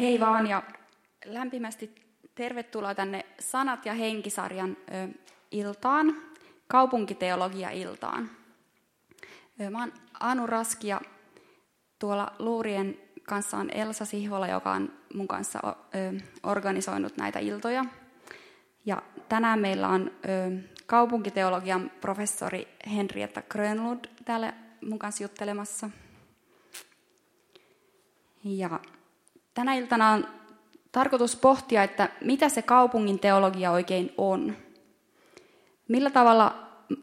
Hei 0.00 0.20
vaan 0.20 0.46
ja 0.46 0.62
lämpimästi 1.24 1.94
tervetuloa 2.34 2.94
tänne 2.94 3.26
Sanat 3.40 3.86
ja 3.86 3.94
henkisarjan 3.94 4.76
iltaan, 5.50 6.16
kaupunkiteologia-iltaan. 6.68 8.30
Mä 9.70 9.80
oon 9.80 9.92
Anu 10.20 10.46
Raski 10.46 10.88
ja 10.88 11.00
tuolla 11.98 12.32
Luurien 12.38 12.98
kanssa 13.22 13.56
on 13.56 13.70
Elsa 13.70 14.04
Sihvola, 14.04 14.48
joka 14.48 14.72
on 14.72 14.92
mun 15.14 15.28
kanssa 15.28 15.76
organisoinut 16.42 17.16
näitä 17.16 17.38
iltoja. 17.38 17.84
Ja 18.86 19.02
tänään 19.28 19.58
meillä 19.58 19.88
on 19.88 20.10
kaupunkiteologian 20.86 21.90
professori 22.00 22.68
Henrietta 22.94 23.42
Grönlund 23.42 24.04
täällä 24.24 24.52
mun 24.80 24.98
kanssa 24.98 25.24
juttelemassa. 25.24 25.90
Ja 28.44 28.80
tänä 29.60 29.74
iltana 29.74 30.10
on 30.10 30.28
tarkoitus 30.92 31.36
pohtia, 31.36 31.82
että 31.82 32.08
mitä 32.20 32.48
se 32.48 32.62
kaupungin 32.62 33.18
teologia 33.18 33.70
oikein 33.70 34.14
on. 34.18 34.56
Millä 35.88 36.10
tavalla 36.10 36.54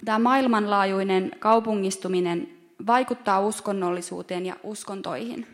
tämä 0.06 0.20
maailmanlaajuinen 0.20 1.32
kaupungistuminen 1.40 2.50
vaikuttaa 2.88 3.40
uskonnollisuuteen 3.40 4.46
ja 4.46 4.56
uskontoihin. 4.64 5.48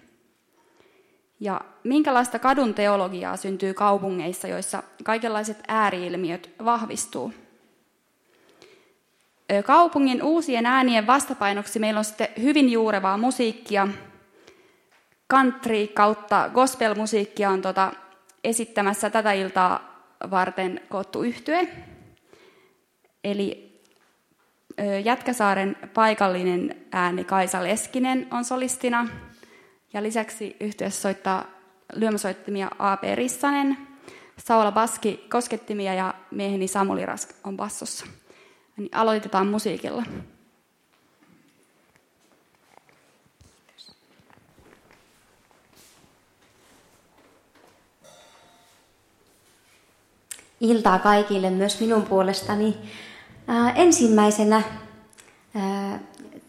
Ja 1.40 1.62
minkälaista 1.84 2.40
kadun 2.40 2.74
teologiaa 2.74 3.38
syntyy 3.38 3.74
kaupungeissa, 3.74 4.48
joissa 4.48 4.84
kaikenlaiset 5.04 5.58
ääriilmiöt 5.68 6.50
vahvistuu. 6.66 7.34
Kaupungin 9.66 10.24
uusien 10.24 10.66
äänien 10.66 11.08
vastapainoksi 11.08 11.80
meillä 11.80 11.98
on 11.98 12.06
sitten 12.06 12.28
hyvin 12.42 12.72
juurevaa 12.72 13.18
musiikkia, 13.18 13.88
country 15.32 15.88
kautta 15.88 16.50
gospel-musiikkia 16.54 17.50
on 17.50 17.62
tota 17.62 17.94
esittämässä 18.44 19.10
tätä 19.10 19.32
iltaa 19.32 19.94
varten 20.32 20.82
koottu 20.90 21.24
yhtye. 21.24 21.68
Eli 23.24 23.74
Jätkäsaaren 25.04 25.76
paikallinen 25.94 26.76
ääni 26.92 27.24
Kaisa 27.24 27.64
Leskinen 27.64 28.28
on 28.32 28.46
solistina. 28.46 29.08
Ja 29.94 30.04
lisäksi 30.04 30.56
yhtiössä 30.60 31.02
soittaa 31.02 31.46
lyömäsoittimia 31.96 32.72
A.P. 32.80 33.04
Rissanen, 33.16 33.78
Saula 34.38 34.72
Baski 34.72 35.26
koskettimia 35.30 35.94
ja 35.94 36.14
mieheni 36.32 36.68
Samuli 36.68 37.06
Rask 37.06 37.30
on 37.44 37.58
bassossa. 37.58 38.06
Niin 38.78 38.90
aloitetaan 38.92 39.48
musiikilla. 39.48 40.04
Iltaa 50.64 51.00
kaikille 51.00 51.50
myös 51.50 51.80
minun 51.80 52.02
puolestani. 52.02 52.78
Ää, 53.48 53.72
ensimmäisenä 53.72 54.62
ää, 55.56 56.00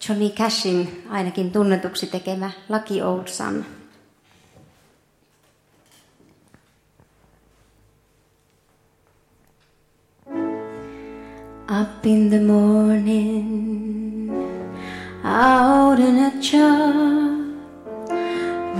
Johnny 0.08 0.28
Cashin 0.28 1.02
ainakin 1.10 1.52
tunnetuksi 1.52 2.06
tekemä 2.06 2.50
Lucky 2.68 3.00
Old 3.02 3.26
Sun. 3.26 3.64
Up 11.80 12.06
in 12.06 12.30
the 12.30 12.40
morning, 12.40 14.30
out 15.24 15.98
in 15.98 16.18
a 16.18 16.30
job, 16.52 17.24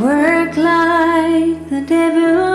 work 0.00 0.56
like 0.56 1.68
the 1.68 1.84
devil 1.88 2.53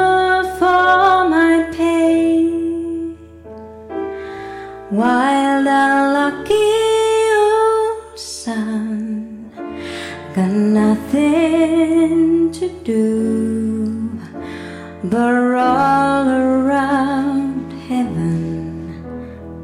but 15.09 15.55
all 15.55 16.29
around 16.29 17.71
heaven 17.87 19.03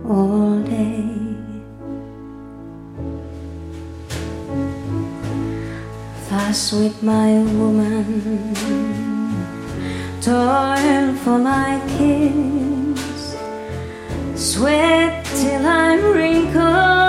all 0.09 0.59
day. 0.61 1.05
Fuss 6.27 6.73
with 6.73 7.03
my 7.03 7.33
woman, 7.59 8.55
toil 10.21 11.13
for 11.23 11.37
my 11.37 11.79
kids, 11.97 13.35
sweat 14.35 15.23
till 15.25 15.67
I'm 15.67 16.01
wrinkled 16.11 17.04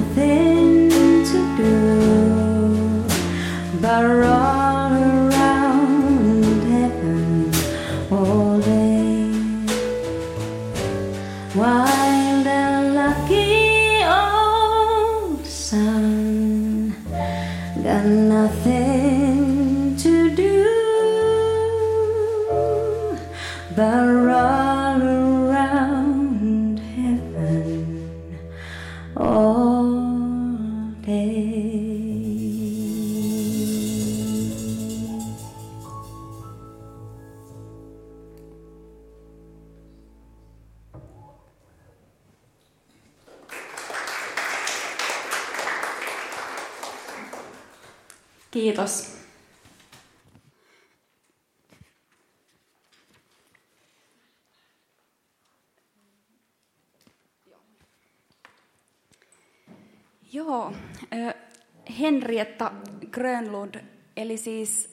nothing 0.00 0.88
to 1.24 1.56
do 1.56 3.04
but 3.80 4.29
Henrietta 62.30 62.72
Grönlund, 63.10 63.74
eli 64.16 64.36
siis 64.36 64.90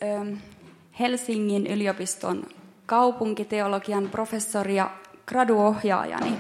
Helsingin 1.00 1.68
yliopiston 1.68 2.44
kaupunkiteologian 2.86 4.10
professori 4.10 4.76
ja 4.76 4.92
graduohjaajani. 5.26 6.38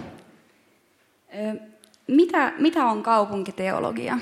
Mitä, 2.07 2.53
mitä 2.57 2.85
on 2.85 3.03
kaupunkiteologia? 3.03 4.17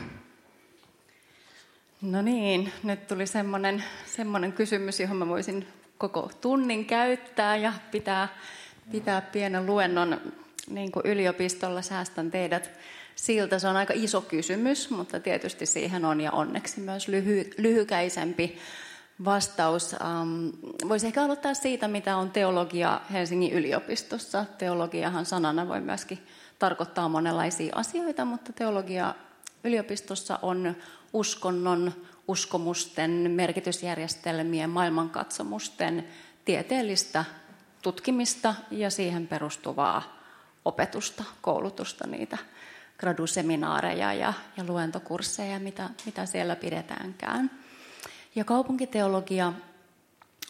No 2.02 2.22
niin, 2.22 2.72
nyt 2.84 3.08
tuli 3.08 3.28
semmoinen, 3.28 3.84
semmoinen 4.06 4.54
kysymys, 4.54 5.00
johon 5.00 5.18
mä 5.18 5.28
voisin 5.28 5.68
koko 5.98 6.32
tunnin 6.42 6.86
käyttää 6.86 7.56
ja 7.56 7.74
pitää, 7.92 8.28
pitää 8.92 9.22
pienen 9.22 9.66
luennon 9.66 10.22
niin 10.70 10.92
kuin 10.92 11.06
yliopistolla. 11.06 11.82
Säästän 11.82 12.32
teidät 12.32 12.72
siltä. 13.16 13.60
Se 13.60 13.68
on 13.68 13.78
aika 13.78 13.94
iso 13.96 14.22
kysymys, 14.22 14.90
mutta 14.90 15.20
tietysti 15.20 15.66
siihen 15.66 16.06
on 16.06 16.22
ja 16.22 16.32
onneksi 16.32 16.80
myös 16.80 17.08
lyhy, 17.08 17.50
lyhykäisempi 17.58 18.58
vastaus. 19.26 19.94
Um, 19.94 20.52
Voisi 20.90 21.08
ehkä 21.08 21.24
aloittaa 21.24 21.54
siitä, 21.54 21.88
mitä 21.88 22.18
on 22.18 22.32
teologia 22.32 23.02
Helsingin 23.12 23.54
yliopistossa. 23.54 24.46
Teologiahan 24.58 25.26
sanana 25.26 25.68
voi 25.68 25.82
myöskin 25.82 26.20
tarkoittaa 26.60 27.10
monenlaisia 27.10 27.76
asioita, 27.76 28.26
mutta 28.26 28.54
teologia 28.54 29.16
yliopistossa 29.64 30.40
on 30.42 30.76
uskonnon, 31.14 31.94
uskomusten, 32.28 33.12
merkitysjärjestelmien, 33.12 34.70
maailmankatsomusten 34.70 36.08
tieteellistä 36.46 37.26
tutkimista 37.82 38.56
ja 38.72 38.90
siihen 38.90 39.28
perustuvaa 39.28 40.22
opetusta, 40.66 41.24
koulutusta, 41.42 42.08
niitä 42.08 42.38
graduseminaareja 42.98 44.14
ja, 44.14 44.34
ja 44.58 44.64
luentokursseja, 44.68 45.60
mitä, 45.60 45.90
mitä 46.06 46.26
siellä 46.26 46.56
pidetäänkään. 46.56 47.52
Ja 48.36 48.44
kaupunkiteologia 48.44 49.54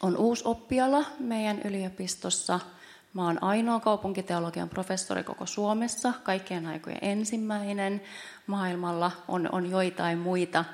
on 0.02 0.18
uusi 0.18 0.44
oppiala 0.46 1.06
meidän 1.20 1.62
yliopistossa. 1.62 2.60
Mä 3.14 3.26
oon 3.26 3.44
ainoa 3.44 3.80
kaupunkiteologian 3.80 4.70
professori 4.70 5.24
koko 5.24 5.46
Suomessa, 5.46 6.14
kaikkien 6.24 6.68
aikojen 6.68 7.00
ensimmäinen. 7.02 8.02
Maailmalla 8.48 9.12
on, 9.28 9.50
on 9.52 9.70
joitain 9.70 10.18
muita. 10.18 10.66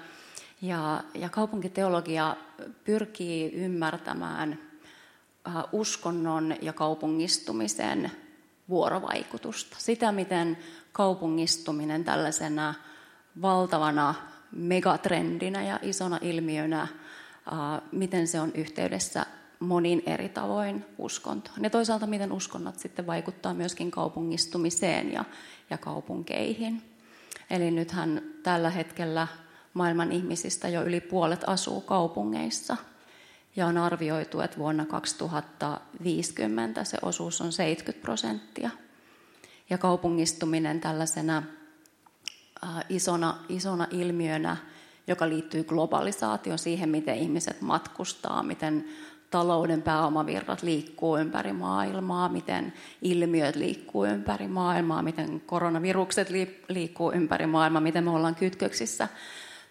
Ja, 0.61 1.03
ja 1.13 1.29
kaupunkiteologia 1.29 2.35
pyrkii 2.83 3.51
ymmärtämään 3.51 4.59
äh, 5.47 5.53
uskonnon 5.71 6.55
ja 6.61 6.73
kaupungistumisen 6.73 8.11
vuorovaikutusta. 8.69 9.75
Sitä, 9.79 10.11
miten 10.11 10.57
kaupungistuminen 10.91 12.03
tällaisena 12.03 12.73
valtavana 13.41 14.15
megatrendinä 14.51 15.63
ja 15.63 15.79
isona 15.81 16.19
ilmiönä, 16.21 16.87
miten 17.91 18.27
se 18.27 18.39
on 18.39 18.51
yhteydessä 18.55 19.25
monin 19.59 20.03
eri 20.05 20.29
tavoin 20.29 20.85
uskontoon. 20.97 21.63
Ja 21.63 21.69
toisaalta 21.69 22.07
miten 22.07 22.31
uskonnot 22.31 22.79
sitten 22.79 23.07
vaikuttaa 23.07 23.53
myöskin 23.53 23.91
kaupungistumiseen 23.91 25.13
ja, 25.13 25.25
ja 25.69 25.77
kaupunkeihin. 25.77 26.81
Eli 27.49 27.71
nythän 27.71 28.21
tällä 28.43 28.69
hetkellä 28.69 29.27
maailman 29.73 30.11
ihmisistä 30.11 30.69
jo 30.69 30.83
yli 30.83 31.01
puolet 31.01 31.43
asuu 31.47 31.81
kaupungeissa. 31.81 32.77
Ja 33.55 33.67
on 33.67 33.77
arvioitu, 33.77 34.41
että 34.41 34.57
vuonna 34.57 34.85
2050 34.85 36.83
se 36.83 36.97
osuus 37.01 37.41
on 37.41 37.51
70 37.51 38.01
prosenttia. 38.01 38.69
Ja 39.71 39.77
kaupungistuminen 39.77 40.81
tällaisena 40.81 41.43
isona, 42.89 43.37
isona 43.49 43.87
ilmiönä, 43.91 44.57
joka 45.07 45.29
liittyy 45.29 45.63
globalisaatioon, 45.63 46.59
siihen 46.59 46.89
miten 46.89 47.15
ihmiset 47.15 47.61
matkustaa, 47.61 48.43
miten 48.43 48.85
talouden 49.29 49.81
pääomavirrat 49.81 50.63
liikkuu 50.63 51.17
ympäri 51.17 51.53
maailmaa, 51.53 52.29
miten 52.29 52.73
ilmiöt 53.01 53.55
liikkuu 53.55 54.05
ympäri 54.05 54.47
maailmaa, 54.47 55.01
miten 55.01 55.41
koronavirukset 55.45 56.27
liikkuu 56.69 57.11
ympäri 57.11 57.45
maailmaa, 57.45 57.81
miten 57.81 58.03
me 58.03 58.09
ollaan 58.09 58.35
kytköksissä 58.35 59.07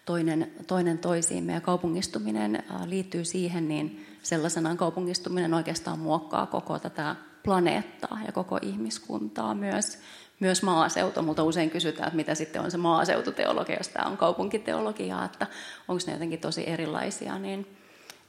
toinen, 0.05 0.51
toinen 0.67 0.97
toisiimme. 0.97 1.53
Ja 1.53 1.61
kaupungistuminen 1.61 2.63
liittyy 2.85 3.25
siihen, 3.25 3.67
niin 3.67 4.05
sellaisenaan 4.23 4.77
kaupungistuminen 4.77 5.53
oikeastaan 5.53 5.99
muokkaa 5.99 6.45
koko 6.45 6.79
tätä 6.79 7.15
planeettaa 7.43 8.19
ja 8.25 8.31
koko 8.31 8.59
ihmiskuntaa 8.61 9.55
myös 9.55 9.99
myös 10.41 10.63
maaseutu, 10.63 11.21
mutta 11.21 11.43
usein 11.43 11.69
kysytään, 11.69 12.07
että 12.07 12.15
mitä 12.15 12.35
sitten 12.35 12.61
on 12.61 12.71
se 12.71 12.77
maaseututeologia, 12.77 13.77
jos 13.77 13.89
tämä 13.89 14.09
on 14.09 14.17
kaupunkiteologia, 14.17 15.25
että 15.25 15.47
onko 15.87 16.03
ne 16.07 16.13
jotenkin 16.13 16.39
tosi 16.39 16.69
erilaisia, 16.69 17.39
niin, 17.39 17.77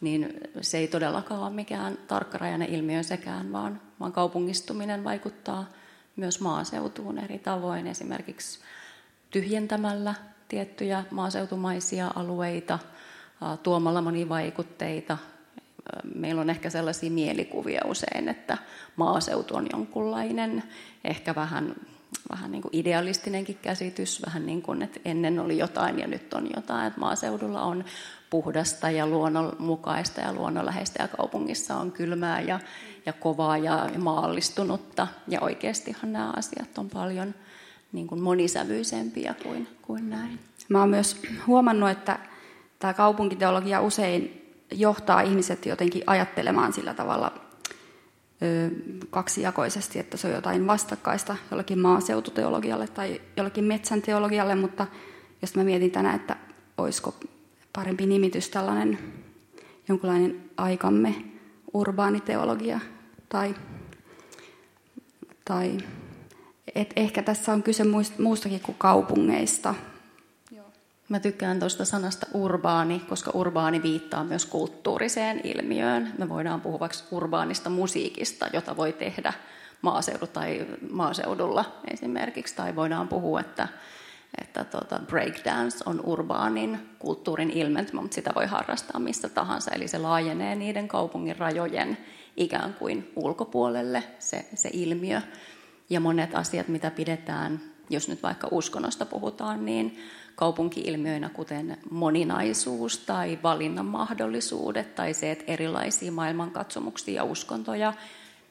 niin 0.01 0.41
se 0.61 0.79
ei 0.79 0.89
todellakaan 0.89 1.41
ole 1.41 1.51
mikään 1.51 1.99
tarkkarajainen 2.07 2.69
ilmiö 2.69 3.03
sekään, 3.03 3.53
vaan, 3.53 3.81
vaan 4.01 4.13
kaupungistuminen 4.13 5.05
vaikuttaa 5.05 5.69
myös 6.17 6.41
maaseutuun 6.41 7.19
eri 7.19 7.39
tavoin, 7.39 7.87
esimerkiksi 7.87 8.59
tyhjentämällä 9.31 10.15
tiettyjä 10.49 11.05
maaseutumaisia 11.11 12.11
alueita, 12.15 12.79
tuomalla 13.63 14.03
monivaikutteita. 14.03 15.19
Meillä 16.15 16.41
on 16.41 16.51
ehkä 16.51 16.71
sellaisia 16.71 17.11
mielikuvia 17.11 17.81
usein, 17.85 18.29
että 18.29 18.59
maaseutu 18.97 19.57
on 19.57 19.67
jonkunlainen 19.73 20.63
ehkä 21.05 21.35
vähän 21.35 21.75
vähän 22.31 22.53
niin 22.53 22.63
kuin 22.63 22.77
idealistinenkin 22.77 23.59
käsitys, 23.63 24.23
vähän 24.27 24.47
niin 24.47 24.63
kuin, 24.63 24.83
että 24.83 25.01
ennen 25.05 25.39
oli 25.39 25.59
jotain 25.59 25.99
ja 25.99 26.07
nyt 26.07 26.35
on 26.35 26.49
jotain, 26.57 26.87
että 26.87 27.01
maaseudulla 27.01 27.63
on 27.63 27.85
puhdasta 28.31 28.91
ja 28.91 29.07
luonnonmukaista 29.07 30.21
ja 30.21 30.33
luonnonläheistä 30.33 31.03
ja 31.03 31.09
kaupungissa 31.09 31.77
on 31.77 31.93
kylmää 31.93 32.41
ja, 32.41 32.61
ja 33.07 33.13
kovaa 33.13 33.59
ja 33.59 33.91
maallistunutta. 33.99 35.09
Ja 35.29 35.41
oikeastihan 35.41 36.13
nämä 36.13 36.33
asiat 36.37 36.79
on 36.79 36.91
paljon 36.91 37.35
niin 37.93 38.07
kuin 38.07 38.23
monisävyisempiä 38.23 39.35
kuin, 39.43 39.69
kuin 39.83 40.11
näin. 40.11 40.39
Mä 40.69 40.81
oon 40.81 40.91
myös 40.91 41.23
huomannut, 41.47 41.91
että 41.91 42.19
tämä 42.79 42.95
kaupunkiteologia 42.95 43.81
usein 43.81 44.42
johtaa 44.73 45.21
ihmiset 45.21 45.67
jotenkin 45.67 46.03
ajattelemaan 46.07 46.73
sillä 46.73 46.95
tavalla 46.95 47.33
kaksijakoisesti, 49.11 49.99
että 49.99 50.17
se 50.17 50.27
on 50.27 50.33
jotain 50.33 50.67
vastakkaista 50.67 51.37
jollekin 51.51 51.79
maaseututeologialle 51.79 52.89
tai 52.89 53.21
jollekin 53.37 53.65
metsänteologialle, 53.65 54.55
mutta 54.55 54.87
jos 55.43 55.57
mä 55.57 55.65
mietin 55.65 55.91
tänään, 55.91 56.17
että 56.17 56.37
olisiko 56.79 57.15
parempi 57.73 58.07
nimitys 58.07 58.49
tällainen 58.49 58.99
jonkunlainen 59.89 60.41
aikamme 60.57 61.15
urbaaniteologia 61.75 62.81
tai, 63.29 63.55
tai 65.45 65.79
et 66.75 66.93
ehkä 66.97 67.23
tässä 67.23 67.53
on 67.53 67.63
kyse 67.63 67.85
muustakin 68.19 68.61
kuin 68.61 68.79
kaupungeista, 68.79 69.75
Mä 71.13 71.21
tykkään 71.21 71.59
tuosta 71.59 71.85
sanasta 71.85 72.27
urbaani, 72.35 73.01
koska 73.09 73.31
urbaani 73.35 73.83
viittaa 73.83 74.25
myös 74.25 74.47
kulttuuriseen 74.47 75.41
ilmiöön. 75.45 76.13
Me 76.19 76.29
voidaan 76.29 76.61
puhua 76.61 76.81
vaikka 76.81 76.99
urbaanista 77.11 77.71
musiikista, 77.71 78.47
jota 78.53 78.77
voi 78.77 78.93
tehdä 78.93 79.33
maaseudu 79.83 80.27
tai 80.27 80.67
maaseudulla 80.91 81.65
esimerkiksi. 81.91 82.57
Tai 82.57 82.77
voidaan 82.77 83.09
puhua, 83.09 83.41
että, 83.41 83.69
että 84.41 84.65
tota 84.65 85.01
breakdance 85.07 85.79
on 85.87 86.01
urbaanin 86.05 86.89
kulttuurin 86.99 87.51
ilmentymä, 87.51 88.03
mutta 88.03 88.15
sitä 88.15 88.33
voi 88.35 88.47
harrastaa 88.47 89.01
missä 89.01 89.29
tahansa. 89.29 89.71
Eli 89.71 89.89
se 89.89 89.99
laajenee 89.99 90.55
niiden 90.55 90.89
kaupungin 90.89 91.37
rajojen 91.37 91.99
ikään 92.37 92.75
kuin 92.75 93.13
ulkopuolelle 93.17 94.05
se, 94.19 94.47
se 94.55 94.71
ilmiö. 94.73 95.21
Ja 95.91 96.01
monet 96.01 96.35
asiat, 96.35 96.69
mitä 96.69 96.91
pidetään, 96.91 97.61
jos 97.91 98.09
nyt 98.09 98.23
vaikka 98.23 98.49
uskonnosta 98.51 99.07
puhutaan, 99.07 99.67
niin 99.67 99.99
kaupunkiilmiöinä, 100.35 101.29
kuten 101.29 101.79
moninaisuus 101.91 102.99
tai 102.99 103.39
valinnan 103.43 103.87
mahdollisuudet 103.87 104.95
tai 104.95 105.15
se, 105.15 105.31
että 105.31 105.45
erilaisia 105.47 106.13
maailmankatsomuksia 106.13 107.15
ja 107.15 107.25
uskontoja 107.25 107.93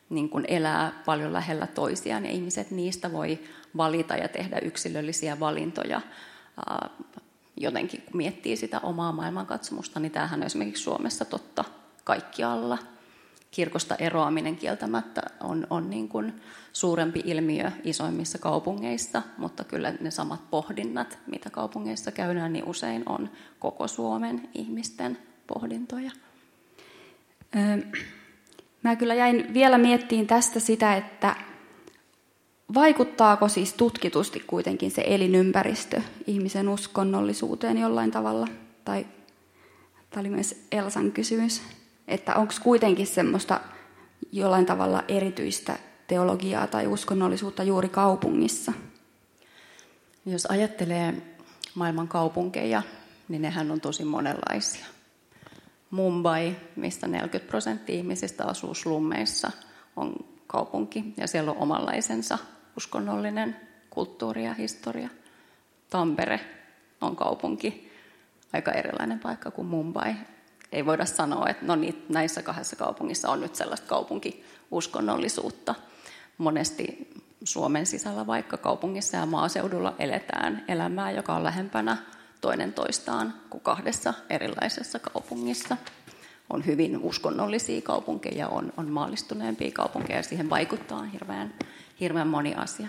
niin 0.09 0.29
kuin 0.29 0.45
elää 0.47 1.01
paljon 1.05 1.33
lähellä 1.33 1.67
toisiaan 1.67 2.25
ja 2.25 2.31
ihmiset 2.31 2.71
niistä 2.71 3.11
voi 3.11 3.39
valita 3.77 4.15
ja 4.15 4.27
tehdä 4.27 4.59
yksilöllisiä 4.59 5.39
valintoja. 5.39 6.01
Jotenkin, 7.57 8.01
kun 8.01 8.17
miettii 8.17 8.55
sitä 8.55 8.79
omaa 8.79 9.11
maailmankatsomusta, 9.11 9.99
niin 9.99 10.11
tämähän 10.11 10.39
on 10.39 10.45
esimerkiksi 10.45 10.83
Suomessa 10.83 11.25
totta 11.25 11.63
kaikkialla– 12.03 12.77
kirkosta 13.51 13.95
eroaminen 13.95 14.55
kieltämättä 14.55 15.21
on, 15.39 15.67
on 15.69 15.89
niin 15.89 16.09
kuin 16.09 16.41
suurempi 16.73 17.21
ilmiö 17.25 17.71
isoimmissa 17.83 18.37
kaupungeissa, 18.37 19.21
mutta 19.37 19.63
kyllä 19.63 19.93
ne 19.99 20.11
samat 20.11 20.49
pohdinnat, 20.49 21.19
mitä 21.27 21.49
kaupungeissa 21.49 22.11
käydään, 22.11 22.53
niin 22.53 22.65
usein 22.65 23.03
on 23.05 23.29
koko 23.59 23.87
Suomen 23.87 24.49
ihmisten 24.53 25.17
pohdintoja. 25.47 26.11
Mä 28.83 28.95
kyllä 28.95 29.13
jäin 29.13 29.53
vielä 29.53 29.77
miettiin 29.77 30.27
tästä 30.27 30.59
sitä, 30.59 30.95
että 30.95 31.35
vaikuttaako 32.73 33.47
siis 33.47 33.73
tutkitusti 33.73 34.39
kuitenkin 34.39 34.91
se 34.91 35.03
elinympäristö 35.07 36.01
ihmisen 36.27 36.69
uskonnollisuuteen 36.69 37.77
jollain 37.77 38.11
tavalla? 38.11 38.47
Tai 38.85 39.05
tämä 40.09 40.19
oli 40.19 40.29
myös 40.29 40.67
Elsan 40.71 41.11
kysymys, 41.11 41.61
että 42.07 42.35
onko 42.35 42.53
kuitenkin 42.63 43.07
semmoista 43.07 43.61
jollain 44.31 44.65
tavalla 44.65 45.03
erityistä 45.07 45.79
teologiaa 46.11 46.67
tai 46.67 46.87
uskonnollisuutta 46.87 47.63
juuri 47.63 47.89
kaupungissa? 47.89 48.73
Jos 50.25 50.45
ajattelee 50.45 51.13
maailman 51.75 52.07
kaupunkeja, 52.07 52.81
niin 53.27 53.41
nehän 53.41 53.71
on 53.71 53.81
tosi 53.81 54.05
monenlaisia. 54.05 54.85
Mumbai, 55.91 56.55
mistä 56.75 57.07
40 57.07 57.49
prosenttia 57.49 57.95
ihmisistä 57.95 58.45
asuu 58.45 58.73
slummeissa, 58.73 59.51
on 59.95 60.15
kaupunki 60.47 61.13
ja 61.17 61.27
siellä 61.27 61.51
on 61.51 61.57
omanlaisensa 61.57 62.37
uskonnollinen 62.77 63.55
kulttuuri 63.89 64.45
ja 64.45 64.53
historia. 64.53 65.09
Tampere 65.89 66.39
on 67.01 67.15
kaupunki, 67.15 67.91
aika 68.53 68.71
erilainen 68.71 69.19
paikka 69.19 69.51
kuin 69.51 69.67
Mumbai. 69.67 70.13
Ei 70.71 70.85
voida 70.85 71.05
sanoa, 71.05 71.49
että 71.49 71.65
no 71.65 71.75
niin, 71.75 72.05
näissä 72.09 72.41
kahdessa 72.41 72.75
kaupungissa 72.75 73.29
on 73.29 73.41
nyt 73.41 73.55
sellaista 73.55 73.87
kaupunkiuskonnollisuutta. 73.87 75.75
Monesti 76.37 77.11
Suomen 77.43 77.85
sisällä 77.85 78.27
vaikka 78.27 78.57
kaupungissa 78.57 79.17
ja 79.17 79.25
maaseudulla 79.25 79.95
eletään 79.99 80.63
elämää, 80.67 81.11
joka 81.11 81.35
on 81.35 81.43
lähempänä 81.43 81.97
toinen 82.41 82.73
toistaan 82.73 83.33
kuin 83.49 83.61
kahdessa 83.61 84.13
erilaisessa 84.29 84.99
kaupungissa. 84.99 85.77
On 86.49 86.65
hyvin 86.65 86.97
uskonnollisia 86.97 87.81
kaupunkeja, 87.81 88.47
on, 88.47 88.73
on 88.77 88.89
maallistuneempia 88.89 89.71
kaupunkeja 89.71 90.19
ja 90.19 90.23
siihen 90.23 90.49
vaikuttaa 90.49 91.03
hirveän, 91.03 91.53
hirveän 91.99 92.27
moni 92.27 92.55
asia. 92.55 92.87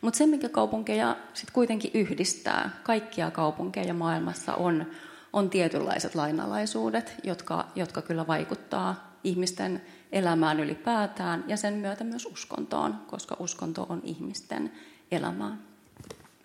Mutta 0.00 0.18
se, 0.18 0.26
mikä 0.26 0.48
kaupunkeja 0.48 1.16
sitten 1.34 1.54
kuitenkin 1.54 1.90
yhdistää, 1.94 2.70
kaikkia 2.82 3.30
kaupunkeja 3.30 3.94
maailmassa 3.94 4.54
on, 4.54 4.86
on 5.32 5.50
tietynlaiset 5.50 6.14
lainalaisuudet, 6.14 7.14
jotka, 7.24 7.66
jotka 7.74 8.02
kyllä 8.02 8.26
vaikuttaa 8.26 9.18
ihmisten 9.24 9.82
elämään 10.12 10.60
ylipäätään 10.60 11.44
ja 11.46 11.56
sen 11.56 11.74
myötä 11.74 12.04
myös 12.04 12.26
uskontoon, 12.26 12.94
koska 13.06 13.36
uskonto 13.38 13.86
on 13.88 14.00
ihmisten 14.04 14.72
elämää 15.10 15.56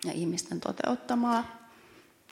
ja 0.04 0.12
ihmisten 0.12 0.60
toteuttamaa. 0.60 1.66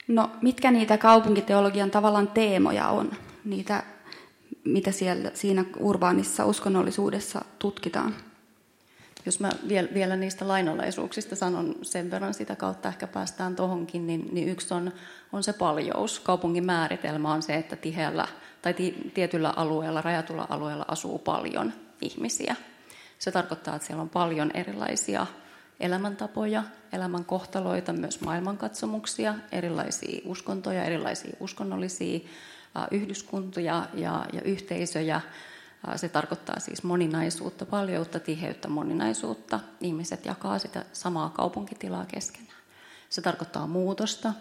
No, 0.09 0.31
mitkä 0.43 0.71
niitä 0.71 0.99
kaupunkiteologian 0.99 1.91
tavallaan 1.91 2.29
teemoja 2.29 2.89
on? 2.89 3.13
Niitä, 3.45 3.83
mitä 4.65 4.93
siellä 4.93 5.31
siinä 5.35 5.65
urbaanissa 5.79 6.47
uskonnollisuudessa 6.47 7.45
tutkitaan? 7.59 8.15
Jos 9.27 9.41
mä 9.41 9.51
vielä, 9.95 10.17
niistä 10.17 10.49
lainalaisuuksista 10.49 11.37
sanon 11.37 11.75
sen 11.83 12.11
verran, 12.11 12.35
sitä 12.35 12.57
kautta 12.57 12.89
ehkä 12.89 13.07
päästään 13.07 13.57
tuohonkin, 13.57 14.07
niin, 14.07 14.29
niin 14.33 14.49
yksi 14.49 14.75
on, 14.75 14.93
on 15.33 15.43
se 15.43 15.53
paljous. 15.53 16.21
Kaupungin 16.21 16.65
määritelmä 16.65 17.33
on 17.33 17.43
se, 17.43 17.55
että 17.55 17.77
tiheällä 17.77 18.29
tai 18.65 18.75
ti, 18.75 19.11
tietyllä 19.15 19.51
alueella, 19.57 20.01
rajatulla 20.01 20.47
alueella 20.51 20.85
asuu 20.89 21.19
paljon 21.19 21.73
ihmisiä. 22.01 22.57
Se 23.19 23.33
tarkoittaa, 23.33 23.77
että 23.77 23.87
siellä 23.87 24.03
on 24.03 24.09
paljon 24.09 24.51
erilaisia 24.55 25.27
elämäntapoja, 25.81 26.63
elämän 26.93 27.25
kohtaloita, 27.25 27.93
myös 27.93 28.21
maailmankatsomuksia, 28.21 29.35
erilaisia 29.53 30.21
uskontoja, 30.25 30.85
erilaisia 30.85 31.37
uskonnollisia 31.41 32.21
yhdyskuntia 32.91 33.87
ja, 33.95 34.27
ja 34.33 34.43
yhteisöjä. 34.43 35.21
Se 35.97 36.09
tarkoittaa 36.09 36.61
siis 36.61 36.83
moninaisuutta, 36.83 37.67
paljoutta, 37.67 38.21
tiheyttä, 38.21 38.69
moninaisuutta. 38.69 39.61
Ihmiset 39.81 40.27
jakaa 40.27 40.59
sitä 40.59 40.85
samaa 40.93 41.31
kaupunkitilaa 41.31 42.07
keskenään. 42.07 42.63
Se 43.11 43.23
tarkoittaa 43.23 43.67
muutosta, 43.67 44.33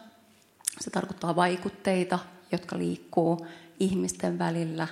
se 0.79 0.89
tarkoittaa 0.89 1.35
vaikutteita, 1.35 2.19
jotka 2.51 2.77
liikkuu 2.77 3.47
ihmisten 3.79 4.39
välillä, 4.39 4.87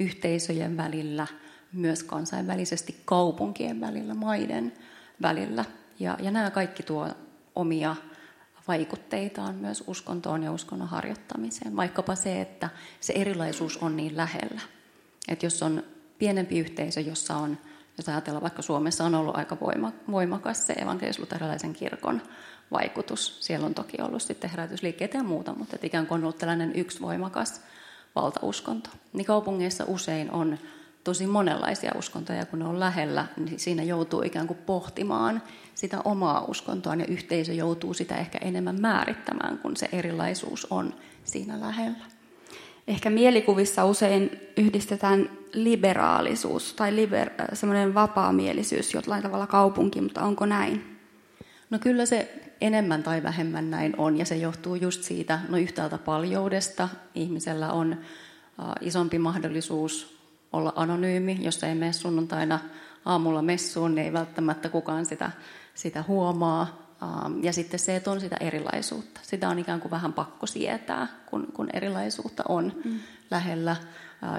yhteisöjen 0.00 0.76
välillä, 0.76 1.26
myös 1.72 2.02
kansainvälisesti 2.02 3.00
kaupunkien 3.04 3.80
välillä, 3.80 4.14
maiden 4.14 4.72
välillä. 5.22 5.64
Ja, 5.98 6.16
ja 6.22 6.30
nämä 6.30 6.50
kaikki 6.50 6.82
tuo 6.82 7.08
omia 7.54 7.96
vaikutteitaan 8.68 9.54
myös 9.54 9.84
uskontoon 9.86 10.42
ja 10.42 10.52
uskonnon 10.52 10.88
harjoittamiseen. 10.88 11.76
Vaikkapa 11.76 12.14
se, 12.14 12.40
että 12.40 12.70
se 13.00 13.12
erilaisuus 13.12 13.76
on 13.76 13.96
niin 13.96 14.16
lähellä. 14.16 14.60
Että 15.28 15.46
jos 15.46 15.62
on 15.62 15.82
pienempi 16.18 16.58
yhteisö, 16.58 17.00
jossa 17.00 17.36
on, 17.36 17.58
jos 17.98 18.08
ajatellaan 18.08 18.42
vaikka 18.42 18.62
Suomessa 18.62 19.04
on 19.04 19.14
ollut 19.14 19.36
aika 19.36 19.56
voimakas 20.10 20.66
se 20.66 20.72
evankelisluterilaisen 20.72 21.72
kirkon 21.72 22.22
vaikutus. 22.70 23.36
Siellä 23.40 23.66
on 23.66 23.74
toki 23.74 24.02
ollut 24.02 24.22
sitten 24.22 24.50
herätysliikkeitä 24.50 25.18
ja 25.18 25.24
muuta, 25.24 25.54
mutta 25.54 25.76
ikään 25.82 26.06
kuin 26.06 26.18
on 26.18 26.24
ollut 26.24 26.38
tällainen 26.38 26.72
yksi 26.74 27.00
voimakas 27.00 27.60
valtauskonto. 28.16 28.90
Niin 29.12 29.24
kaupungeissa 29.24 29.84
usein 29.88 30.30
on 30.30 30.58
tosi 31.04 31.26
monenlaisia 31.26 31.92
uskontoja, 31.96 32.46
kun 32.46 32.58
ne 32.58 32.64
on 32.64 32.80
lähellä, 32.80 33.26
niin 33.36 33.60
siinä 33.60 33.82
joutuu 33.82 34.22
ikään 34.22 34.46
kuin 34.46 34.58
pohtimaan 34.66 35.42
sitä 35.74 35.98
omaa 36.04 36.44
uskontoa 36.48 36.94
ja 36.94 37.06
yhteisö 37.06 37.52
joutuu 37.52 37.94
sitä 37.94 38.16
ehkä 38.16 38.38
enemmän 38.38 38.80
määrittämään, 38.80 39.58
kun 39.58 39.76
se 39.76 39.88
erilaisuus 39.92 40.66
on 40.70 40.94
siinä 41.24 41.60
lähellä. 41.60 42.04
Ehkä 42.88 43.10
mielikuvissa 43.10 43.84
usein 43.84 44.40
yhdistetään 44.56 45.30
liberaalisuus 45.52 46.74
tai 46.74 46.96
liber, 46.96 47.30
semmoinen 47.52 47.94
vapaamielisyys 47.94 48.94
jollain 48.94 49.22
tavalla 49.22 49.46
kaupunki, 49.46 50.00
mutta 50.00 50.22
onko 50.22 50.46
näin? 50.46 50.98
No 51.70 51.78
kyllä 51.78 52.06
se 52.06 52.43
enemmän 52.60 53.02
tai 53.02 53.22
vähemmän 53.22 53.70
näin 53.70 53.94
on, 53.98 54.18
ja 54.18 54.24
se 54.24 54.36
johtuu 54.36 54.74
just 54.74 55.02
siitä, 55.02 55.40
no 55.48 55.56
yhtäältä 55.56 55.98
paljoudesta. 55.98 56.88
Ihmisellä 57.14 57.72
on 57.72 57.96
isompi 58.80 59.18
mahdollisuus 59.18 60.18
olla 60.52 60.72
anonyymi, 60.76 61.38
jos 61.40 61.64
ei 61.64 61.74
mene 61.74 61.92
sunnuntaina 61.92 62.58
aamulla 63.04 63.42
messuun, 63.42 63.94
niin 63.94 64.04
ei 64.04 64.12
välttämättä 64.12 64.68
kukaan 64.68 65.06
sitä, 65.06 65.30
sitä 65.74 66.04
huomaa. 66.08 66.84
Ja 67.42 67.52
sitten 67.52 67.80
se, 67.80 67.96
että 67.96 68.10
on 68.10 68.20
sitä 68.20 68.36
erilaisuutta. 68.40 69.20
Sitä 69.22 69.48
on 69.48 69.58
ikään 69.58 69.80
kuin 69.80 69.90
vähän 69.90 70.12
pakko 70.12 70.46
sietää, 70.46 71.06
kun, 71.26 71.46
kun 71.52 71.68
erilaisuutta 71.72 72.42
on 72.48 72.72
mm. 72.84 72.98
lähellä 73.30 73.76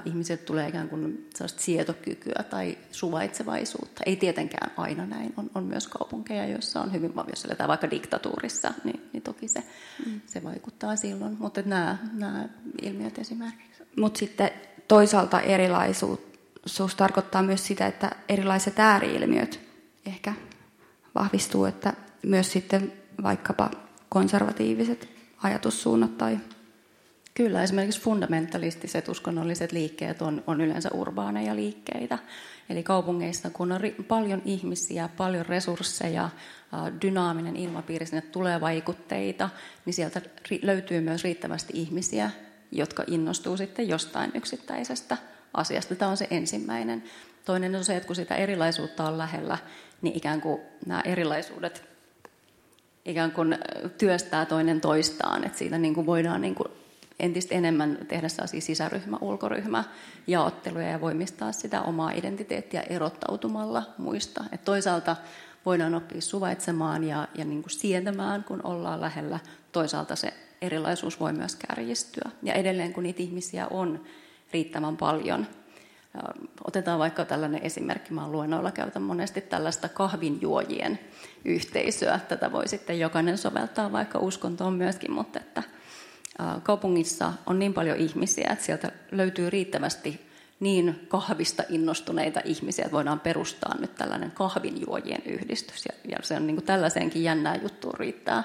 ihmiset 0.04 0.44
tulee 0.44 0.68
ikään 0.68 0.88
kuin 0.88 1.28
sietokykyä 1.56 2.44
tai 2.50 2.78
suvaitsevaisuutta. 2.90 4.02
Ei 4.06 4.16
tietenkään 4.16 4.72
aina 4.76 5.06
näin. 5.06 5.34
On, 5.36 5.50
on 5.54 5.64
myös 5.64 5.88
kaupunkeja, 5.88 6.46
joissa 6.46 6.80
on 6.80 6.92
hyvin, 6.92 7.12
jos 7.30 7.44
eletään 7.44 7.68
vaikka 7.68 7.90
diktatuurissa, 7.90 8.74
niin, 8.84 9.08
niin 9.12 9.22
toki 9.22 9.48
se, 9.48 9.62
mm. 10.06 10.20
se 10.26 10.42
vaikuttaa 10.42 10.96
silloin. 10.96 11.36
Mutta 11.38 11.62
nämä, 11.64 11.98
nämä 12.12 12.48
ilmiöt 12.82 13.18
esimerkiksi. 13.18 13.82
Mutta 13.96 14.18
sitten 14.18 14.50
toisaalta 14.88 15.40
erilaisuus 15.40 16.94
tarkoittaa 16.96 17.42
myös 17.42 17.66
sitä, 17.66 17.86
että 17.86 18.10
erilaiset 18.28 18.78
ääriilmiöt 18.78 19.60
ehkä 20.06 20.34
vahvistuu, 21.14 21.64
että 21.64 21.92
myös 22.22 22.52
sitten 22.52 22.92
vaikkapa 23.22 23.70
konservatiiviset 24.08 25.08
ajatussuunnat 25.42 26.18
tai 26.18 26.38
Kyllä, 27.36 27.62
esimerkiksi 27.62 28.00
fundamentalistiset 28.00 29.08
uskonnolliset 29.08 29.72
liikkeet 29.72 30.22
on, 30.22 30.44
on 30.46 30.60
yleensä 30.60 30.90
urbaaneja 30.94 31.56
liikkeitä. 31.56 32.18
Eli 32.70 32.82
kaupungeissa, 32.82 33.50
kun 33.50 33.72
on 33.72 33.80
ri- 33.80 34.02
paljon 34.02 34.42
ihmisiä, 34.44 35.08
paljon 35.16 35.46
resursseja, 35.46 36.30
dynaaminen 37.02 37.56
ilmapiiri, 37.56 38.06
sinne 38.06 38.20
tulee 38.20 38.60
vaikutteita, 38.60 39.48
niin 39.84 39.94
sieltä 39.94 40.20
ri- 40.20 40.58
löytyy 40.62 41.00
myös 41.00 41.24
riittävästi 41.24 41.72
ihmisiä, 41.76 42.30
jotka 42.72 43.04
innostuu 43.06 43.56
sitten 43.56 43.88
jostain 43.88 44.30
yksittäisestä 44.34 45.16
asiasta. 45.54 45.94
Tämä 45.94 46.10
on 46.10 46.16
se 46.16 46.26
ensimmäinen. 46.30 47.04
Toinen 47.44 47.76
on 47.76 47.84
se, 47.84 47.96
että 47.96 48.06
kun 48.06 48.16
sitä 48.16 48.34
erilaisuutta 48.34 49.08
on 49.08 49.18
lähellä, 49.18 49.58
niin 50.02 50.16
ikään 50.16 50.40
kuin 50.40 50.60
nämä 50.86 51.00
erilaisuudet 51.04 51.84
ikään 53.04 53.32
kuin 53.32 53.58
työstää 53.98 54.46
toinen 54.46 54.80
toistaan, 54.80 55.44
että 55.44 55.58
siitä 55.58 55.78
niin 55.78 55.94
kuin 55.94 56.06
voidaan 56.06 56.40
niin 56.40 56.54
kuin 56.54 56.68
entistä 57.20 57.54
enemmän 57.54 57.98
tehdä 58.08 58.28
sellaisia 58.28 58.60
sisäryhmä, 58.60 59.18
ulkoryhmä 59.20 59.84
jaotteluja 60.26 60.88
ja 60.88 61.00
voimistaa 61.00 61.52
sitä 61.52 61.82
omaa 61.82 62.10
identiteettiä 62.10 62.80
erottautumalla 62.80 63.82
muista. 63.98 64.44
Et 64.52 64.64
toisaalta 64.64 65.16
voidaan 65.66 65.94
oppia 65.94 66.20
suvaitsemaan 66.20 67.04
ja, 67.04 67.28
ja 67.34 67.44
niin 67.44 67.62
kuin 67.62 67.70
sietämään, 67.70 68.44
kun 68.44 68.60
ollaan 68.64 69.00
lähellä. 69.00 69.38
Toisaalta 69.72 70.16
se 70.16 70.32
erilaisuus 70.62 71.20
voi 71.20 71.32
myös 71.32 71.56
kärjistyä. 71.56 72.30
Ja 72.42 72.54
edelleen, 72.54 72.92
kun 72.92 73.02
niitä 73.02 73.22
ihmisiä 73.22 73.66
on 73.70 74.04
riittävän 74.52 74.96
paljon, 74.96 75.46
Otetaan 76.64 76.98
vaikka 76.98 77.24
tällainen 77.24 77.62
esimerkki, 77.62 78.14
mä 78.14 78.28
luennoilla 78.28 78.70
käytän 78.70 79.02
monesti 79.02 79.40
tällaista 79.40 79.88
kahvinjuojien 79.88 80.98
yhteisöä. 81.44 82.20
Tätä 82.28 82.52
voi 82.52 82.68
sitten 82.68 83.00
jokainen 83.00 83.38
soveltaa 83.38 83.92
vaikka 83.92 84.18
uskontoon 84.18 84.72
myöskin, 84.72 85.12
mutta 85.12 85.40
että 85.40 85.62
kaupungissa 86.62 87.32
on 87.46 87.58
niin 87.58 87.74
paljon 87.74 87.96
ihmisiä, 87.96 88.48
että 88.52 88.64
sieltä 88.64 88.92
löytyy 89.10 89.50
riittävästi 89.50 90.26
niin 90.60 91.06
kahvista 91.08 91.62
innostuneita 91.68 92.40
ihmisiä, 92.44 92.84
että 92.84 92.96
voidaan 92.96 93.20
perustaa 93.20 93.74
nyt 93.80 93.94
tällainen 93.94 94.30
kahvinjuojien 94.30 95.22
yhdistys. 95.26 95.84
Ja, 96.08 96.18
se 96.22 96.34
on 96.34 96.46
niin 96.46 96.56
kuin 96.56 96.66
tällaiseenkin 96.66 97.22
jännää 97.22 97.56
juttua 97.56 97.94
riittää, 97.98 98.44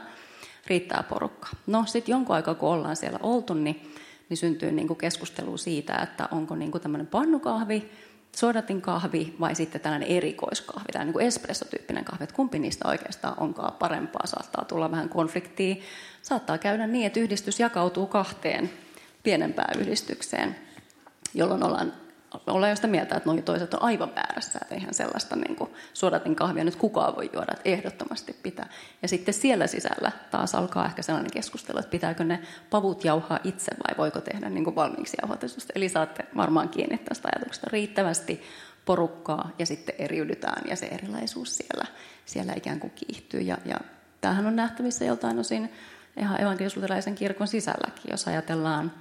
riittää 0.68 1.04
porukka. 1.04 1.48
No 1.68 1.84
sitten 1.86 2.14
jonkun 2.14 2.36
aikaa, 2.36 2.56
kun 2.56 2.70
ollaan 2.70 2.96
siellä 2.96 3.20
oltu, 3.24 3.54
niin, 3.54 3.94
niin 4.30 4.38
syntyy 4.38 4.72
niin 4.72 4.88
kuin 4.88 4.98
keskustelu 4.98 5.58
siitä, 5.58 5.96
että 5.96 6.28
onko 6.32 6.56
niin 6.56 6.72
kuin 6.72 6.82
tämmöinen 6.82 7.08
pannukahvi, 7.08 7.92
suodatin 8.36 8.82
kahvi 8.82 9.36
vai 9.40 9.56
sitten 9.56 9.82
tällainen 9.82 10.10
erikoiskahvi, 10.10 10.92
tämä 10.92 11.06
niin 11.06 11.22
espressotyyppinen 11.22 12.06
kahvi, 12.06 12.24
että 12.24 12.36
kumpi 12.36 12.60
niistä 12.60 12.88
oikeastaan 12.88 13.40
onkaan 13.40 13.74
parempaa, 13.74 14.28
saattaa 14.28 14.66
tulla 14.66 14.92
vähän 14.92 15.10
konfliktia. 15.10 15.76
Saattaa 16.22 16.58
käydä 16.58 16.88
niin, 16.88 17.08
että 17.08 17.20
yhdistys 17.20 17.60
jakautuu 17.60 18.08
kahteen 18.08 18.70
pienempään 19.24 19.80
yhdistykseen, 19.80 20.56
jolloin 21.34 21.63
ollaan 21.63 21.94
ollaan 22.48 22.75
sitä 22.75 22.88
mieltä, 22.88 23.16
että 23.16 23.30
noin 23.30 23.44
toiset 23.44 23.74
on 23.74 23.82
aivan 23.82 24.16
väärässä, 24.16 24.60
että 24.62 24.75
eihän 24.75 24.94
sellaista 24.94 25.36
niin 25.36 25.56
kuin, 25.56 25.70
suodatin 25.94 26.36
kahvia 26.36 26.63
nyt 26.63 26.75
kukaan 26.75 27.16
voi 27.16 27.30
juoda, 27.34 27.51
että 27.51 27.70
ehdottomasti 27.70 28.36
pitää. 28.44 28.70
Ja 29.01 29.08
sitten 29.08 29.34
siellä 29.34 29.68
sisällä 29.68 30.12
taas 30.32 30.56
alkaa 30.56 30.86
ehkä 30.86 31.01
sellainen 31.01 31.32
keskustelu, 31.32 31.80
että 31.80 31.92
pitääkö 31.92 32.24
ne 32.24 32.40
pavut 32.70 33.06
jauhaa 33.06 33.40
itse 33.44 33.72
vai 33.88 33.98
voiko 33.98 34.22
tehdä 34.22 34.50
niin 34.50 34.63
kuin 34.63 34.75
valmiiksi 34.75 35.18
jauhotetusta. 35.22 35.74
Eli 35.75 35.90
saatte 35.90 36.25
varmaan 36.38 36.70
kiinni 36.70 36.98
tästä 36.98 37.30
ajatuksesta 37.36 37.68
riittävästi 37.72 38.42
porukkaa 38.86 39.51
ja 39.60 39.66
sitten 39.66 39.96
eriydytään 39.98 40.70
ja 40.70 40.75
se 40.75 40.86
erilaisuus 40.86 41.58
siellä, 41.58 41.86
siellä 42.25 42.54
ikään 42.58 42.80
kuin 42.80 42.94
kiihtyy. 42.96 43.42
Ja, 43.42 43.58
ja 43.66 43.78
tämähän 44.22 44.48
on 44.48 44.56
nähtävissä 44.56 45.06
joltain 45.06 45.40
osin 45.40 45.70
ihan 46.18 46.41
evankelisluterilaisen 46.41 47.15
kirkon 47.15 47.48
sisälläkin, 47.48 48.12
jos 48.12 48.27
ajatellaan 48.27 48.91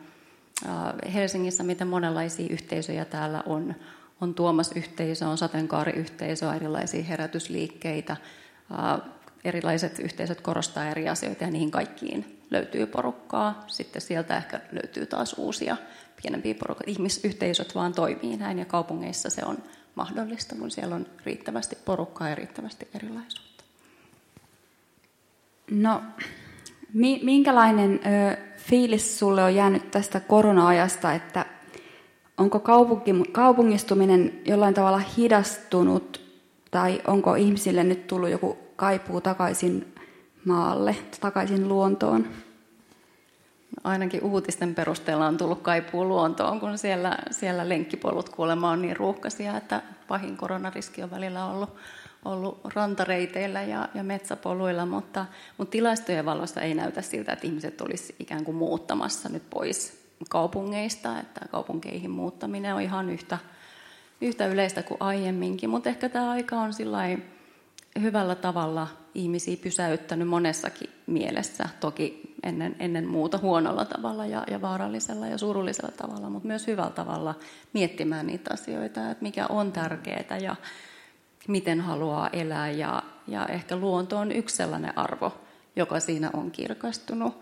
Helsingissä, 1.15 1.63
miten 1.63 1.89
monenlaisia 1.89 2.47
yhteisöjä 2.51 3.05
täällä 3.05 3.43
on. 3.47 3.75
On 4.21 4.35
Tuomas-yhteisö, 4.35 5.29
on 5.29 5.39
sateenkaariyhteisö, 5.39 6.55
erilaisia 6.55 7.05
herätysliikkeitä. 7.05 8.17
Erilaiset 9.45 9.99
yhteisöt 9.99 10.41
korostaa 10.41 10.89
eri 10.89 11.09
asioita 11.09 11.45
ja 11.45 11.51
niihin 11.51 11.71
kaikkiin 11.71 12.43
löytyy 12.51 12.87
porukkaa. 12.87 13.65
Sitten 13.67 14.03
sieltä 14.03 14.37
ehkä 14.37 14.61
löytyy 14.73 15.07
taas 15.07 15.35
uusia 15.39 15.77
pienempiä 16.23 16.55
porukkoja. 16.55 16.91
Ihmisyhteisöt 16.91 17.75
vaan 17.75 17.95
toimii 17.95 18.37
näin 18.37 18.59
ja 18.59 18.65
kaupungeissa 18.65 19.31
se 19.31 19.43
on 19.45 19.59
mahdollista, 19.95 20.55
kun 20.55 20.71
siellä 20.71 20.95
on 20.95 21.07
riittävästi 21.25 21.79
porukkaa 21.85 22.29
ja 22.29 22.35
riittävästi 22.35 22.89
erilaisuutta. 22.95 23.65
No, 25.71 26.03
minkälainen 27.23 28.01
ö, 28.07 28.37
fiilis 28.57 29.19
sulle 29.19 29.45
on 29.45 29.55
jäänyt 29.55 29.91
tästä 29.91 30.21
korona-ajasta, 30.21 31.13
että 31.13 31.47
onko 32.39 32.61
kaupunki, 32.61 33.11
kaupungistuminen 33.33 34.41
jollain 34.45 34.75
tavalla 34.75 35.03
hidastunut 35.17 36.21
tai 36.71 37.01
onko 37.07 37.35
ihmisille 37.35 37.85
nyt 37.85 38.07
tullut 38.07 38.31
joku 38.31 38.59
kaipuu 38.77 39.21
takaisin 39.21 39.95
maalle, 40.45 40.97
takaisin 41.21 41.69
luontoon? 41.69 42.27
Ainakin 43.85 44.23
uutisten 44.23 44.75
perusteella 44.75 45.27
on 45.27 45.37
tullut 45.37 45.63
kaipuu 45.63 46.05
luontoon, 46.09 46.61
kun 46.61 46.79
siellä, 46.79 47.19
siellä 47.31 47.69
lenkkipolut 47.69 48.29
kuulemma 48.29 48.71
on 48.71 48.83
niin 48.83 48.97
ruuhkaisia, 48.97 49.57
että 49.57 49.83
pahin 50.09 50.37
koronariski 50.37 51.03
on 51.03 51.11
välillä 51.11 51.47
ollut 51.47 51.71
ollut 52.25 52.61
rantareiteillä 52.75 53.63
ja, 53.63 53.89
ja 53.95 54.05
metsäpoluilla, 54.05 54.87
mutta, 54.87 55.27
mutta 55.59 55.73
tilastojen 55.73 56.25
valossa 56.25 56.61
ei 56.61 56.75
näytä 56.75 57.03
siltä, 57.03 57.33
että 57.33 57.47
ihmiset 57.47 57.81
olisi 57.81 58.15
ikään 58.19 58.45
kuin 58.45 58.57
muuttamassa 58.57 59.29
nyt 59.29 59.51
pois 59.51 60.01
kaupungeista, 60.29 61.21
että 61.21 61.41
kaupunkeihin 61.51 62.11
muuttaminen 62.11 62.75
on 62.75 62.81
ihan 62.81 63.11
yhtä, 63.11 63.39
yhtä 64.21 64.47
yleistä 64.47 64.83
kuin 64.83 64.99
aiemminkin, 65.01 65.71
mutta 65.71 65.89
ehkä 65.89 66.09
tämä 66.09 66.31
aika 66.31 66.57
on 66.57 66.73
hyvällä 68.01 68.35
tavalla 68.35 68.89
ihmisiä 69.15 69.57
pysäyttänyt 69.57 70.29
monessakin 70.29 70.91
mielessä, 71.07 71.69
toki 71.81 72.35
ennen, 72.43 72.77
ennen 72.79 73.07
muuta 73.07 73.39
huonolla 73.39 73.85
tavalla 73.85 74.27
ja, 74.27 74.45
ja 74.51 74.61
vaarallisella 74.61 75.27
ja 75.27 75.39
surullisella 75.39 75.93
tavalla, 75.97 76.31
mutta 76.31 76.49
myös 76.49 76.67
hyvällä 76.67 76.91
tavalla 76.91 77.35
miettimään 77.73 78.27
niitä 78.27 78.51
asioita, 78.53 79.11
että 79.11 79.23
mikä 79.23 79.47
on 79.47 79.73
tärkeää 79.73 80.39
ja, 80.43 80.57
miten 81.49 81.81
haluaa 81.81 82.29
elää 82.29 82.71
ja, 82.71 83.03
ja 83.27 83.47
ehkä 83.47 83.77
luonto 83.77 84.19
on 84.19 84.33
yksi 84.33 84.57
sellainen 84.57 84.99
arvo, 84.99 85.33
joka 85.77 86.01
siinä 86.01 86.31
on 86.33 86.51
kirkastunut. 86.51 87.41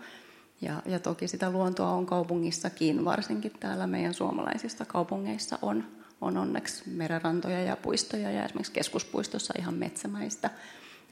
Ja, 0.61 0.81
ja 0.85 0.99
toki 0.99 1.27
sitä 1.27 1.49
luontoa 1.49 1.89
on 1.89 2.05
kaupungissakin, 2.05 3.05
varsinkin 3.05 3.51
täällä 3.59 3.87
meidän 3.87 4.13
suomalaisissa 4.13 4.85
kaupungeissa 4.85 5.59
on, 5.61 5.83
on 6.21 6.37
onneksi 6.37 6.89
merenrantoja 6.89 7.63
ja 7.63 7.75
puistoja 7.75 8.31
ja 8.31 8.45
esimerkiksi 8.45 8.71
keskuspuistossa 8.71 9.53
ihan 9.57 9.73
metsämäistä 9.73 10.49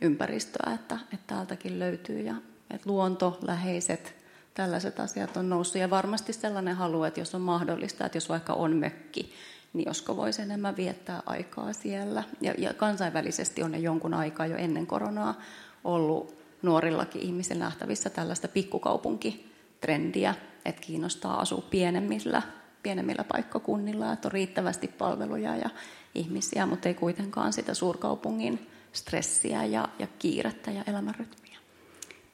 ympäristöä, 0.02 0.74
että, 0.74 1.00
että 1.14 1.28
täältäkin 1.36 1.80
löytyy. 1.80 2.22
Ja 2.22 2.36
että 2.70 2.90
luonto, 2.90 3.38
läheiset, 3.42 4.16
tällaiset 4.54 5.00
asiat 5.00 5.38
on 5.38 5.50
noussut 5.50 5.82
ja 5.82 5.90
varmasti 5.90 6.34
sellainen 6.34 6.76
halu, 6.76 7.04
että 7.04 7.20
jos 7.20 7.36
on 7.36 7.42
mahdollista, 7.42 8.06
että 8.06 8.18
jos 8.18 8.30
vaikka 8.30 8.54
on 8.54 8.76
mökki, 8.76 9.34
niin 9.78 9.88
josko 9.88 10.16
voisi 10.16 10.42
enemmän 10.42 10.78
viettää 10.78 11.24
aikaa 11.26 11.74
siellä. 11.74 12.24
Ja, 12.42 12.54
ja 12.58 12.74
kansainvälisesti 12.74 13.64
on 13.64 13.72
ne 13.72 13.78
jonkun 13.78 14.14
aikaa 14.14 14.46
jo 14.46 14.58
ennen 14.58 14.88
koronaa 14.88 15.42
ollut 15.84 16.38
nuorillakin 16.62 17.22
ihmisillä 17.22 17.64
nähtävissä 17.64 18.10
tällaista 18.10 18.48
pikkukaupunkitrendiä, 18.48 20.36
että 20.66 20.82
kiinnostaa 20.82 21.42
asua 21.42 21.64
pienemmillä, 21.70 22.42
pienemmillä 22.84 23.24
paikkakunnilla, 23.24 24.14
että 24.14 24.28
on 24.28 24.32
riittävästi 24.32 24.88
palveluja 24.88 25.56
ja 25.56 25.70
ihmisiä, 26.16 26.66
mutta 26.66 26.90
ei 26.90 26.94
kuitenkaan 26.94 27.54
sitä 27.54 27.74
suurkaupungin 27.74 28.68
stressiä 28.94 29.66
ja, 29.66 29.90
ja 30.00 30.08
kiirettä 30.20 30.72
ja 30.72 30.84
elämänrytmiä. 30.88 31.58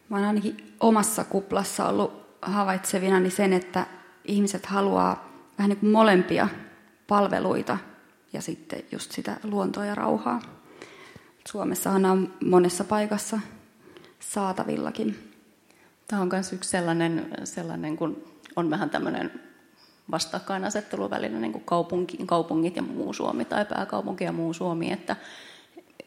Mä 0.10 0.17
olen 0.17 0.27
ainakin 0.27 0.73
omassa 0.79 1.23
kuplassa 1.23 1.88
ollut 1.88 2.23
havaitsevinani 2.41 3.29
sen, 3.29 3.53
että 3.53 3.86
ihmiset 4.25 4.65
haluaa 4.65 5.29
vähän 5.58 5.69
niin 5.69 5.79
kuin 5.79 5.91
molempia 5.91 6.47
palveluita 7.08 7.78
ja 8.34 8.42
sitten 8.42 8.84
just 8.92 9.12
sitä 9.12 9.38
luontoa 9.44 9.86
ja 9.86 9.96
rauhaa. 9.96 10.42
Suomessahan 11.48 12.06
on 12.06 12.34
monessa 12.46 12.84
paikassa 12.84 13.39
saatavillakin. 14.20 15.34
Tämä 16.08 16.22
on 16.22 16.30
myös 16.32 16.54
yksi 16.54 16.70
sellainen, 16.70 17.28
sellainen 17.44 17.98
kun 17.98 18.24
on 18.56 18.70
vähän 18.70 18.89
tämmöinen 18.89 19.42
vastakkainasettelu 20.12 21.10
välillä 21.10 21.39
niin 21.39 21.52
kuin 21.52 21.63
kaupunki, 21.63 22.18
kaupungit 22.26 22.76
ja 22.76 22.82
muu 22.82 23.13
Suomi 23.13 23.46
tai 23.46 23.66
pääkaupunki 23.66 24.24
ja 24.24 24.32
muu 24.32 24.54
Suomi, 24.54 24.92
että, 24.92 25.16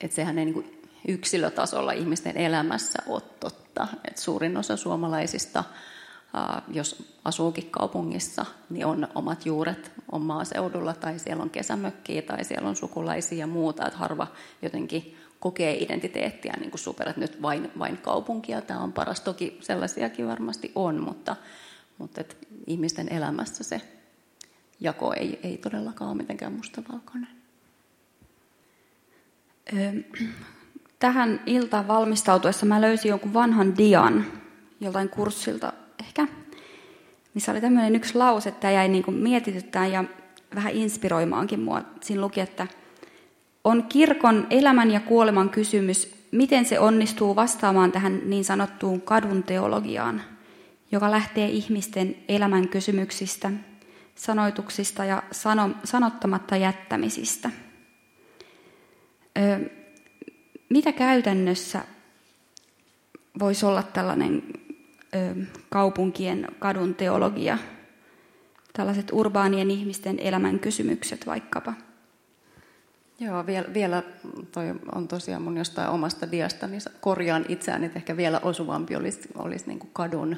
että 0.00 0.14
sehän 0.14 0.38
ei 0.38 0.44
niin 0.44 0.54
kuin 0.54 0.80
yksilötasolla 1.08 1.92
ihmisten 1.92 2.36
elämässä 2.36 3.02
ole 3.06 3.22
totta. 3.40 3.88
Että 4.04 4.22
suurin 4.22 4.56
osa 4.56 4.76
suomalaisista 4.76 5.64
jos 6.68 7.16
asuukin 7.24 7.70
kaupungissa, 7.70 8.46
niin 8.70 8.86
on 8.86 9.08
omat 9.14 9.46
juuret 9.46 9.92
on 10.12 10.22
maaseudulla 10.22 10.94
tai 10.94 11.18
siellä 11.18 11.42
on 11.42 11.50
kesämökkiä 11.50 12.22
tai 12.22 12.44
siellä 12.44 12.68
on 12.68 12.76
sukulaisia 12.76 13.38
ja 13.38 13.46
muuta, 13.46 13.86
että 13.86 13.98
harva 13.98 14.26
jotenkin 14.62 15.16
kokee 15.40 15.82
identiteettiä 15.82 16.54
niin 16.60 16.70
kuin 16.70 16.80
super, 16.80 17.08
että 17.08 17.20
nyt 17.20 17.42
vain, 17.42 17.70
vain 17.78 17.96
kaupunkia, 17.96 18.60
tämä 18.60 18.80
on 18.80 18.92
paras. 18.92 19.20
Toki 19.20 19.58
sellaisiakin 19.60 20.26
varmasti 20.26 20.72
on, 20.74 21.00
mutta, 21.02 21.36
mutta 21.98 22.20
että 22.20 22.36
ihmisten 22.66 23.12
elämässä 23.12 23.64
se 23.64 23.80
jako 24.80 25.12
ei, 25.12 25.40
ei 25.42 25.58
todellakaan 25.58 26.10
ole 26.10 26.16
mitenkään 26.16 26.52
mustavalkoinen. 26.52 27.28
Tähän 30.98 31.40
iltaan 31.46 31.88
valmistautuessa 31.88 32.66
mä 32.66 32.80
löysin 32.80 33.08
jonkun 33.08 33.34
vanhan 33.34 33.76
dian 33.76 34.26
joltain 34.80 35.08
kurssilta 35.08 35.72
ehkä, 36.06 36.26
missä 37.34 37.52
oli 37.52 37.60
tämmöinen 37.60 37.96
yksi 37.96 38.14
lause, 38.14 38.48
että 38.48 38.70
jäi 38.70 38.88
niin 38.88 39.02
kuin 39.02 39.16
mietityttään 39.16 39.92
ja 39.92 40.04
vähän 40.54 40.72
inspiroimaankin 40.72 41.60
mua. 41.60 41.82
Siinä 42.00 42.20
luki, 42.20 42.40
että 42.40 42.66
on 43.64 43.82
kirkon 43.82 44.46
elämän 44.50 44.90
ja 44.90 45.00
kuoleman 45.00 45.50
kysymys, 45.50 46.14
miten 46.32 46.64
se 46.64 46.80
onnistuu 46.80 47.36
vastaamaan 47.36 47.92
tähän 47.92 48.20
niin 48.24 48.44
sanottuun 48.44 49.00
kadun 49.00 49.42
teologiaan, 49.42 50.22
joka 50.92 51.10
lähtee 51.10 51.48
ihmisten 51.48 52.16
elämän 52.28 52.68
kysymyksistä, 52.68 53.50
sanoituksista 54.14 55.04
ja 55.04 55.22
sano, 55.32 55.70
sanottamatta 55.84 56.56
jättämisistä. 56.56 57.50
Ö, 59.38 59.70
mitä 60.68 60.92
käytännössä 60.92 61.84
voisi 63.38 63.66
olla 63.66 63.82
tällainen 63.82 64.42
kaupunkien 65.70 66.48
kadun 66.58 66.94
teologia, 66.94 67.58
tällaiset 68.72 69.08
urbaanien 69.12 69.70
ihmisten 69.70 70.18
elämän 70.18 70.58
kysymykset 70.58 71.26
vaikkapa. 71.26 71.74
Joo, 73.20 73.46
vielä, 73.46 73.74
vielä 73.74 74.02
toi 74.52 74.74
on 74.94 75.08
tosiaan 75.08 75.42
mun 75.42 75.56
jostain 75.56 75.88
omasta 75.88 76.30
diasta, 76.30 76.66
niin 76.66 76.80
korjaan 77.00 77.44
itseään, 77.48 77.84
että 77.84 77.98
ehkä 77.98 78.16
vielä 78.16 78.40
osuvampi 78.42 78.96
olisi, 78.96 79.28
olisi 79.34 79.64
niin 79.66 79.80
kadun 79.92 80.36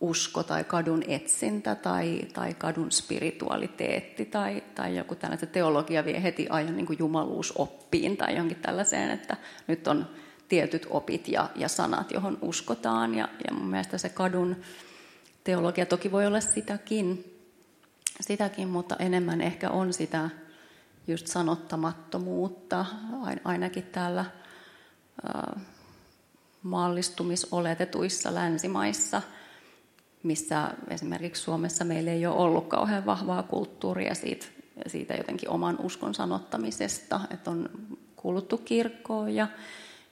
usko 0.00 0.42
tai 0.42 0.64
kadun 0.64 1.02
etsintä 1.08 1.74
tai, 1.74 2.20
tai 2.32 2.54
kadun 2.54 2.92
spiritualiteetti 2.92 4.24
tai, 4.24 4.62
tai 4.74 4.96
joku 4.96 5.14
tällainen 5.14 5.48
teologia 5.48 6.04
vie 6.04 6.22
heti 6.22 6.46
ajan 6.50 6.76
niin 6.76 6.86
jumaluusoppiin 6.98 8.16
tai 8.16 8.32
johonkin 8.34 8.58
tällaiseen, 8.62 9.10
että 9.10 9.36
nyt 9.66 9.88
on 9.88 10.06
tietyt 10.48 10.86
opit 10.90 11.28
ja, 11.28 11.50
ja 11.56 11.68
sanat, 11.68 12.10
johon 12.10 12.38
uskotaan. 12.42 13.14
Ja, 13.14 13.28
ja 13.46 13.54
mun 13.54 13.70
mielestä 13.70 13.98
se 13.98 14.08
kadun 14.08 14.56
teologia 15.44 15.86
toki 15.86 16.12
voi 16.12 16.26
olla 16.26 16.40
sitäkin, 16.40 17.34
sitäkin, 18.20 18.68
mutta 18.68 18.96
enemmän 18.96 19.40
ehkä 19.40 19.70
on 19.70 19.92
sitä 19.92 20.30
just 21.06 21.26
sanottamattomuutta, 21.26 22.86
ainakin 23.44 23.82
täällä 23.82 24.24
maallistumisoletetuissa 26.62 28.34
länsimaissa, 28.34 29.22
missä 30.22 30.70
esimerkiksi 30.88 31.42
Suomessa 31.42 31.84
meillä 31.84 32.10
ei 32.10 32.26
ole 32.26 32.36
ollut 32.36 32.68
kauhean 32.68 33.06
vahvaa 33.06 33.42
kulttuuria 33.42 34.14
siitä, 34.14 34.46
siitä 34.86 35.14
jotenkin 35.14 35.48
oman 35.48 35.78
uskon 35.80 36.14
sanottamisesta, 36.14 37.20
että 37.30 37.50
on 37.50 37.70
kuuluttu 38.16 38.58
kirkkoon 38.58 39.34
ja, 39.34 39.48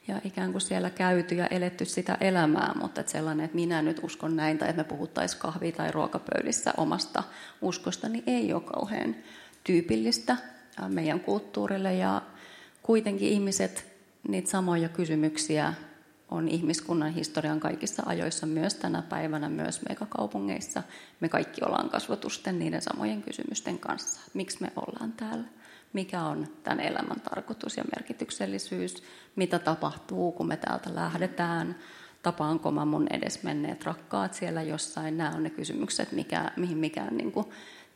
ja 0.08 0.20
ikään 0.24 0.52
kuin 0.52 0.62
siellä 0.62 0.90
käyty 0.90 1.34
ja 1.34 1.46
eletty 1.46 1.84
sitä 1.84 2.16
elämää, 2.20 2.72
mutta 2.80 3.00
että 3.00 3.12
sellainen, 3.12 3.44
että 3.44 3.54
minä 3.54 3.82
nyt 3.82 4.00
uskon 4.02 4.36
näin, 4.36 4.58
tai 4.58 4.68
että 4.70 4.82
me 4.82 4.88
puhuttaisiin 4.88 5.40
kahvi- 5.40 5.72
tai 5.72 5.92
ruokapöydissä 5.92 6.72
omasta 6.76 7.22
uskosta, 7.60 8.08
niin 8.08 8.24
ei 8.26 8.52
ole 8.52 8.62
kauhean 8.62 9.16
tyypillistä 9.64 10.36
meidän 10.88 11.20
kulttuurille, 11.20 11.94
ja 11.94 12.22
kuitenkin 12.82 13.28
ihmiset 13.28 13.86
niitä 14.28 14.50
samoja 14.50 14.88
kysymyksiä 14.88 15.74
on 16.28 16.48
ihmiskunnan 16.48 17.12
historian 17.12 17.60
kaikissa 17.60 18.02
ajoissa, 18.06 18.46
myös 18.46 18.74
tänä 18.74 19.02
päivänä, 19.02 19.48
myös 19.48 19.80
megakaupungeissa. 19.88 20.82
Me 21.20 21.28
kaikki 21.28 21.64
ollaan 21.64 21.90
kasvatusten 21.90 22.58
niiden 22.58 22.82
samojen 22.82 23.22
kysymysten 23.22 23.78
kanssa. 23.78 24.20
Miksi 24.34 24.58
me 24.60 24.72
ollaan 24.76 25.12
täällä? 25.12 25.44
Mikä 25.96 26.22
on 26.22 26.46
tämän 26.62 26.80
elämän 26.80 27.20
tarkoitus 27.20 27.76
ja 27.76 27.84
merkityksellisyys? 27.96 29.02
Mitä 29.36 29.58
tapahtuu, 29.58 30.32
kun 30.32 30.48
me 30.48 30.56
täältä 30.56 30.94
lähdetään? 30.94 31.76
Tapaanko 32.22 32.70
mä 32.70 32.84
mun 32.84 33.06
edesmenneet 33.10 33.84
rakkaat 33.84 34.34
siellä 34.34 34.62
jossain? 34.62 35.16
Nämä 35.16 35.30
on 35.30 35.42
ne 35.42 35.50
kysymykset, 35.50 36.12
mikä, 36.12 36.52
mihin 36.56 36.78
mikään 36.78 37.16
niin 37.16 37.32
kuin, 37.32 37.46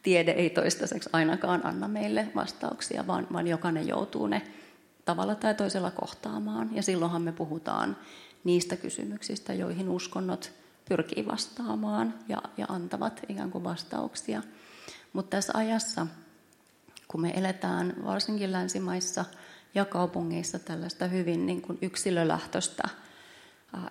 tiede 0.03 0.31
ei 0.31 0.51
toistaiseksi 0.51 1.11
ainakaan 1.13 1.67
anna 1.67 1.89
meille 1.89 2.29
vastauksia, 2.35 3.07
vaan, 3.07 3.27
vaan 3.33 3.47
jokainen 3.47 3.89
joutuu 3.89 4.27
ne 4.27 4.43
tavalla 5.05 5.35
tai 5.35 5.55
toisella 5.55 5.91
kohtaamaan. 5.91 6.71
Ja 6.73 6.83
silloinhan 6.83 7.23
me 7.23 7.33
puhutaan 7.33 7.97
niistä 8.45 8.77
kysymyksistä, 8.77 9.55
joihin 9.55 9.89
uskonnot 9.89 10.53
pyrkii 10.89 11.27
vastaamaan 11.27 12.15
ja, 12.29 12.43
ja 12.57 12.67
antavat 12.69 13.21
ikään 13.29 13.51
kuin 13.51 13.65
vastauksia. 13.65 14.43
Mutta 15.13 15.37
tässä 15.37 15.53
ajassa, 15.57 16.07
kun 17.11 17.21
me 17.21 17.33
eletään 17.37 17.95
varsinkin 18.05 18.53
länsimaissa 18.53 19.25
ja 19.75 19.85
kaupungeissa 19.85 20.59
tällaista 20.59 21.07
hyvin 21.07 21.47
niin 21.47 21.63
kuin 21.63 21.79
yksilölähtöistä 21.83 22.83
ää, 23.75 23.91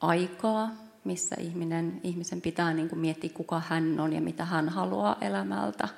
aikaa, 0.00 0.70
missä 1.04 1.36
ihminen, 1.38 2.00
ihmisen 2.02 2.40
pitää 2.40 2.74
niin 2.74 2.88
kuin 2.88 2.98
miettiä, 2.98 3.30
kuka 3.34 3.62
hän 3.68 4.00
on 4.00 4.12
ja 4.12 4.20
mitä 4.20 4.44
hän 4.44 4.68
haluaa 4.68 5.16
elämältä, 5.20 5.88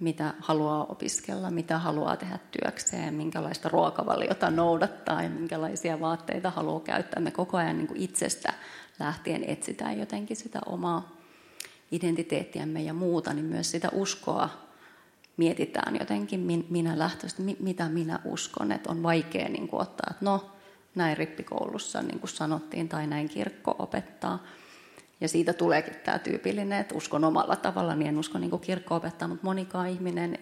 mitä 0.00 0.34
haluaa 0.40 0.84
opiskella, 0.84 1.50
mitä 1.50 1.78
haluaa 1.78 2.16
tehdä 2.16 2.38
työkseen, 2.50 3.14
minkälaista 3.14 3.68
ruokavaliota 3.68 4.50
noudattaa 4.50 5.22
ja 5.22 5.30
minkälaisia 5.30 6.00
vaatteita 6.00 6.50
haluaa 6.50 6.80
käyttää. 6.80 7.22
Me 7.22 7.30
koko 7.30 7.56
ajan 7.56 7.76
niin 7.78 7.88
kuin 7.88 8.00
itsestä 8.00 8.52
lähtien 8.98 9.44
etsitään 9.44 9.98
jotenkin 9.98 10.36
sitä 10.36 10.60
omaa 10.66 11.16
identiteettiämme 11.92 12.82
ja 12.82 12.94
muuta, 12.94 13.34
niin 13.34 13.46
myös 13.46 13.70
sitä 13.70 13.88
uskoa 13.92 14.65
mietitään 15.36 15.96
jotenkin 15.96 16.66
minä 16.68 16.98
lähtöistä, 16.98 17.42
mitä 17.58 17.88
minä 17.88 18.20
uskon, 18.24 18.72
että 18.72 18.90
on 18.90 19.02
vaikea 19.02 19.48
niin 19.48 19.68
kuin 19.68 19.82
ottaa, 19.82 20.06
että 20.10 20.24
no 20.24 20.50
näin 20.94 21.16
rippikoulussa 21.16 22.02
niin 22.02 22.20
kuin 22.20 22.30
sanottiin 22.30 22.88
tai 22.88 23.06
näin 23.06 23.28
kirkko 23.28 23.76
opettaa– 23.78 24.42
ja 25.20 25.28
siitä 25.28 25.52
tuleekin 25.52 25.94
tämä 26.04 26.18
tyypillinen, 26.18 26.80
että 26.80 26.94
uskon 26.94 27.24
omalla 27.24 27.56
tavalla, 27.56 27.94
niin 27.94 28.08
en 28.08 28.18
usko 28.18 28.38
niin 28.38 28.60
kirkko 28.60 28.96
opettaa, 28.96 29.28
mutta 29.28 29.44
monikaan 29.44 29.88
ihminen, 29.88 30.38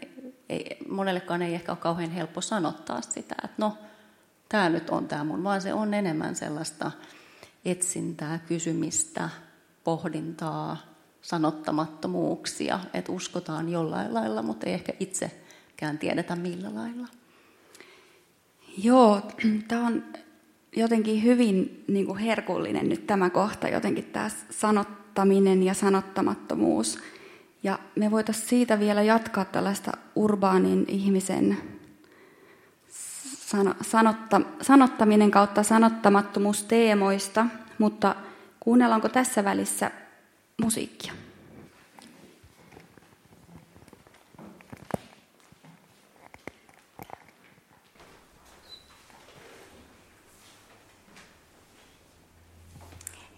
ei, 0.48 0.76
monellekaan 0.88 1.42
ei 1.42 1.54
ehkä 1.54 1.72
ole 1.72 1.78
kauhean 1.78 2.10
helppo 2.10 2.40
sanottaa 2.40 3.00
sitä, 3.00 3.34
että 3.44 3.54
no, 3.58 3.78
tämä 4.48 4.68
nyt 4.68 4.90
on 4.90 5.08
tämä 5.08 5.24
mun, 5.24 5.44
vaan 5.44 5.60
se 5.60 5.74
on 5.74 5.94
enemmän 5.94 6.34
sellaista 6.34 6.90
etsintää, 7.64 8.38
kysymistä, 8.38 9.28
pohdintaa, 9.84 10.76
sanottamattomuuksia, 11.24 12.80
että 12.94 13.12
uskotaan 13.12 13.68
jollain 13.68 14.14
lailla, 14.14 14.42
mutta 14.42 14.66
ei 14.66 14.72
ehkä 14.72 14.92
itsekään 15.00 15.98
tiedetä 15.98 16.36
millä 16.36 16.74
lailla. 16.74 17.08
Joo, 18.78 19.22
tämä 19.68 19.86
on 19.86 20.04
jotenkin 20.76 21.22
hyvin 21.22 21.84
niin 21.88 22.06
kuin 22.06 22.18
herkullinen 22.18 22.88
nyt 22.88 23.06
tämä 23.06 23.30
kohta, 23.30 23.68
jotenkin 23.68 24.04
tämä 24.04 24.30
sanottaminen 24.50 25.62
ja 25.62 25.74
sanottamattomuus. 25.74 26.98
Ja 27.62 27.78
me 27.96 28.10
voitaisiin 28.10 28.48
siitä 28.48 28.78
vielä 28.80 29.02
jatkaa 29.02 29.44
tällaista 29.44 29.92
urbaanin 30.14 30.84
ihmisen 30.88 31.56
sanotta, 33.82 34.40
sanottaminen 34.62 35.30
kautta 35.30 35.62
sanottamattomuus 35.62 36.62
teemoista, 36.62 37.46
mutta 37.78 38.14
kuunnellaanko 38.60 39.08
tässä 39.08 39.44
välissä 39.44 39.90
musiikkia? 40.58 41.12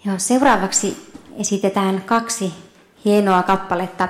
Joo, 0.05 0.19
seuraavaksi 0.19 1.13
esitetään 1.37 2.03
kaksi 2.03 2.55
hienoa 3.05 3.43
kappaletta. 3.43 4.09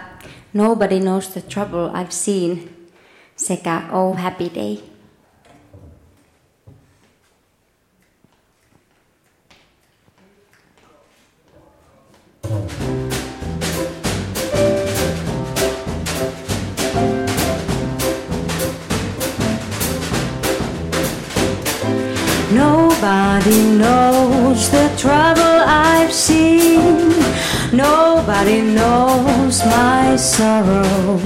Nobody 0.52 1.00
knows 1.00 1.28
the 1.28 1.40
trouble 1.40 1.88
I've 1.88 2.10
seen 2.10 2.70
sekä 3.36 3.82
Oh 3.92 4.16
Happy 4.16 4.50
Day. 4.54 4.95
Nobody 22.52 23.62
knows 23.78 24.70
the 24.70 24.88
trouble 24.96 25.42
I've 25.66 26.12
seen. 26.12 27.10
Nobody 27.72 28.62
knows 28.62 29.64
my 29.66 30.16
sorrow. 30.16 31.20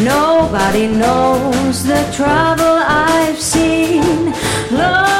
Nobody 0.00 0.88
knows 0.88 1.84
the 1.84 2.02
trouble 2.12 2.76
I've 2.86 3.38
seen. 3.38 4.32
Glory, 4.68 5.15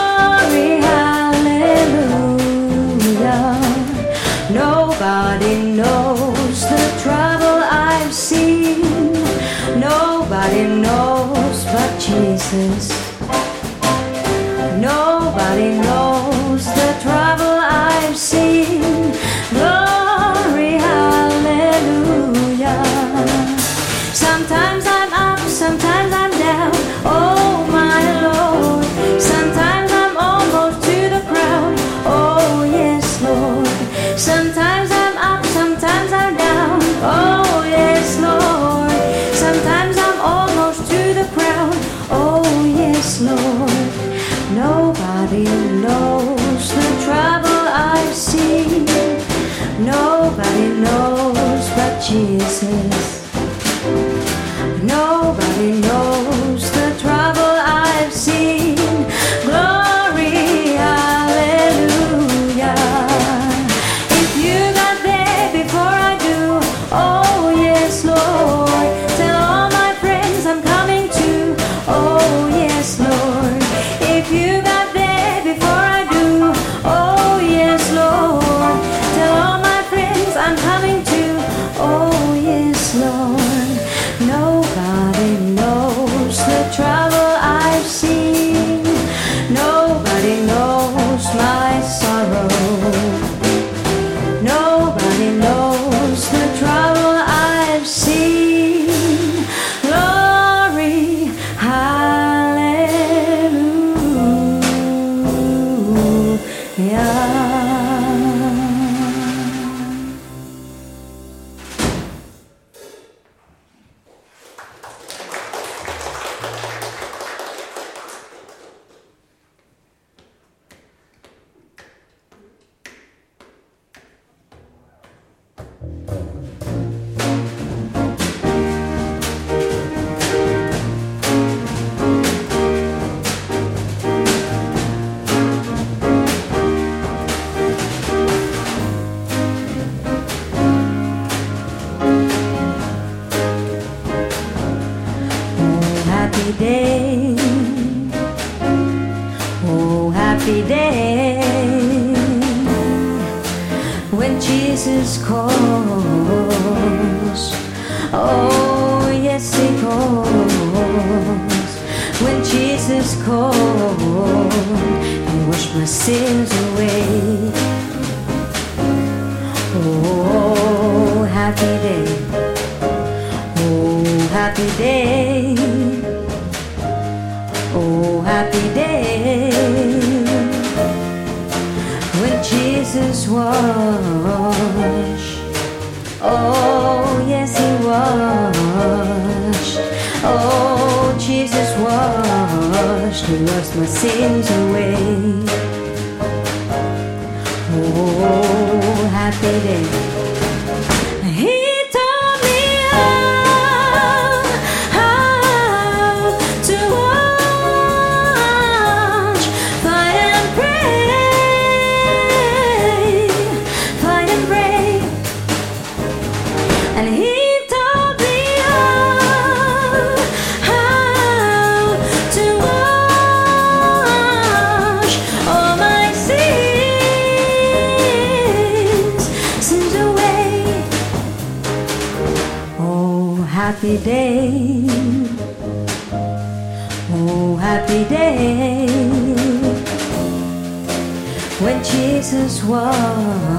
Nobody 5.27 5.73
knows 5.73 6.61
the 6.61 7.01
trouble 7.03 7.59
I've 7.69 8.15
seen. 8.15 9.13
Nobody 9.81 10.63
knows 10.63 11.65
but 11.65 11.99
Jesus. 11.99 12.89
Nobody 14.81 15.81
knows 15.81 16.65
the 16.65 16.97
trouble 17.03 17.59
I've 17.61 18.17
seen. 18.17 18.86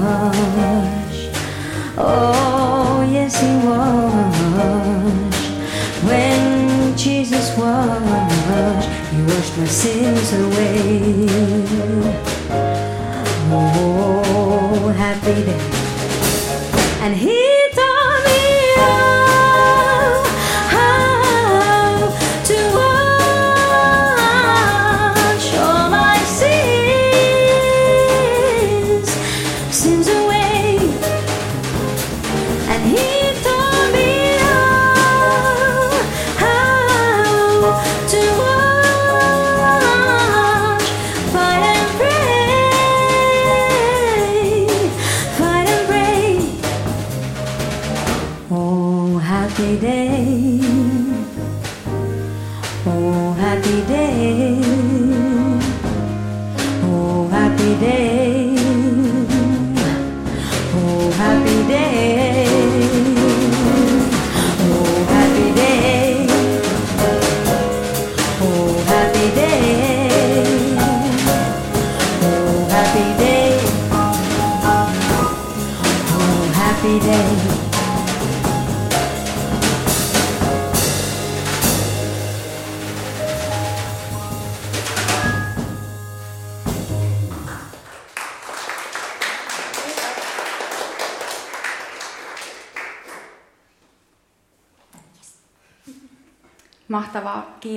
Washed. 0.02 1.30
Oh, 1.96 3.06
yes, 3.10 3.40
he 3.40 3.50
washed. 3.66 5.44
When 6.04 6.96
Jesus 6.96 7.56
washed, 7.56 8.88
he 9.12 9.22
washed 9.22 9.58
my 9.58 9.66
sins 9.66 10.32
away. 10.32 11.26
Oh, 13.50 14.92
happy 14.96 15.44
day. 15.44 15.62
And 17.04 17.14
he 17.16 17.47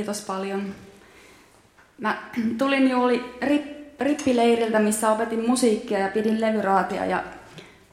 kiitos 0.02 0.22
paljon. 0.22 0.76
Mä 1.98 2.18
tulin 2.58 2.90
juuri 2.90 3.38
rip, 3.42 3.66
rippileiriltä, 4.00 4.80
missä 4.80 5.12
opetin 5.12 5.50
musiikkia 5.50 6.00
ja 6.00 6.08
pidin 6.08 6.42
levyraatia 6.42 7.06
ja 7.06 7.24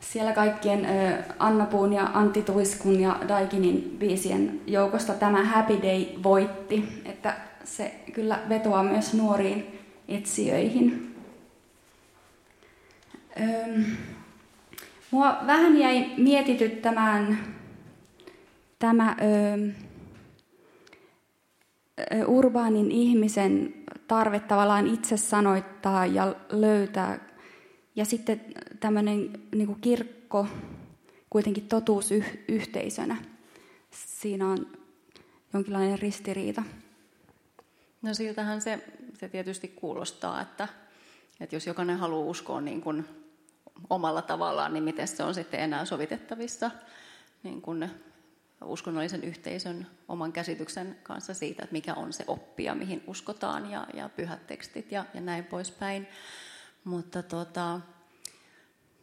siellä 0.00 0.32
kaikkien 0.32 0.84
ö, 0.84 1.22
Anna 1.38 1.66
Puun 1.66 1.92
ja 1.92 2.10
Antti 2.14 2.42
Tuiskun 2.42 3.00
ja 3.00 3.16
Daikinin 3.28 3.96
biisien 3.98 4.60
joukosta 4.66 5.12
tämä 5.12 5.44
Happy 5.44 5.82
Day 5.82 6.06
voitti, 6.22 7.02
että 7.04 7.36
se 7.64 7.94
kyllä 8.12 8.38
vetoaa 8.48 8.82
myös 8.82 9.14
nuoriin 9.14 9.80
etsijöihin. 10.08 11.14
Mua 15.10 15.36
vähän 15.46 15.78
jäi 15.78 16.06
mietityttämään 16.16 17.38
tämä 18.78 19.16
urbaanin 22.26 22.90
ihmisen 22.90 23.74
tarve 24.08 24.40
tavallaan 24.40 24.86
itse 24.86 25.16
sanoittaa 25.16 26.06
ja 26.06 26.34
löytää. 26.50 27.18
Ja 27.96 28.04
sitten 28.04 28.40
tämmöinen 28.80 29.30
niin 29.54 29.80
kirkko 29.80 30.46
kuitenkin 31.30 31.68
totuusyhteisönä. 31.68 33.16
Siinä 33.90 34.48
on 34.48 34.66
jonkinlainen 35.52 35.98
ristiriita. 35.98 36.62
No 38.02 38.14
siltähän 38.14 38.60
se, 38.60 38.84
se 39.14 39.28
tietysti 39.28 39.68
kuulostaa, 39.68 40.40
että, 40.40 40.68
että 41.40 41.56
jos 41.56 41.66
jokainen 41.66 41.98
haluaa 41.98 42.30
uskoa 42.30 42.60
niin 42.60 42.80
kuin 42.80 43.04
omalla 43.90 44.22
tavallaan, 44.22 44.72
niin 44.72 44.84
miten 44.84 45.08
se 45.08 45.22
on 45.22 45.34
sitten 45.34 45.60
enää 45.60 45.84
sovitettavissa 45.84 46.70
niin 47.42 47.62
kuin 47.62 47.90
uskonnollisen 48.64 49.24
yhteisön 49.24 49.86
oman 50.08 50.32
käsityksen 50.32 50.98
kanssa 51.02 51.34
siitä, 51.34 51.62
että 51.62 51.72
mikä 51.72 51.94
on 51.94 52.12
se 52.12 52.24
oppia, 52.26 52.74
mihin 52.74 53.02
uskotaan 53.06 53.70
ja, 53.70 53.86
ja 53.94 54.08
pyhät 54.08 54.46
tekstit 54.46 54.92
ja, 54.92 55.04
ja 55.14 55.20
näin 55.20 55.44
poispäin. 55.44 56.08
Mutta 56.84 57.22
tota, 57.22 57.80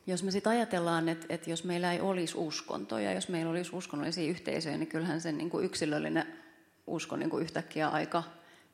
jos 0.08 0.24
me 0.24 0.32
sitten 0.32 0.52
ajatellaan, 0.52 1.10
että, 1.10 1.26
että 1.30 1.50
jos 1.50 1.64
meillä 1.64 1.94
ei 1.94 2.02
olisi 2.02 2.38
uskontoja, 2.38 3.14
jos 3.14 3.30
meillä 3.30 3.52
olisi 3.52 3.76
uskonnollisia 3.76 4.30
yhteisöjä, 4.30 4.78
niin 4.78 4.88
kyllähän 4.88 5.22
sen 5.22 5.38
niin 5.38 5.50
kuin 5.50 5.66
yksilöllinen 5.66 6.26
usko 6.88 7.16
niin 7.16 7.30
kuin 7.30 7.44
yhtäkkiä 7.44 7.88
aika 7.88 8.24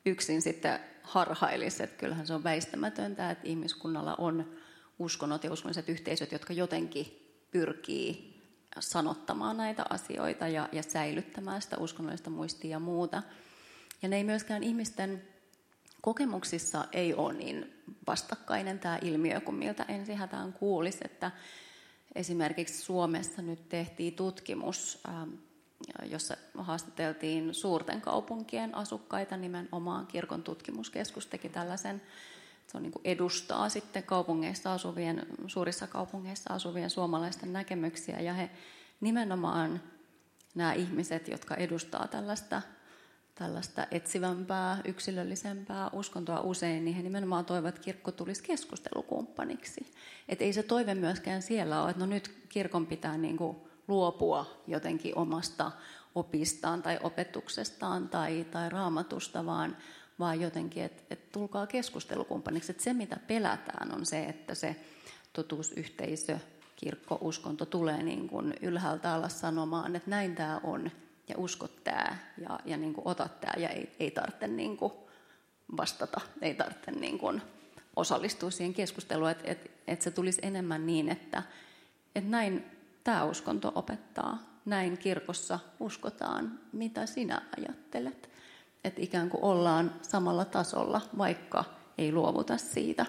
yksin 0.06 0.42
sitten 0.42 0.80
harhailisi. 1.02 1.82
Että 1.82 1.96
kyllähän 1.96 2.26
se 2.26 2.34
on 2.34 2.44
väistämätöntä, 2.44 3.30
että 3.30 3.48
ihmiskunnalla 3.48 4.14
on 4.18 4.52
uskonnot 4.98 5.44
ja 5.44 5.52
uskonnolliset 5.52 5.88
yhteisöt, 5.88 6.32
jotka 6.32 6.52
jotenkin 6.52 7.34
pyrkii 7.50 8.31
sanottamaan 8.80 9.56
näitä 9.56 9.84
asioita 9.90 10.48
ja, 10.48 10.68
ja 10.72 10.82
säilyttämään 10.82 11.62
sitä 11.62 11.76
uskonnollista 11.76 12.30
muistia 12.30 12.70
ja 12.70 12.78
muuta. 12.78 13.22
Ja 14.02 14.08
ne 14.08 14.16
ei 14.16 14.24
myöskään 14.24 14.62
ihmisten 14.62 15.22
kokemuksissa 16.00 16.84
ei 16.92 17.14
ole 17.14 17.32
niin 17.32 17.82
vastakkainen 18.06 18.78
tämä 18.78 18.98
ilmiö 19.02 19.40
kuin 19.40 19.54
miltä 19.54 19.84
ensihätään 19.88 20.52
kuulisi, 20.52 20.98
että 21.04 21.30
esimerkiksi 22.14 22.82
Suomessa 22.82 23.42
nyt 23.42 23.68
tehtiin 23.68 24.14
tutkimus, 24.14 25.00
ähm, 25.08 25.30
jossa 26.04 26.36
haastateltiin 26.58 27.54
suurten 27.54 28.00
kaupunkien 28.00 28.74
asukkaita 28.74 29.36
nimenomaan. 29.36 30.06
Kirkon 30.06 30.42
tutkimuskeskus 30.42 31.26
teki 31.26 31.48
tällaisen, 31.48 32.02
se 32.72 32.78
on 32.78 32.82
niin 32.82 32.92
kuin 32.92 33.02
edustaa 33.04 33.68
sitten 33.68 34.02
kaupungeissa 34.02 34.72
asuvien, 34.72 35.26
suurissa 35.46 35.86
kaupungeissa 35.86 36.54
asuvien 36.54 36.90
suomalaisten 36.90 37.52
näkemyksiä 37.52 38.20
ja 38.20 38.34
he 38.34 38.50
nimenomaan 39.00 39.82
nämä 40.54 40.72
ihmiset, 40.72 41.28
jotka 41.28 41.54
edustaa 41.54 42.08
tällaista 42.08 42.62
tällaista 43.34 43.86
etsivämpää, 43.90 44.78
yksilöllisempää 44.84 45.90
uskontoa 45.92 46.40
usein, 46.40 46.84
niin 46.84 46.96
he 46.96 47.02
nimenomaan 47.02 47.44
toivovat, 47.44 47.74
että 47.74 47.84
kirkko 47.84 48.12
tulisi 48.12 48.42
keskustelukumppaniksi. 48.42 49.92
Et 50.28 50.42
ei 50.42 50.52
se 50.52 50.62
toive 50.62 50.94
myöskään 50.94 51.42
siellä 51.42 51.82
ole, 51.82 51.90
että 51.90 52.00
no 52.00 52.06
nyt 52.06 52.46
kirkon 52.48 52.86
pitää 52.86 53.18
niin 53.18 53.36
kuin 53.36 53.56
luopua 53.88 54.46
jotenkin 54.66 55.18
omasta 55.18 55.72
opistaan 56.14 56.82
tai 56.82 56.98
opetuksestaan 57.02 58.08
tai, 58.08 58.46
tai 58.50 58.68
raamatusta, 58.68 59.46
vaan, 59.46 59.76
vaan 60.18 60.40
jotenkin, 60.40 60.82
että, 60.82 61.02
että 61.10 61.32
tulkaa 61.32 61.66
keskustelukumppaniksi. 61.66 62.72
Että 62.72 62.82
se, 62.82 62.92
mitä 62.92 63.16
pelätään, 63.26 63.94
on 63.94 64.06
se, 64.06 64.24
että 64.24 64.54
se 64.54 64.76
totuusyhteisö, 65.32 66.38
kirkko, 66.76 67.18
uskonto 67.20 67.66
tulee 67.66 68.02
niin 68.02 68.28
kuin 68.28 68.54
ylhäältä 68.62 69.14
alas 69.14 69.40
sanomaan, 69.40 69.96
että 69.96 70.10
näin 70.10 70.34
tämä 70.34 70.60
on 70.62 70.90
ja 71.28 71.34
usko 71.38 71.68
tämä 71.68 72.16
ja, 72.38 72.60
ja 72.64 72.76
niin 72.76 72.94
kuin 72.94 73.08
ota 73.08 73.28
tämä 73.40 73.52
ja 73.56 73.68
ei, 73.68 73.96
ei 74.00 74.10
tarvitse 74.10 74.48
niin 74.48 74.76
kuin 74.76 74.92
vastata, 75.76 76.20
ei 76.40 76.54
tarvitse 76.54 76.90
niin 76.90 77.18
kuin 77.18 77.42
osallistua 77.96 78.50
siihen 78.50 78.74
keskusteluun, 78.74 79.30
että 79.30 79.50
et, 79.50 79.70
et 79.86 80.02
se 80.02 80.10
tulisi 80.10 80.40
enemmän 80.42 80.86
niin, 80.86 81.08
että 81.08 81.42
et 82.14 82.28
näin 82.28 82.64
tämä 83.04 83.24
uskonto 83.24 83.72
opettaa, 83.74 84.38
näin 84.64 84.98
kirkossa 84.98 85.58
uskotaan, 85.80 86.60
mitä 86.72 87.06
sinä 87.06 87.42
ajattelet. 87.58 88.31
Että 88.84 89.02
ikään 89.02 89.30
kuin 89.30 89.44
ollaan 89.44 89.94
samalla 90.02 90.44
tasolla, 90.44 91.00
vaikka 91.18 91.64
ei 91.98 92.12
luovuta 92.12 92.58
siitä 92.58 93.06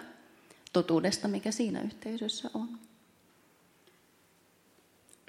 totuudesta, 0.73 1.27
mikä 1.27 1.51
siinä 1.51 1.81
yhteisössä 1.81 2.49
on. 2.53 2.69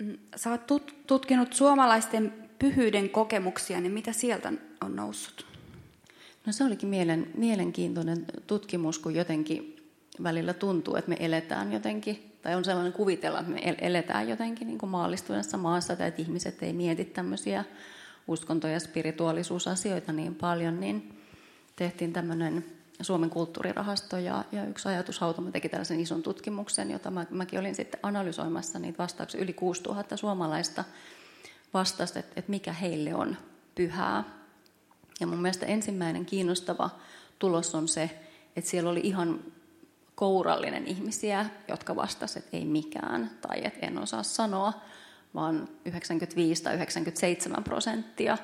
Mm, 0.01 0.19
sä 0.37 0.51
oot 0.51 0.67
tutkinut 1.07 1.53
suomalaisten 1.53 2.49
pyhyyden 2.59 3.11
kokemuksia, 3.11 3.81
niin 3.81 3.93
mitä 3.93 4.13
sieltä 4.13 4.53
on 4.85 4.97
noussut? 4.97 5.47
No 6.47 6.53
se 6.53 6.65
olikin 6.65 6.89
mielen, 6.89 7.31
mielenkiintoinen 7.37 8.25
tutkimus, 8.47 8.99
kun 8.99 9.15
jotenkin 9.15 9.77
välillä 10.23 10.55
tuntuu, 10.55 10.97
että 10.97 11.09
me 11.09 11.17
eletään 11.21 11.73
jotenkin, 11.73 12.33
tai 12.43 12.55
on 12.55 12.65
sellainen 12.65 12.93
kuvitella, 12.93 13.41
että 13.41 13.53
me 13.53 13.77
eletään 13.81 14.29
jotenkin 14.29 14.67
niin 14.67 14.79
kuin 14.79 14.91
maallistuneessa 14.91 15.57
maassa, 15.57 15.97
tai 15.97 16.09
että 16.09 16.23
ihmiset 16.23 16.63
ei 16.63 16.73
mieti 16.73 17.05
tämmöisiä 17.05 17.65
uskonto- 18.27 18.69
ja 18.69 18.81
spirituaalisuusasioita 18.81 20.13
niin 20.13 20.35
paljon, 20.35 20.81
niin 20.81 21.21
tehtiin 21.77 22.13
tämmöinen 22.13 22.65
Suomen 23.03 23.31
kulttuurirahasto 23.31 24.19
ja, 24.19 24.45
ja 24.53 24.65
yksi 24.65 24.89
ajatushautama 24.89 25.51
teki 25.51 25.69
tällaisen 25.69 26.01
ison 26.01 26.23
tutkimuksen, 26.23 26.91
jota 26.91 27.11
mä, 27.11 27.27
mäkin 27.31 27.61
olin 27.61 27.75
sitten 27.75 28.01
analysoimassa 28.03 28.79
niitä 28.79 28.99
vastauksia 28.99 29.41
yli 29.41 29.53
6000 29.53 30.17
suomalaista 30.17 30.85
vastasi, 31.75 32.19
että, 32.19 32.33
että 32.37 32.51
mikä 32.51 32.73
heille 32.73 33.15
on 33.15 33.37
pyhää. 33.75 34.25
Ja 35.21 35.27
mun 35.27 35.43
mielestä 35.43 35.67
ensimmäinen 35.67 36.27
kiinnostava 36.27 36.91
tulos 37.39 37.75
on 37.75 37.89
se, 37.89 38.11
että 38.57 38.71
siellä 38.71 38.91
oli 38.91 39.01
ihan 39.01 39.41
kourallinen 40.15 40.87
ihmisiä, 40.87 41.47
jotka 41.69 41.97
vastasivat, 41.97 42.45
että 42.45 42.57
ei 42.57 42.65
mikään 42.65 43.31
tai 43.41 43.65
että 43.65 43.87
en 43.87 43.99
osaa 43.99 44.23
sanoa, 44.23 44.73
vaan 45.35 45.69
95 45.85 46.63
tai 46.63 46.75
97 46.75 47.65
prosenttia 47.65 48.39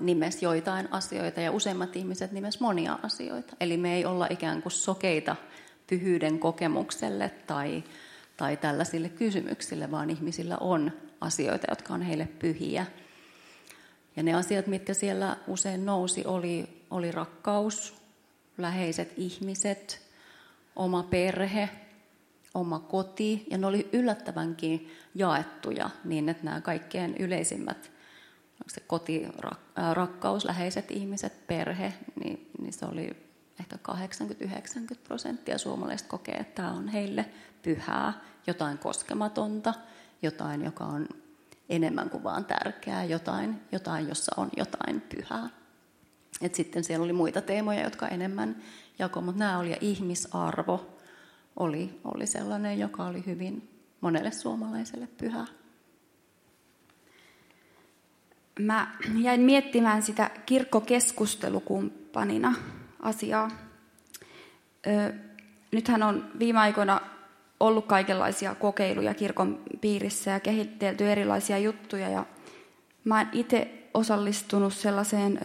nimes 0.00 0.42
joitain 0.42 0.88
asioita 0.92 1.40
ja 1.40 1.52
useimmat 1.52 1.96
ihmiset 1.96 2.32
nimes 2.32 2.60
monia 2.60 2.98
asioita. 3.02 3.56
Eli 3.60 3.76
me 3.76 3.94
ei 3.94 4.04
olla 4.04 4.26
ikään 4.30 4.62
kuin 4.62 4.72
sokeita 4.72 5.36
pyhyyden 5.86 6.38
kokemukselle 6.38 7.28
tai, 7.46 7.84
tai 8.36 8.56
tällaisille 8.56 9.08
kysymyksille, 9.08 9.90
vaan 9.90 10.10
ihmisillä 10.10 10.58
on 10.58 10.92
asioita, 11.20 11.66
jotka 11.70 11.94
on 11.94 12.02
heille 12.02 12.28
pyhiä. 12.38 12.86
Ja 14.16 14.22
ne 14.22 14.34
asiat, 14.34 14.66
mitkä 14.66 14.94
siellä 14.94 15.36
usein 15.46 15.86
nousi, 15.86 16.24
oli, 16.24 16.84
oli 16.90 17.12
rakkaus, 17.12 17.94
läheiset 18.58 19.12
ihmiset, 19.16 20.02
oma 20.76 21.02
perhe, 21.02 21.68
oma 22.54 22.78
koti. 22.78 23.46
Ja 23.50 23.58
ne 23.58 23.66
oli 23.66 23.88
yllättävänkin 23.92 24.90
jaettuja 25.14 25.90
niin, 26.04 26.28
että 26.28 26.44
nämä 26.44 26.60
kaikkein 26.60 27.16
yleisimmät, 27.16 27.90
se 28.66 28.80
koti, 28.80 29.28
rakkaus, 29.92 30.44
läheiset 30.44 30.90
ihmiset, 30.90 31.46
perhe, 31.46 31.92
niin, 32.24 32.50
niin 32.60 32.72
se 32.72 32.86
oli 32.86 33.16
ehkä 33.60 33.76
80-90 34.94 34.96
prosenttia 35.04 35.58
suomalaiset 35.58 36.08
kokee, 36.08 36.34
että 36.34 36.62
tämä 36.62 36.72
on 36.76 36.88
heille 36.88 37.26
pyhää, 37.62 38.12
jotain 38.46 38.78
koskematonta, 38.78 39.74
jotain, 40.22 40.64
joka 40.64 40.84
on 40.84 41.08
enemmän 41.68 42.10
kuin 42.10 42.24
vaan 42.24 42.44
tärkeää, 42.44 43.04
jotain, 43.04 43.60
jotain 43.72 44.08
jossa 44.08 44.32
on 44.36 44.48
jotain 44.56 45.00
pyhää. 45.00 45.48
Et 46.40 46.54
sitten 46.54 46.84
siellä 46.84 47.04
oli 47.04 47.12
muita 47.12 47.40
teemoja, 47.40 47.82
jotka 47.82 48.08
enemmän 48.08 48.56
jakoi, 48.98 49.22
mutta 49.22 49.38
nämä 49.38 49.58
oli 49.58 49.76
ihmisarvo 49.80 50.99
oli, 51.56 52.00
oli 52.04 52.26
sellainen, 52.26 52.78
joka 52.78 53.04
oli 53.04 53.22
hyvin 53.26 53.68
monelle 54.00 54.30
suomalaiselle 54.30 55.08
pyhä. 55.18 55.46
Mä 58.60 58.96
jäin 59.18 59.40
miettimään 59.40 60.02
sitä 60.02 60.30
kirkkokeskustelukumppanina 60.46 62.54
asiaa. 63.00 63.50
Ö, 64.86 65.12
nythän 65.72 66.02
on 66.02 66.30
viime 66.38 66.58
aikoina 66.58 67.00
ollut 67.60 67.86
kaikenlaisia 67.86 68.54
kokeiluja 68.54 69.14
kirkon 69.14 69.60
piirissä 69.80 70.30
ja 70.30 70.40
kehitelty 70.40 71.10
erilaisia 71.10 71.58
juttuja. 71.58 72.08
Ja 72.08 72.26
mä 73.04 73.18
oon 73.18 73.26
itse 73.32 73.88
osallistunut 73.94 74.72
sellaiseen 74.72 75.38
ö, 75.38 75.40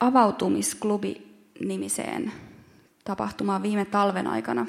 avautumisklubi-nimiseen 0.00 2.32
tapahtumaan 3.04 3.62
viime 3.62 3.84
talven 3.84 4.26
aikana 4.26 4.66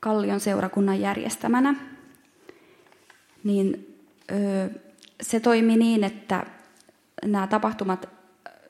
Kallion 0.00 0.40
seurakunnan 0.40 1.00
järjestämänä. 1.00 1.74
Niin 3.44 3.96
se 5.22 5.40
toimi 5.40 5.76
niin, 5.76 6.04
että 6.04 6.46
nämä 7.24 7.46
tapahtumat 7.46 8.08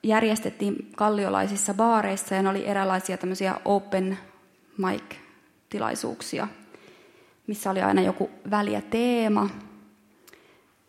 järjestettiin 0.03 0.93
kalliolaisissa 0.97 1.75
baareissa 1.75 2.35
ja 2.35 2.43
ne 2.43 2.49
oli 2.49 2.67
erilaisia 2.67 3.17
tämmöisiä 3.17 3.55
open 3.65 4.19
mic-tilaisuuksia– 4.79 6.49
missä 7.47 7.71
oli 7.71 7.83
aina 7.83 8.03
joku 8.03 8.31
väliä 8.51 8.81
teema, 8.81 9.51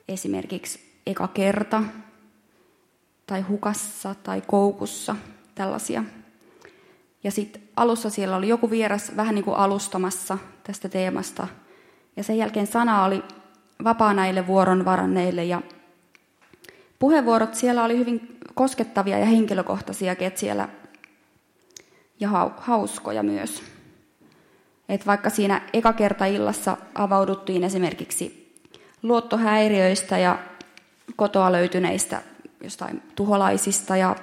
esimerkiksi 0.08 0.80
eka 1.06 1.28
kerta, 1.28 1.84
tai 3.28 3.42
hukassa, 3.42 4.16
tai 4.24 4.42
koukussa, 4.48 5.16
tällaisia. 5.56 6.04
Ja 7.24 7.32
sitten 7.32 7.63
alussa 7.76 8.10
siellä 8.10 8.36
oli 8.36 8.48
joku 8.48 8.70
vieras 8.70 9.12
vähän 9.16 9.36
niin 9.36 9.46
kuin 9.46 9.58
alustamassa 9.58 10.38
tästä 10.64 10.90
teemasta. 10.90 11.48
Ja 12.16 12.24
sen 12.24 12.38
jälkeen 12.38 12.68
sana 12.68 13.04
oli 13.04 13.24
vapaa 13.84 14.14
näille 14.14 14.48
vuoron 14.48 14.86
varanneille. 14.86 15.44
Ja 15.44 15.62
puheenvuorot 17.00 17.56
siellä 17.56 17.84
oli 17.84 17.98
hyvin 17.98 18.40
koskettavia 18.54 19.20
ja 19.20 19.26
henkilökohtaisia 19.26 20.16
siellä 20.36 20.70
ja 22.20 22.30
hauskoja 22.58 23.24
myös. 23.24 23.64
Et 24.90 25.08
vaikka 25.08 25.30
siinä 25.30 25.62
eka 25.74 25.94
kerta 25.94 26.26
illassa 26.26 26.78
avauduttiin 26.96 27.64
esimerkiksi 27.64 28.54
luottohäiriöistä 29.04 30.18
ja 30.18 30.40
kotoa 31.16 31.52
löytyneistä 31.52 32.22
jostain 32.64 33.02
tuholaisista 33.16 33.98
ja 33.98 34.16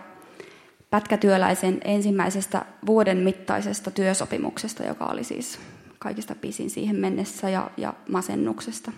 pätkätyöläisen 0.91 1.81
ensimmäisestä 1.85 2.65
vuoden 2.87 3.19
mittaisesta 3.19 3.91
työsopimuksesta, 3.91 4.85
joka 4.85 5.05
oli 5.07 5.25
siis 5.25 5.59
kaikista 5.99 6.35
pisin 6.35 6.71
siihen 6.71 6.97
mennessä, 6.97 7.51
ja, 7.51 7.71
ja 7.77 7.95
masennuksesta, 8.09 8.93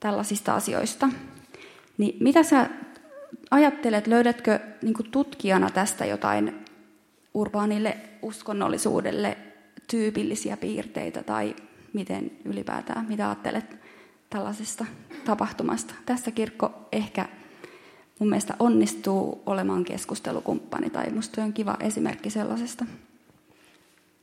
tällaisista 0.00 0.54
asioista. 0.54 1.08
Niin 1.98 2.16
mitä 2.20 2.42
sä 2.42 2.70
ajattelet, 3.50 4.06
löydätkö 4.06 4.60
niin 4.82 4.94
tutkijana 5.10 5.70
tästä 5.70 6.04
jotain 6.04 6.64
urbaanille 7.34 7.96
uskonnollisuudelle 8.22 9.38
tyypillisiä 9.90 10.56
piirteitä, 10.56 11.22
tai 11.22 11.56
miten 11.92 12.30
ylipäätään, 12.44 13.06
mitä 13.08 13.26
ajattelet 13.26 13.76
tällaisesta 14.30 14.86
tapahtumasta? 15.24 15.94
Tässä 16.06 16.30
kirkko 16.30 16.88
ehkä 16.92 17.28
mun 18.18 18.28
mielestä 18.28 18.54
onnistuu 18.58 19.42
olemaan 19.46 19.84
keskustelukumppani, 19.84 20.90
tai 20.90 21.10
musta 21.10 21.42
on 21.42 21.52
kiva 21.52 21.76
esimerkki 21.80 22.30
sellaisesta. 22.30 22.86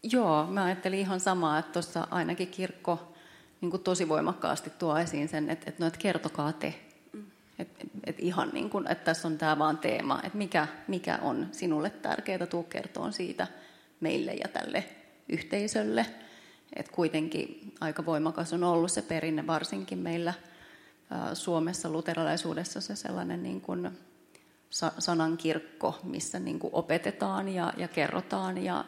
Joo, 0.04 0.48
mä 0.48 0.64
ajattelin 0.64 1.00
ihan 1.00 1.20
samaa, 1.20 1.60
että 1.60 1.74
tuossa 1.74 2.08
ainakin 2.12 2.48
kirkko 2.48 3.16
niin 3.62 3.84
tosi 3.84 4.10
voimakkaasti 4.10 4.70
tuo 4.70 4.98
esiin 4.98 5.30
sen, 5.30 5.50
että, 5.50 5.70
että, 5.70 5.84
no, 5.84 5.88
että 5.88 6.00
kertokaa 6.00 6.54
te. 6.54 6.74
Mm. 7.14 7.24
Että 7.60 7.86
et 8.04 8.20
ihan 8.20 8.50
niin 8.54 8.70
kuin, 8.70 8.92
että 8.92 9.06
tässä 9.06 9.28
on 9.28 9.38
tämä 9.38 9.60
vaan 9.60 9.78
teema, 9.78 10.20
että 10.24 10.38
mikä, 10.38 10.68
mikä 10.88 11.20
on 11.22 11.48
sinulle 11.52 11.90
tärkeää, 11.90 12.48
tuu 12.48 12.64
kertoa 12.64 13.12
siitä 13.12 13.48
meille 14.00 14.34
ja 14.34 14.48
tälle 14.48 14.84
yhteisölle. 15.30 16.06
Että 16.76 16.92
kuitenkin 16.92 17.74
aika 17.82 18.06
voimakas 18.06 18.54
on 18.54 18.64
ollut 18.64 18.92
se 18.92 19.02
perinne, 19.02 19.48
varsinkin 19.48 19.98
meillä 19.98 20.34
Suomessa 21.34 21.90
luterilaisuudessa 21.90 22.82
se 22.82 22.96
sellainen 22.96 23.44
niin 23.44 23.62
kuin 23.62 23.90
sanankirkko, 25.00 26.00
missä 26.04 26.40
niin 26.40 26.60
kuin 26.60 26.74
opetetaan 26.74 27.50
ja, 27.50 27.74
ja 27.78 27.88
kerrotaan 27.88 28.64
ja, 28.64 28.86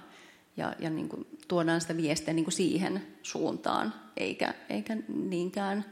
ja, 0.58 0.74
ja 0.80 0.90
niin 0.90 1.10
kuin 1.10 1.28
tuodaan 1.48 1.82
sitä 1.82 1.98
viestiä 1.98 2.34
niin 2.34 2.46
kuin 2.46 2.54
siihen 2.54 3.08
suuntaan, 3.24 3.94
eikä, 4.18 4.54
eikä 4.70 4.98
niinkään 5.08 5.86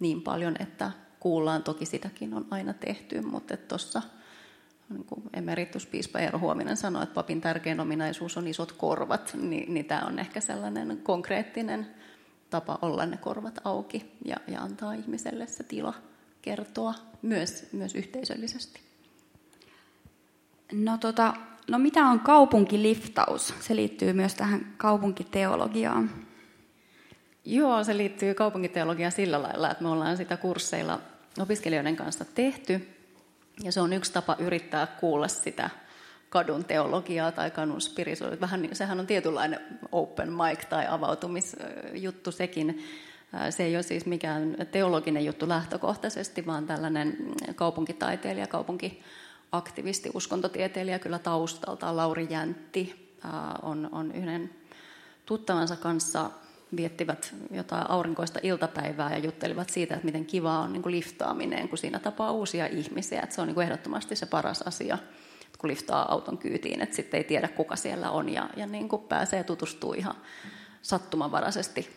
niin 0.00 0.22
paljon, 0.22 0.56
että 0.60 0.90
kuullaan. 1.20 1.62
Toki 1.62 1.86
sitäkin 1.86 2.34
on 2.34 2.46
aina 2.50 2.72
tehty, 2.72 3.20
mutta 3.20 3.56
tuossa 3.56 4.02
niin 4.88 5.04
kuin 5.04 5.22
emerituspiispa 5.32 6.18
Eero 6.18 6.38
Huominen 6.38 6.76
sanoi, 6.76 7.02
että 7.02 7.14
papin 7.14 7.40
tärkein 7.40 7.80
ominaisuus 7.80 8.36
on 8.36 8.46
isot 8.46 8.72
korvat, 8.72 9.36
niin, 9.40 9.74
niin 9.74 9.86
tämä 9.86 10.02
on 10.06 10.18
ehkä 10.18 10.40
sellainen 10.40 11.00
konkreettinen 11.02 11.86
tapa 12.50 12.78
olla 12.82 13.06
ne 13.06 13.16
korvat 13.16 13.58
auki 13.64 14.12
ja, 14.24 14.36
ja 14.48 14.60
antaa 14.60 14.92
ihmiselle 14.92 15.46
se 15.46 15.64
tila 15.64 15.94
kertoa 16.42 16.94
myös, 17.22 17.68
myös 17.72 17.94
yhteisöllisesti. 17.94 18.80
No, 20.72 20.98
tota, 20.98 21.34
no 21.68 21.78
mitä 21.78 22.06
on 22.06 22.20
kaupunkiliftaus? 22.20 23.54
Se 23.60 23.76
liittyy 23.76 24.12
myös 24.12 24.34
tähän 24.34 24.74
kaupunkiteologiaan. 24.76 26.10
Joo, 27.44 27.84
se 27.84 27.96
liittyy 27.96 28.34
kaupunkiteologiaan 28.34 29.12
sillä 29.12 29.42
lailla, 29.42 29.70
että 29.70 29.82
me 29.84 29.90
ollaan 29.90 30.16
sitä 30.16 30.36
kursseilla 30.36 31.00
opiskelijoiden 31.38 31.96
kanssa 31.96 32.24
tehty. 32.24 32.88
Ja 33.62 33.72
se 33.72 33.80
on 33.80 33.92
yksi 33.92 34.12
tapa 34.12 34.36
yrittää 34.38 34.86
kuulla 34.86 35.28
sitä 35.28 35.70
kadun 36.30 36.64
teologiaa 36.64 37.32
tai 37.32 37.50
kadun 37.50 37.80
spirituaalisuutta. 37.80 38.40
Vähän 38.46 38.62
niin, 38.62 38.76
sehän 38.76 39.00
on 39.00 39.06
tietynlainen 39.06 39.60
open 39.92 40.32
mic 40.32 40.68
tai 40.68 40.86
avautumisjuttu 40.88 42.32
sekin. 42.32 42.84
Se 43.50 43.62
ei 43.62 43.76
ole 43.76 43.82
siis 43.82 44.06
mikään 44.06 44.56
teologinen 44.70 45.24
juttu 45.24 45.48
lähtökohtaisesti, 45.48 46.46
vaan 46.46 46.66
tällainen 46.66 47.16
kaupunkitaiteilija, 47.54 48.46
kaupunkiaktivisti, 48.46 50.10
uskontotieteilijä 50.14 50.98
kyllä 50.98 51.18
taustalta. 51.18 51.96
Lauri 51.96 52.26
Jäntti 52.30 53.14
on, 53.62 53.88
on 53.92 54.12
yhden 54.12 54.50
tuttavansa 55.26 55.76
kanssa 55.76 56.30
viettivät 56.76 57.34
jotain 57.50 57.90
aurinkoista 57.90 58.40
iltapäivää 58.42 59.12
ja 59.12 59.18
juttelivat 59.18 59.70
siitä, 59.70 59.94
että 59.94 60.04
miten 60.04 60.26
kiva 60.26 60.58
on 60.58 60.72
niin 60.72 60.82
kuin 60.82 60.92
liftaaminen, 60.92 61.68
kun 61.68 61.78
siinä 61.78 61.98
tapaa 61.98 62.32
uusia 62.32 62.66
ihmisiä. 62.66 63.22
Että 63.22 63.34
se 63.34 63.40
on 63.40 63.46
niin 63.46 63.54
kuin 63.54 63.64
ehdottomasti 63.64 64.16
se 64.16 64.26
paras 64.26 64.62
asia, 64.62 64.98
kun 65.60 65.70
liftaa 65.70 66.12
auton 66.12 66.38
kyytiin, 66.38 66.80
että 66.80 66.96
sitten 66.96 67.18
ei 67.18 67.24
tiedä, 67.24 67.48
kuka 67.48 67.76
siellä 67.76 68.10
on 68.10 68.28
ja, 68.28 68.50
ja 68.56 68.66
niin 68.66 68.88
kuin 68.88 69.02
pääsee 69.02 69.44
tutustumaan 69.44 69.98
ihan 69.98 70.14
sattumanvaraisesti 70.82 71.88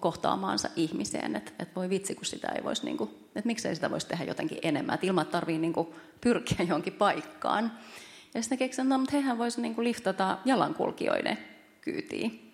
kohtaamaansa 0.00 0.68
ihmiseen, 0.76 1.36
että, 1.36 1.52
että 1.58 1.74
voi 1.74 1.90
vitsi, 1.90 2.14
kun 2.14 2.24
sitä 2.24 2.48
ei 2.48 2.64
voisi, 2.64 2.84
niin 2.84 2.96
kuin, 2.96 3.10
että 3.10 3.46
miksei 3.46 3.74
sitä 3.74 3.90
voisi 3.90 4.06
tehdä 4.06 4.24
jotenkin 4.24 4.58
enemmän, 4.62 4.94
että 4.94 5.06
ilman 5.06 5.26
tarvii 5.26 5.58
niin 5.58 5.72
kuin 5.72 5.88
pyrkiä 6.20 6.66
johonkin 6.68 6.92
paikkaan. 6.92 7.72
Ja 8.34 8.42
sitten 8.42 8.58
keksin, 8.58 8.82
että 8.82 8.98
no, 8.98 9.04
hehän 9.12 9.38
voisi 9.38 9.60
niin 9.60 9.74
kuin 9.74 9.84
liftata 9.84 10.38
jalankulkijoiden 10.44 11.38
kyytiin. 11.80 12.52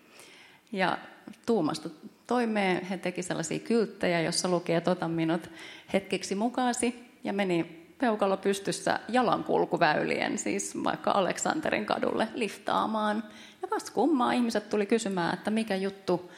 Ja 0.71 0.97
tuumasta 1.45 1.89
toimeen 2.27 2.85
he 2.85 2.97
teki 2.97 3.23
sellaisia 3.23 3.59
kylttejä, 3.59 4.21
jossa 4.21 4.49
luki, 4.49 4.73
että 4.73 5.07
minut 5.07 5.49
hetkeksi 5.93 6.35
mukaasi, 6.35 7.09
ja 7.23 7.33
meni 7.33 7.88
peukalo 7.99 8.37
pystyssä 8.37 8.99
jalankulkuväylien, 9.07 10.37
siis 10.37 10.83
vaikka 10.83 11.11
Aleksanterin 11.11 11.85
kadulle 11.85 12.27
liftaamaan. 12.33 13.23
Ja 13.61 13.67
vasta 13.71 13.91
kummaa 13.91 14.31
ihmiset 14.31 14.69
tuli 14.69 14.85
kysymään, 14.85 15.33
että 15.33 15.51
mikä 15.51 15.75
juttu 15.75 16.31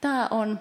tämä 0.00 0.28
on, 0.30 0.60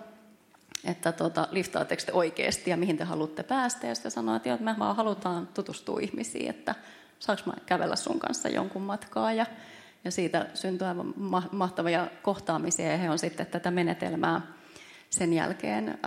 että 0.86 1.12
tota, 1.12 1.47
liftaatteko 1.51 2.01
te 2.06 2.14
oikeasti 2.14 2.70
ja 2.70 2.78
mihin 2.78 2.97
te 2.97 3.03
haluatte 3.03 3.43
päästä. 3.43 3.88
Ja 3.88 3.95
sitten 3.95 4.12
sanoi, 4.12 4.36
että, 4.36 4.58
me 4.60 4.76
vaan 4.80 4.95
halutaan 4.95 5.47
tutustua 5.47 5.99
ihmisiin, 5.99 6.49
että 6.49 6.76
saanko 7.20 7.43
mä 7.45 7.53
kävellä 7.66 7.95
sun 7.95 8.20
kanssa 8.20 8.49
jonkun 8.49 8.82
matkaa. 8.82 9.34
Ja 9.34 9.45
ja 10.06 10.12
siitä 10.12 10.45
syntyi 10.53 10.88
aivan 10.88 11.14
mahtavia 11.51 12.08
kohtaamisia 12.22 12.91
ja 12.91 12.97
he 12.97 13.10
on 13.10 13.20
sitten 13.20 13.45
tätä 13.45 13.72
menetelmää 13.72 14.41
sen 15.16 15.34
jälkeen 15.34 15.99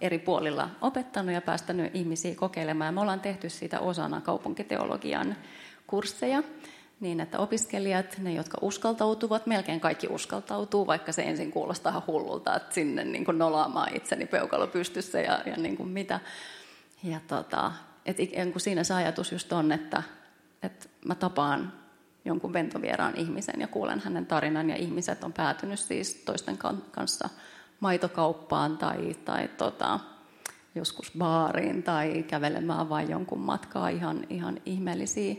eri 0.00 0.18
puolilla 0.18 0.70
opettanut 0.80 1.34
ja 1.34 1.40
päästänyt 1.40 1.94
ihmisiä 1.94 2.34
kokeilemaan. 2.34 2.94
Me 2.94 3.00
ollaan 3.00 3.20
tehty 3.20 3.50
siitä 3.50 3.80
osana 3.80 4.20
kaupunkiteologian 4.20 5.36
kursseja, 5.86 6.42
niin 7.00 7.20
että 7.20 7.38
opiskelijat, 7.38 8.18
ne 8.18 8.32
jotka 8.32 8.58
uskaltautuvat, 8.60 9.46
melkein 9.46 9.80
kaikki 9.80 10.06
uskaltautuu, 10.10 10.86
vaikka 10.86 11.12
se 11.12 11.22
ensin 11.22 11.50
kuulostaa 11.50 12.04
hullulta, 12.06 12.56
että 12.56 12.74
sinne 12.74 13.04
niin 13.04 13.24
kuin 13.24 13.38
nolaamaan 13.38 13.96
itseni 13.96 14.26
peukalo 14.26 14.66
pystyssä 14.66 15.20
ja, 15.20 15.40
ja 15.46 15.56
niin 15.56 15.76
kuin 15.76 15.88
mitä. 15.88 16.20
Ja 17.02 17.20
tota, 17.26 17.72
et 18.06 18.20
ikään 18.20 18.52
kuin 18.52 18.62
siinä 18.62 18.84
se 18.84 18.94
ajatus 18.94 19.32
just 19.32 19.52
on, 19.52 19.72
että, 19.72 20.02
että 20.62 20.88
mä 21.04 21.14
tapaan 21.14 21.72
jonkun 22.24 22.52
ventovieraan 22.52 23.16
ihmisen 23.16 23.60
ja 23.60 23.68
kuulen 23.68 24.00
hänen 24.00 24.26
tarinan 24.26 24.70
ja 24.70 24.76
ihmiset 24.76 25.24
on 25.24 25.32
päätynyt 25.32 25.80
siis 25.80 26.14
toisten 26.14 26.58
kanssa 26.90 27.28
maitokauppaan 27.80 28.78
tai, 28.78 29.16
tai 29.24 29.48
tota, 29.48 30.00
joskus 30.74 31.12
baariin 31.18 31.82
tai 31.82 32.24
kävelemään 32.28 32.88
vain 32.88 33.10
jonkun 33.10 33.40
matkaa 33.40 33.88
ihan, 33.88 34.26
ihan 34.30 34.60
ihmeellisiä 34.66 35.34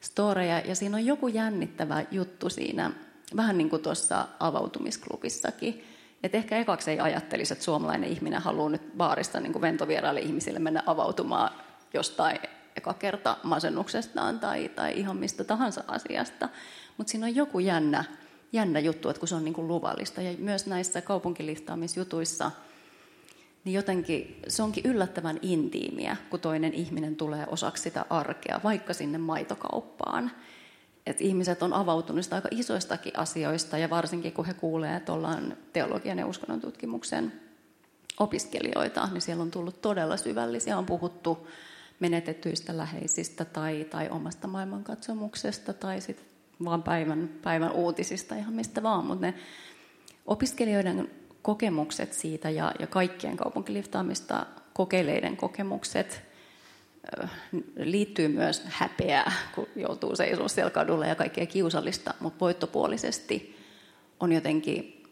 storeja. 0.00 0.58
Ja 0.58 0.74
siinä 0.74 0.96
on 0.96 1.06
joku 1.06 1.28
jännittävä 1.28 2.04
juttu 2.10 2.50
siinä, 2.50 2.90
vähän 3.36 3.58
niin 3.58 3.70
kuin 3.70 3.82
tuossa 3.82 4.28
avautumisklubissakin. 4.40 5.84
Et 6.22 6.34
ehkä 6.34 6.58
ekaksi 6.58 6.90
ei 6.90 7.00
ajattelisi, 7.00 7.52
että 7.52 7.64
suomalainen 7.64 8.10
ihminen 8.10 8.42
haluaa 8.42 8.68
nyt 8.68 8.96
baarista 8.96 9.40
niin 9.40 9.60
ventovieraille 9.60 10.20
ihmisille 10.20 10.58
mennä 10.58 10.82
avautumaan 10.86 11.50
jostain 11.94 12.38
eka 12.76 12.94
kerta 12.94 13.36
masennuksestaan 13.42 14.40
tai, 14.40 14.68
tai 14.68 14.98
ihan 14.98 15.16
mistä 15.16 15.44
tahansa 15.44 15.84
asiasta. 15.88 16.48
Mutta 16.96 17.10
siinä 17.10 17.26
on 17.26 17.36
joku 17.36 17.58
jännä, 17.58 18.04
jännä 18.52 18.78
juttu, 18.78 19.08
että 19.08 19.20
kun 19.20 19.28
se 19.28 19.34
on 19.34 19.44
niin 19.44 19.54
kuin 19.54 19.68
luvallista. 19.68 20.22
Ja 20.22 20.34
myös 20.38 20.66
näissä 20.66 21.00
kaupunkiliftaamisjutuissa, 21.00 22.50
niin 23.64 23.74
jotenkin 23.74 24.40
se 24.48 24.62
onkin 24.62 24.86
yllättävän 24.86 25.38
intiimiä, 25.42 26.16
kun 26.30 26.40
toinen 26.40 26.74
ihminen 26.74 27.16
tulee 27.16 27.46
osaksi 27.46 27.82
sitä 27.82 28.06
arkea, 28.10 28.60
vaikka 28.64 28.94
sinne 28.94 29.18
maitokauppaan. 29.18 30.30
Et 31.06 31.20
ihmiset 31.20 31.62
on 31.62 31.72
avautunut 31.72 32.32
aika 32.32 32.48
isoistakin 32.50 33.18
asioista, 33.18 33.78
ja 33.78 33.90
varsinkin 33.90 34.32
kun 34.32 34.44
he 34.46 34.54
kuulee, 34.54 34.96
että 34.96 35.12
ollaan 35.12 35.56
teologian 35.72 36.18
ja 36.18 36.26
uskonnon 36.26 36.60
tutkimuksen 36.60 37.32
opiskelijoita, 38.18 39.08
niin 39.12 39.22
siellä 39.22 39.42
on 39.42 39.50
tullut 39.50 39.80
todella 39.80 40.16
syvällisiä, 40.16 40.78
on 40.78 40.86
puhuttu 40.86 41.48
menetetyistä 42.00 42.76
läheisistä 42.76 43.44
tai, 43.44 43.86
tai 43.90 44.08
omasta 44.08 44.48
maailmankatsomuksesta 44.48 45.72
tai 45.72 46.00
sitten 46.00 46.35
vaan 46.64 46.82
päivän, 46.82 47.30
päivän 47.42 47.72
uutisista, 47.72 48.34
ihan 48.34 48.54
mistä 48.54 48.82
vaan. 48.82 49.06
Mutta 49.06 49.26
ne 49.26 49.34
opiskelijoiden 50.26 51.10
kokemukset 51.42 52.12
siitä 52.12 52.50
ja, 52.50 52.72
ja 52.78 52.86
kaikkien 52.86 53.36
kaupunkiliftaamista 53.36 54.46
kokeileiden 54.72 55.36
kokemukset 55.36 56.22
liittyy 57.76 58.28
myös 58.28 58.62
häpeää, 58.64 59.32
kun 59.54 59.66
joutuu 59.76 60.16
seisomaan 60.16 60.50
siellä 60.50 60.70
kadulla 60.70 61.06
ja 61.06 61.14
kaikkea 61.14 61.46
kiusallista, 61.46 62.14
mutta 62.20 62.40
voittopuolisesti 62.40 63.56
on 64.20 64.32
jotenkin 64.32 65.04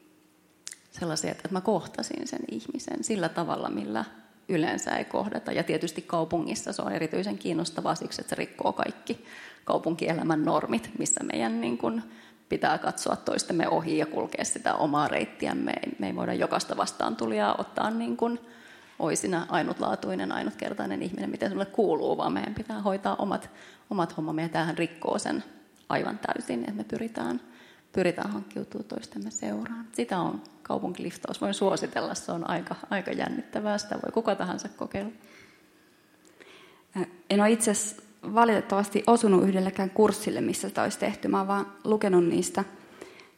sellaisia, 0.91 1.31
että 1.31 1.49
mä 1.53 1.61
kohtasin 1.61 2.29
sen 2.29 2.41
ihmisen 2.51 3.05
sillä 3.05 3.29
tavalla, 3.29 3.71
millä 3.71 4.05
yleensä 4.49 4.97
ei 4.97 5.05
kohdata. 5.05 5.53
Ja 5.53 5.63
tietysti 5.63 6.03
kaupungissa 6.03 6.73
se 6.73 6.83
on 6.83 6.93
erityisen 6.93 7.39
kiinnostavaa 7.39 7.95
siksi, 7.95 8.21
että 8.21 8.29
se 8.29 8.37
rikkoo 8.37 8.73
kaikki 8.73 9.25
kaupunkielämän 9.65 10.45
normit, 10.45 10.91
missä 10.99 11.25
meidän 11.25 11.61
niin 11.61 11.79
kuin, 11.79 12.03
pitää 12.49 12.79
katsoa 12.79 13.17
toistemme 13.17 13.69
ohi 13.69 13.99
ja 13.99 14.07
kulkea 14.07 14.45
sitä 14.45 14.75
omaa 14.75 15.09
reittiä. 15.09 15.55
Me 15.55 15.73
ei, 16.03 16.17
voida 16.17 16.35
jokaista 16.35 16.77
vastaan 16.77 17.17
tulijaa 17.17 17.55
ottaa 17.59 17.91
niin 17.91 18.17
kuin 18.17 18.41
oisina 18.99 19.47
ainutlaatuinen, 19.49 20.33
ainutkertainen 20.33 21.03
ihminen, 21.03 21.31
miten 21.31 21.49
sinulle 21.49 21.67
kuuluu, 21.67 22.17
vaan 22.17 22.33
meidän 22.33 22.55
pitää 22.55 22.83
hoitaa 22.83 23.17
omat, 23.17 23.51
omat 23.91 24.17
hommamme. 24.17 24.43
Ja 24.43 24.49
tämähän 24.49 24.79
rikkoo 24.79 25.19
sen 25.19 25.45
aivan 25.89 26.19
täysin, 26.19 26.61
että 26.61 26.73
me 26.73 26.85
pyritään, 26.85 27.41
pyritään 27.93 28.31
hankkiutumaan 28.31 28.89
toistemme 28.89 29.31
seuraan. 29.31 29.87
Sitä 29.93 30.19
on 30.19 30.43
kaupunkiliftaus. 30.63 31.41
Voin 31.41 31.55
suositella, 31.55 32.15
se 32.15 32.33
on 32.33 32.51
aika, 32.51 32.75
aika 32.91 33.11
jännittävää. 33.11 33.79
Sitä 33.79 33.95
voi 33.95 34.13
kuka 34.13 34.35
tahansa 34.35 34.69
kokeilla. 34.69 35.13
En 37.31 37.41
ole 37.41 37.51
itse 37.51 37.73
valitettavasti 38.35 39.05
osunut 39.07 39.45
yhdellekään 39.45 39.91
kurssille, 39.91 40.41
missä 40.41 40.69
sitä 40.69 40.83
olisi 40.83 40.99
tehty. 40.99 41.29
Mä 41.29 41.39
oon 41.39 41.49
vaan 41.49 41.67
lukenut 41.85 42.25
niistä 42.25 42.65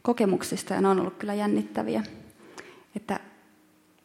kokemuksista 0.02 0.74
ja 0.74 0.80
ne 0.80 0.88
on 0.88 1.00
ollut 1.00 1.16
kyllä 1.18 1.34
jännittäviä. 1.34 2.02
Että 2.96 3.20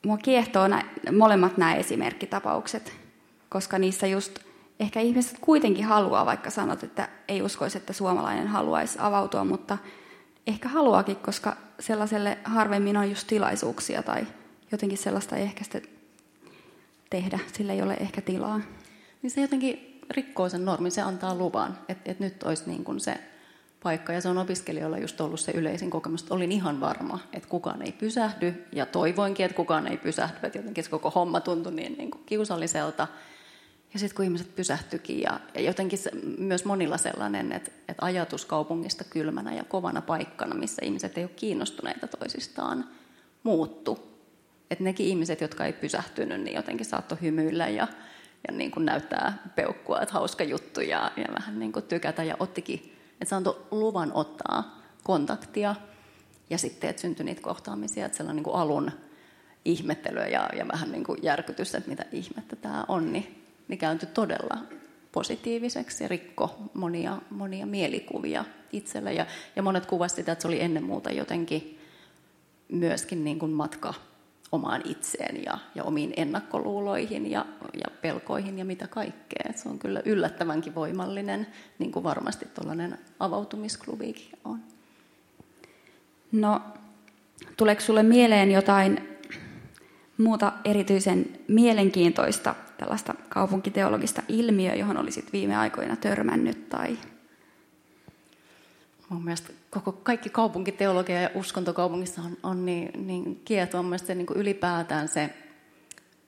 mua 0.05 0.17
kiehtoo 0.17 0.67
nä- 0.67 0.85
molemmat 1.17 1.57
nämä 1.57 1.75
esimerkkitapaukset, 1.75 2.93
koska 3.49 3.79
niissä 3.79 4.07
just 4.07 4.39
ehkä 4.79 4.99
ihmiset 4.99 5.37
kuitenkin 5.41 5.85
haluaa, 5.85 6.25
vaikka 6.25 6.49
sanot, 6.49 6.83
että 6.83 7.09
ei 7.27 7.41
uskoisi, 7.41 7.77
että 7.77 7.93
suomalainen 7.93 8.47
haluaisi 8.47 8.97
avautua, 9.01 9.45
mutta 9.45 9.77
ehkä 10.47 10.69
haluakin, 10.69 11.15
koska 11.15 11.57
sellaiselle 11.79 12.37
harvemmin 12.43 12.97
on 12.97 13.09
just 13.09 13.27
tilaisuuksia 13.27 14.03
tai 14.03 14.27
jotenkin 14.71 14.97
sellaista 14.97 15.35
ei 15.35 15.43
ehkä 15.43 15.63
sitten 15.63 15.81
tehdä, 17.09 17.39
sillä 17.53 17.73
ei 17.73 17.81
ole 17.81 17.93
ehkä 17.93 18.21
tilaa. 18.21 18.61
Niin 19.21 19.31
se 19.31 19.41
jotenkin 19.41 19.90
rikkoo 20.11 20.49
sen 20.49 20.65
normin, 20.65 20.91
se 20.91 21.01
antaa 21.01 21.35
luvan, 21.35 21.77
että, 21.89 22.11
että 22.11 22.23
nyt 22.23 22.43
olisi 22.43 22.63
niin 22.65 22.83
kuin 22.83 22.99
se 22.99 23.15
paikka. 23.83 24.13
Ja 24.13 24.21
se 24.21 24.29
on 24.29 24.37
opiskelijoilla 24.37 24.97
just 24.97 25.21
ollut 25.21 25.39
se 25.39 25.51
yleisin 25.51 25.89
kokemus, 25.89 26.21
että 26.21 26.33
olin 26.33 26.51
ihan 26.51 26.79
varma, 26.79 27.19
että 27.33 27.49
kukaan 27.49 27.81
ei 27.81 27.91
pysähdy. 27.91 28.67
Ja 28.71 28.85
toivoinkin, 28.85 29.45
että 29.45 29.55
kukaan 29.55 29.87
ei 29.87 29.97
pysähdy, 29.97 30.35
että 30.43 30.57
jotenkin 30.57 30.83
se 30.83 30.89
koko 30.89 31.09
homma 31.09 31.39
tuntui 31.39 31.73
niin, 31.73 31.95
niin 31.97 32.11
kuin 32.11 32.23
kiusalliselta. 32.25 33.07
Ja 33.93 33.99
sitten 33.99 34.15
kun 34.15 34.25
ihmiset 34.25 34.55
pysähtyikin 34.55 35.21
ja, 35.21 35.39
ja 35.53 35.61
jotenkin 35.61 35.99
se, 35.99 36.11
myös 36.37 36.65
monilla 36.65 36.97
sellainen, 36.97 37.51
että, 37.51 37.71
että 37.89 38.05
ajatus 38.05 38.45
kaupungista 38.45 39.03
kylmänä 39.03 39.53
ja 39.53 39.63
kovana 39.63 40.01
paikkana, 40.01 40.55
missä 40.55 40.85
ihmiset 40.85 41.17
ei 41.17 41.23
ole 41.23 41.31
kiinnostuneita 41.35 42.07
toisistaan, 42.07 42.89
muuttu. 43.43 44.11
Että 44.71 44.83
nekin 44.83 45.05
ihmiset, 45.05 45.41
jotka 45.41 45.65
ei 45.65 45.73
pysähtynyt, 45.73 46.41
niin 46.41 46.55
jotenkin 46.55 46.85
saattoi 46.85 47.17
hymyillä 47.21 47.69
ja, 47.69 47.87
ja 48.47 48.53
niin 48.53 48.71
kuin 48.71 48.85
näyttää 48.85 49.37
peukkua, 49.55 50.01
että 50.01 50.13
hauska 50.13 50.43
juttu 50.43 50.81
ja, 50.81 51.11
ja 51.17 51.25
vähän 51.39 51.59
niin 51.59 51.71
kuin 51.71 51.85
tykätä 51.85 52.23
ja 52.23 52.35
ottikin, 52.39 52.97
että 53.13 53.25
se 53.25 53.35
antoi 53.35 53.61
luvan 53.71 54.13
ottaa 54.13 54.81
kontaktia 55.03 55.75
ja 56.49 56.57
sitten, 56.57 56.89
että 56.89 57.01
syntyi 57.01 57.25
niitä 57.25 57.41
kohtaamisia, 57.41 58.05
että 58.05 58.17
sellainen 58.17 58.35
niin 58.35 58.43
kuin 58.43 58.55
alun 58.55 58.91
ihmettelyä 59.65 60.27
ja, 60.27 60.49
ja 60.57 60.67
vähän 60.67 60.91
niin 60.91 61.03
kuin 61.03 61.19
järkytys, 61.21 61.75
että 61.75 61.89
mitä 61.89 62.05
ihmettä 62.11 62.55
tämä 62.55 62.85
on, 62.87 63.13
niin 63.13 63.41
niin 63.71 63.79
kääntyi 63.79 64.09
todella 64.13 64.57
positiiviseksi 65.11 66.03
ja 66.03 66.07
rikko 66.07 66.55
monia, 66.73 67.21
monia 67.29 67.65
mielikuvia 67.65 68.45
itsellä. 68.71 69.11
Ja, 69.11 69.25
ja 69.55 69.63
monet 69.63 69.85
kuvasivat 69.85 70.15
sitä, 70.15 70.31
että 70.31 70.41
se 70.41 70.47
oli 70.47 70.61
ennen 70.61 70.83
muuta 70.83 71.11
jotenkin 71.11 71.79
myöskin 72.71 73.23
niin 73.23 73.39
kuin 73.39 73.51
matka 73.51 73.93
omaan 74.51 74.81
itseen 74.85 75.43
ja, 75.43 75.57
ja 75.75 75.83
omiin 75.83 76.13
ennakkoluuloihin 76.17 77.31
ja, 77.31 77.45
ja 77.73 77.87
pelkoihin 78.01 78.59
ja 78.59 78.65
mitä 78.65 78.87
kaikkea. 78.87 79.53
Se 79.55 79.69
on 79.69 79.79
kyllä 79.79 80.01
yllättävänkin 80.05 80.75
voimallinen, 80.75 81.47
niin 81.79 81.91
kuin 81.91 82.03
varmasti 82.03 82.45
tuollainen 82.45 82.99
avautumisklubiikin 83.19 84.39
on. 84.45 84.59
No, 86.31 86.61
tuleeko 87.57 87.81
sinulle 87.81 88.03
mieleen 88.03 88.51
jotain 88.51 89.11
muuta 90.17 90.53
erityisen 90.65 91.25
mielenkiintoista 91.47 92.55
tällaista 92.77 93.15
kaupunkiteologista 93.29 94.23
ilmiöä, 94.27 94.75
johon 94.75 94.97
olisit 94.97 95.33
viime 95.33 95.55
aikoina 95.55 95.95
törmännyt? 95.95 96.69
Tai... 96.69 96.97
Mun 99.11 99.23
mielestä 99.23 99.53
koko, 99.69 99.91
kaikki 99.91 100.29
kaupunkiteologia 100.29 101.21
ja 101.21 101.29
uskontokaupungissa 101.35 102.21
on, 102.21 102.37
on 102.43 102.65
niin, 102.65 103.07
niin. 103.07 103.43
Mun 103.45 104.07
se 104.07 104.15
niin 104.15 104.27
ylipäätään 104.35 105.07
se 105.07 105.29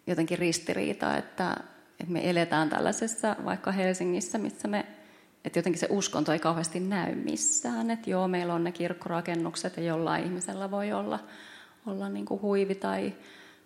jotenkin 0.08 0.40
ristiriita, 0.40 1.18
että, 1.18 1.58
että 2.00 2.14
me 2.14 2.30
eletään 2.30 2.70
tällaisessa 2.70 3.36
vaikka 3.46 3.72
Helsingissä, 3.72 4.38
missä 4.38 4.68
me 4.68 4.86
että 5.46 5.60
jotenkin 5.60 5.80
se 5.80 5.88
uskonto 5.90 6.32
ei 6.32 6.40
kauheasti 6.40 6.80
näy 6.80 7.16
missään. 7.16 7.92
Että 7.92 8.10
joo, 8.10 8.28
meillä 8.28 8.54
on 8.54 8.64
ne 8.64 8.72
kirkkorakennukset 8.72 9.78
ja 9.78 9.84
jollain 9.84 10.24
ihmisellä 10.24 10.72
voi 10.72 10.94
olla, 10.94 11.20
olla 11.86 12.10
niin 12.10 12.26
kuin 12.26 12.42
huivi 12.42 12.76
tai 12.76 13.14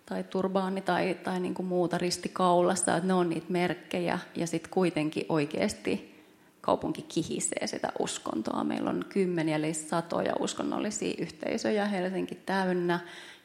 tai 0.06 0.24
turbaani 0.24 0.80
tai, 0.80 1.14
tai 1.14 1.40
niin 1.40 1.54
kuin 1.54 1.66
muuta 1.66 1.98
ristikaulassa, 1.98 2.96
että 2.96 3.06
ne 3.06 3.14
on 3.14 3.28
niitä 3.28 3.46
merkkejä 3.48 4.18
ja 4.34 4.46
sitten 4.46 4.70
kuitenkin 4.70 5.26
oikeasti 5.28 6.17
kaupunki 6.60 7.02
kihisee 7.02 7.66
sitä 7.66 7.92
uskontoa. 7.98 8.64
Meillä 8.64 8.90
on 8.90 9.04
kymmeniä 9.08 9.56
eli 9.56 9.74
satoja 9.74 10.34
uskonnollisia 10.40 11.14
yhteisöjä 11.18 11.86
Helsinki 11.86 12.34
täynnä. 12.34 13.00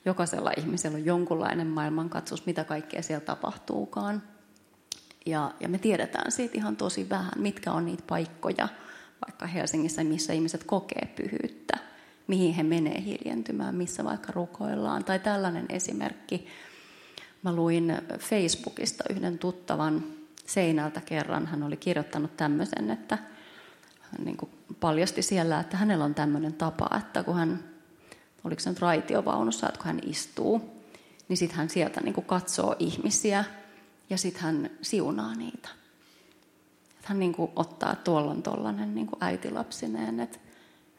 Jokaisella 0.06 0.52
ihmisellä 0.58 0.96
on 0.96 1.06
jonkunlainen 1.06 1.68
maailmankatsos, 1.68 2.46
mitä 2.46 2.64
kaikkea 2.64 3.02
siellä 3.02 3.26
tapahtuukaan. 3.26 4.24
Ja, 5.26 5.52
ja 5.60 5.70
me 5.70 5.78
tiedetään 5.78 6.32
siitä 6.32 6.54
ihan 6.58 6.76
tosi 6.76 7.10
vähän, 7.10 7.34
mitkä 7.38 7.72
on 7.72 7.86
niitä 7.86 8.04
paikkoja, 8.08 8.68
vaikka 9.28 9.48
Helsingissä, 9.48 10.04
missä 10.04 10.34
ihmiset 10.34 10.64
kokee 10.64 11.06
pyhyyttä 11.16 11.78
mihin 12.28 12.54
he 12.54 12.64
menee 12.64 13.02
hiljentymään, 13.02 13.76
missä 13.76 14.04
vaikka 14.04 14.32
rukoillaan. 14.32 15.04
Tai 15.04 15.20
tällainen 15.20 15.66
esimerkki. 15.70 16.48
Mä 17.44 17.56
luin 17.56 17.98
Facebookista 18.20 19.04
yhden 19.10 19.40
tuttavan 19.40 20.04
seinältä 20.46 21.02
kerran. 21.02 21.48
Hän 21.48 21.64
oli 21.64 21.78
kirjoittanut 21.78 22.38
tämmöisen, 22.38 22.90
että 22.92 23.18
hän 24.00 24.26
niin 24.26 24.38
kuin 24.38 24.52
paljasti 24.80 25.22
siellä, 25.22 25.60
että 25.60 25.78
hänellä 25.78 26.06
on 26.06 26.16
tämmöinen 26.16 26.54
tapa, 26.54 26.90
että 26.98 27.24
kun 27.24 27.36
hän, 27.36 27.64
oliko 28.44 28.60
se 28.60 28.70
nyt 28.70 28.80
raitiovaunussa, 28.80 29.68
että 29.68 29.78
kun 29.78 29.86
hän 29.86 30.00
istuu, 30.06 30.84
niin 31.28 31.38
sitten 31.38 31.58
hän 31.58 31.70
sieltä 31.70 32.02
niin 32.02 32.14
kuin 32.14 32.26
katsoo 32.26 32.76
ihmisiä 32.80 33.46
ja 34.10 34.18
sitten 34.18 34.44
hän 34.44 34.70
siunaa 34.82 35.36
niitä. 35.36 35.70
Että 36.90 37.08
hän 37.08 37.20
niin 37.20 37.34
kuin 37.34 37.52
ottaa 37.56 37.96
tuollon 37.96 38.44
tollainen 38.44 38.96
niin 38.96 39.10
äitilapsineen, 39.20 40.20
että 40.20 40.40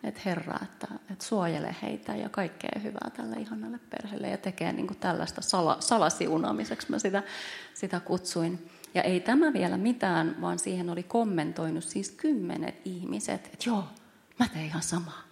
että 0.05 0.21
Herra, 0.25 0.59
että, 0.63 0.87
että 1.11 1.25
suojele 1.25 1.77
heitä 1.83 2.17
ja 2.17 2.29
kaikkea 2.29 2.81
hyvää 2.83 3.11
tälle 3.17 3.37
ihanalle 3.37 3.81
perheelle 3.91 4.29
ja 4.29 4.39
tekee 4.39 4.73
niin 4.73 4.87
kuin 4.87 4.99
tällaista 4.99 5.41
sala, 5.43 5.77
salasiunaamiseksi, 5.81 6.91
mä 6.91 6.99
sitä, 6.99 7.23
sitä 7.75 8.01
kutsuin. 8.01 8.71
Ja 8.95 9.03
ei 9.03 9.21
tämä 9.21 9.53
vielä 9.53 9.77
mitään, 9.77 10.37
vaan 10.41 10.59
siihen 10.59 10.91
oli 10.91 11.03
kommentoinut 11.03 11.85
siis 11.85 12.11
kymmenet 12.11 12.81
ihmiset, 12.85 13.47
että 13.47 13.71
joo, 13.71 13.85
mä 14.39 14.49
teen 14.49 14.65
ihan 14.65 14.83
samaa. 14.83 15.23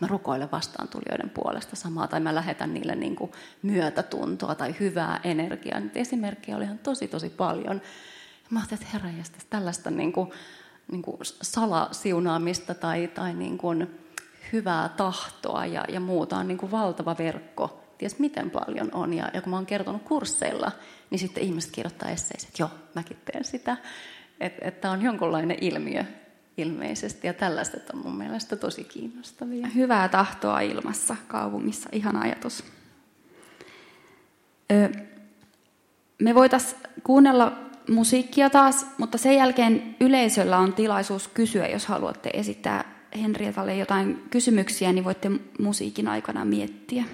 Mä 0.00 0.06
rukoilen 0.06 0.50
vastaantulijoiden 0.52 1.30
puolesta 1.30 1.76
samaa, 1.76 2.08
tai 2.08 2.20
mä 2.20 2.34
lähetän 2.34 2.74
niille 2.74 2.94
niin 2.94 3.16
kuin 3.16 3.32
myötätuntoa 3.62 4.54
tai 4.54 4.74
hyvää 4.80 5.20
energiaa. 5.24 5.80
Nyt 5.80 5.96
esimerkkejä 5.96 6.56
oli 6.56 6.64
ihan 6.64 6.78
tosi, 6.78 7.08
tosi 7.08 7.28
paljon. 7.28 7.76
Ja 7.76 8.48
mä 8.50 8.58
ajattelin, 8.58 8.82
että 8.82 8.92
herra 8.92 9.24
tällaista 9.50 9.90
niin 9.90 10.12
kuin, 10.12 10.30
niin 10.92 11.02
kuin 11.02 11.18
salasiunaamista 11.22 12.74
tai, 12.74 13.08
tai 13.08 13.34
niin 13.34 13.58
kuin, 13.58 13.88
hyvää 14.52 14.88
tahtoa 14.88 15.66
ja, 15.66 15.84
ja 15.88 16.00
muuta 16.00 16.36
on 16.36 16.48
niin 16.48 16.58
kuin 16.58 16.72
valtava 16.72 17.16
verkko. 17.18 17.82
Ties 17.98 18.18
miten 18.18 18.50
paljon 18.50 18.90
on. 18.92 19.14
Ja, 19.14 19.30
ja 19.34 19.42
kun 19.42 19.50
mä 19.50 19.56
oon 19.56 19.66
kertonut 19.66 20.02
kursseilla, 20.02 20.72
niin 21.10 21.18
sitten 21.18 21.42
ihmiset 21.42 21.70
kirjoittaa 21.70 22.10
esseisiin, 22.10 22.48
että 22.48 22.62
joo, 22.62 22.70
mäkin 22.94 23.16
teen 23.24 23.44
sitä. 23.44 23.76
Että 24.40 24.68
et 24.68 24.80
tämä 24.80 24.92
on 24.92 25.02
jonkunlainen 25.02 25.58
ilmiö 25.60 26.04
ilmeisesti. 26.56 27.26
Ja 27.26 27.34
tällaiset 27.34 27.90
on 27.90 27.98
mun 27.98 28.16
mielestä 28.16 28.56
tosi 28.56 28.84
kiinnostavia. 28.84 29.66
Hyvää 29.66 30.08
tahtoa 30.08 30.60
ilmassa 30.60 31.16
kaupungissa. 31.28 31.88
Ihan 31.92 32.16
ajatus. 32.16 32.64
Ö, 34.72 34.88
me 36.18 36.34
voitaisiin 36.34 36.80
kuunnella 37.02 37.52
musiikkia 37.90 38.50
taas, 38.50 38.86
mutta 38.98 39.18
sen 39.18 39.36
jälkeen 39.36 39.96
yleisöllä 40.00 40.58
on 40.58 40.72
tilaisuus 40.72 41.28
kysyä, 41.28 41.68
jos 41.68 41.86
haluatte 41.86 42.30
esittää 42.32 42.84
Henrietalle 43.22 43.76
jotain 43.76 44.22
kysymyksiä, 44.30 44.92
niin 44.92 45.04
voitte 45.04 45.30
musiikin 45.58 46.08
aikana 46.08 46.44
miettiä. 46.44 47.04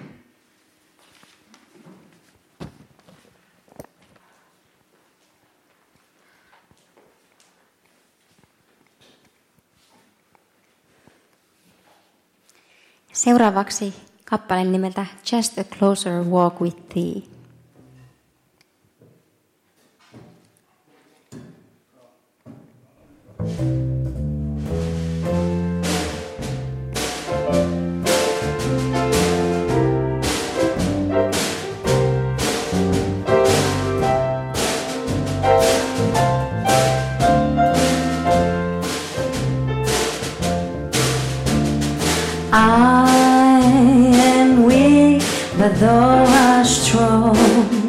Seuraavaksi 13.13 13.93
kappale 14.25 14.63
nimeltä 14.63 15.05
Just 15.31 15.57
a 15.57 15.63
Closer 15.63 16.23
Walk 16.23 16.61
with 16.61 16.77
Thee. 16.93 17.23
thank 27.45 27.65
you 27.65 27.82
I 42.55 43.09
am 44.13 44.63
weak, 44.63 45.23
but 45.57 45.79
thou 45.79 46.23
art 46.23 46.67
strong. 46.67 47.82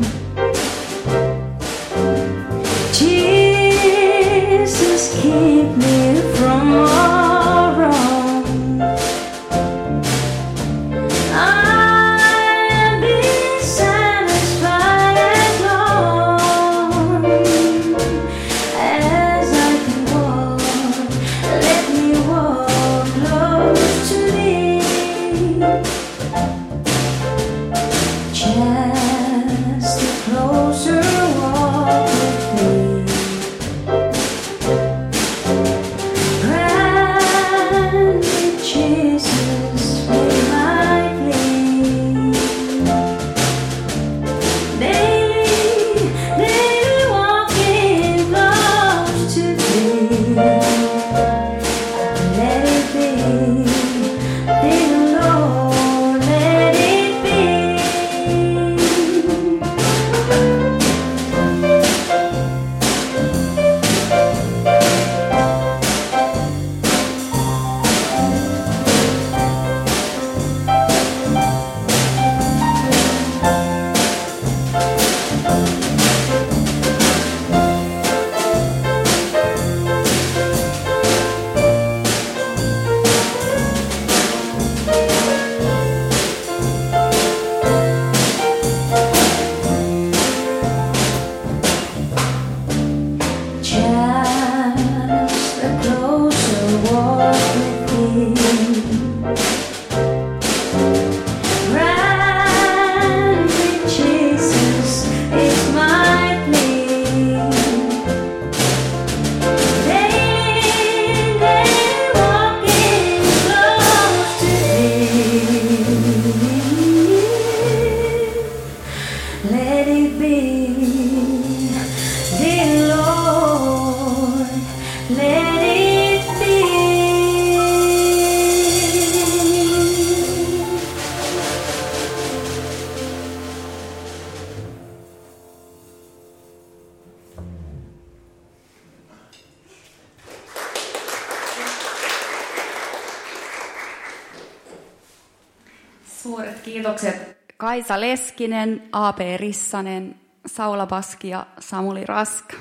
Kaisa 147.74 148.00
Leskinen, 148.00 148.88
A.P. 148.92 149.18
Rissanen, 149.36 150.14
Saula 150.46 150.86
Paski 150.86 151.28
ja 151.28 151.46
Samuli 151.58 152.06
Rask. 152.06 152.52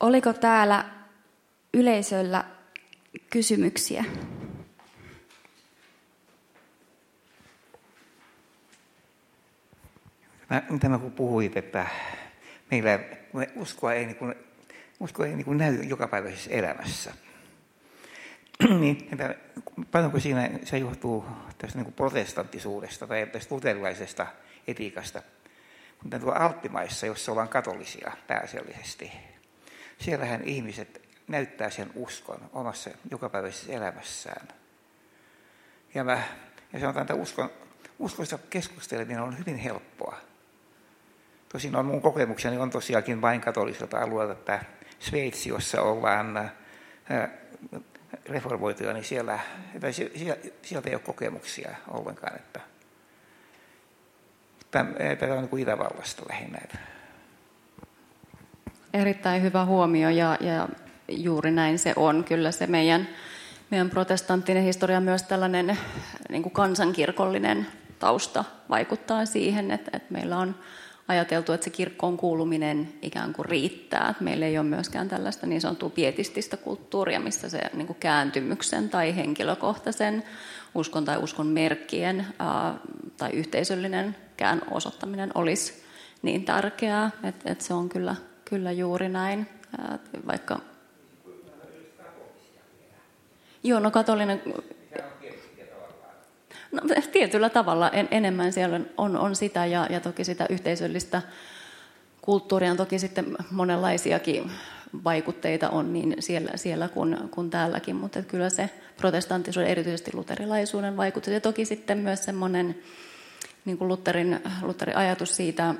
Oliko 0.00 0.32
täällä 0.32 0.84
yleisöllä 1.74 2.44
kysymyksiä? 3.30 4.04
Mä, 10.50 10.62
mitä 10.70 10.88
mä 10.88 10.98
kun 10.98 11.12
puhuit, 11.12 11.56
että 11.56 11.86
meillä 12.70 12.98
me 13.32 13.48
uskoa 13.56 13.92
ei, 13.92 14.06
niin 14.06 14.16
kuin, 14.16 14.34
uskoa 15.00 15.26
ei 15.26 15.36
niin 15.36 15.44
kuin 15.44 15.58
näy 15.58 15.82
jokapäiväisessä 15.82 16.50
elämässä. 16.50 17.14
niin, 18.80 19.08
että 19.12 19.34
paljonko 19.90 20.20
siinä 20.20 20.50
se 20.64 20.78
johtuu 20.78 21.24
tästä 21.58 21.78
niin 21.78 21.92
protestanttisuudesta 21.92 23.06
tai 23.06 23.26
tästä 23.26 23.54
luterilaisesta 23.54 24.26
etiikasta. 24.66 25.22
Mutta 26.02 26.18
tuolla 26.18 26.38
Alppimaissa, 26.38 27.06
jossa 27.06 27.32
ollaan 27.32 27.48
katolisia 27.48 28.12
pääasiallisesti, 28.26 29.12
siellähän 29.98 30.42
ihmiset 30.44 31.02
näyttää 31.28 31.70
sen 31.70 31.90
uskon 31.94 32.50
omassa 32.52 32.90
jokapäiväisessä 33.10 33.72
elämässään. 33.72 34.48
Ja, 35.94 36.04
mä, 36.04 36.22
ja 36.72 36.80
sanotaan, 36.80 37.02
että 37.02 37.14
uskon, 37.14 37.50
uskosta 37.98 38.38
keskusteleminen 38.50 39.22
on 39.22 39.38
hyvin 39.38 39.56
helppoa. 39.56 40.16
Tosin 41.48 41.76
on 41.76 41.86
mun 41.86 42.02
kokemukseni 42.02 42.58
on 42.58 42.70
tosiaankin 42.70 43.20
vain 43.20 43.40
katoliselta 43.40 43.98
alueelta, 43.98 44.32
että 44.32 44.64
Sveitsi, 44.98 45.48
jossa 45.48 45.82
ollaan 45.82 46.50
reformoituja, 48.26 48.92
niin 48.92 49.04
siellä, 49.04 49.38
sieltä 50.62 50.88
ei 50.88 50.94
ole 50.94 51.02
kokemuksia 51.02 51.70
ollenkaan. 51.88 52.36
Että, 52.36 52.60
tämä 54.70 55.32
on 55.32 55.38
niin 55.38 55.48
kuin 55.48 55.62
Itävallasta 55.62 56.22
lähinnä. 56.28 56.58
Erittäin 58.94 59.42
hyvä 59.42 59.64
huomio 59.64 60.10
ja, 60.10 60.38
ja 60.40 60.68
juuri 61.08 61.50
näin 61.50 61.78
se 61.78 61.92
on. 61.96 62.24
Kyllä 62.24 62.52
se 62.52 62.66
meidän, 62.66 63.08
meidän 63.70 63.90
protestanttinen 63.90 64.62
historia 64.62 65.00
myös 65.00 65.22
tällainen 65.22 65.78
niin 66.28 66.42
kuin 66.42 66.52
kansankirkollinen 66.52 67.66
tausta 67.98 68.44
vaikuttaa 68.70 69.26
siihen, 69.26 69.70
että, 69.70 69.90
että 69.94 70.12
meillä 70.12 70.38
on 70.38 70.54
ajateltu, 71.08 71.52
että 71.52 71.64
se 71.64 71.70
kirkkoon 71.70 72.16
kuuluminen 72.16 72.92
ikään 73.02 73.32
kuin 73.32 73.44
riittää. 73.44 74.14
Meillä 74.20 74.46
ei 74.46 74.58
ole 74.58 74.66
myöskään 74.66 75.08
tällaista 75.08 75.46
niin 75.46 75.60
sanottua 75.60 75.90
pietististä 75.90 76.56
kulttuuria, 76.56 77.20
missä 77.20 77.48
se 77.48 77.60
niin 77.74 77.86
kuin 77.86 77.96
kääntymyksen 78.00 78.88
tai 78.88 79.16
henkilökohtaisen 79.16 80.24
uskon 80.74 81.04
tai 81.04 81.16
uskon 81.18 81.46
merkkien 81.46 82.26
ää, 82.38 82.74
tai 83.16 83.30
yhteisöllinen 83.30 84.16
kään 84.36 84.62
osoittaminen 84.70 85.30
olisi 85.34 85.82
niin 86.22 86.44
tärkeää, 86.44 87.10
että, 87.22 87.52
että 87.52 87.64
se 87.64 87.74
on 87.74 87.88
kyllä, 87.88 88.16
kyllä 88.44 88.72
juuri 88.72 89.08
näin. 89.08 89.46
Ää, 89.78 89.98
vaikka 90.26 90.60
Joo, 93.62 93.80
no 93.80 93.90
katolinen... 93.90 94.42
No, 96.72 96.80
tietyllä 97.12 97.50
tavalla 97.50 97.90
en, 97.90 98.08
enemmän 98.10 98.52
siellä 98.52 98.80
on, 98.96 99.16
on 99.16 99.36
sitä 99.36 99.66
ja, 99.66 99.86
ja 99.90 100.00
toki 100.00 100.24
sitä 100.24 100.46
yhteisöllistä 100.50 101.22
kulttuuria. 102.22 102.70
On 102.70 102.76
toki 102.76 102.98
sitten 102.98 103.36
monenlaisiakin 103.50 104.50
vaikutteita 105.04 105.70
on 105.70 105.92
niin 105.92 106.16
siellä, 106.18 106.50
siellä 106.54 106.88
kuin, 106.88 107.18
kuin 107.30 107.50
täälläkin, 107.50 107.96
mutta 107.96 108.22
kyllä 108.22 108.50
se 108.50 108.70
protestanttisuuden, 108.96 109.70
erityisesti 109.70 110.10
luterilaisuuden 110.14 110.96
vaikutus 110.96 111.32
ja 111.32 111.40
toki 111.40 111.64
sitten 111.64 111.98
myös 111.98 112.24
semmoinen 112.24 112.78
niin 113.64 113.78
kuin 113.78 113.88
Lutherin, 113.88 114.40
Lutherin 114.62 114.96
ajatus 114.96 115.36
siitä, 115.36 115.74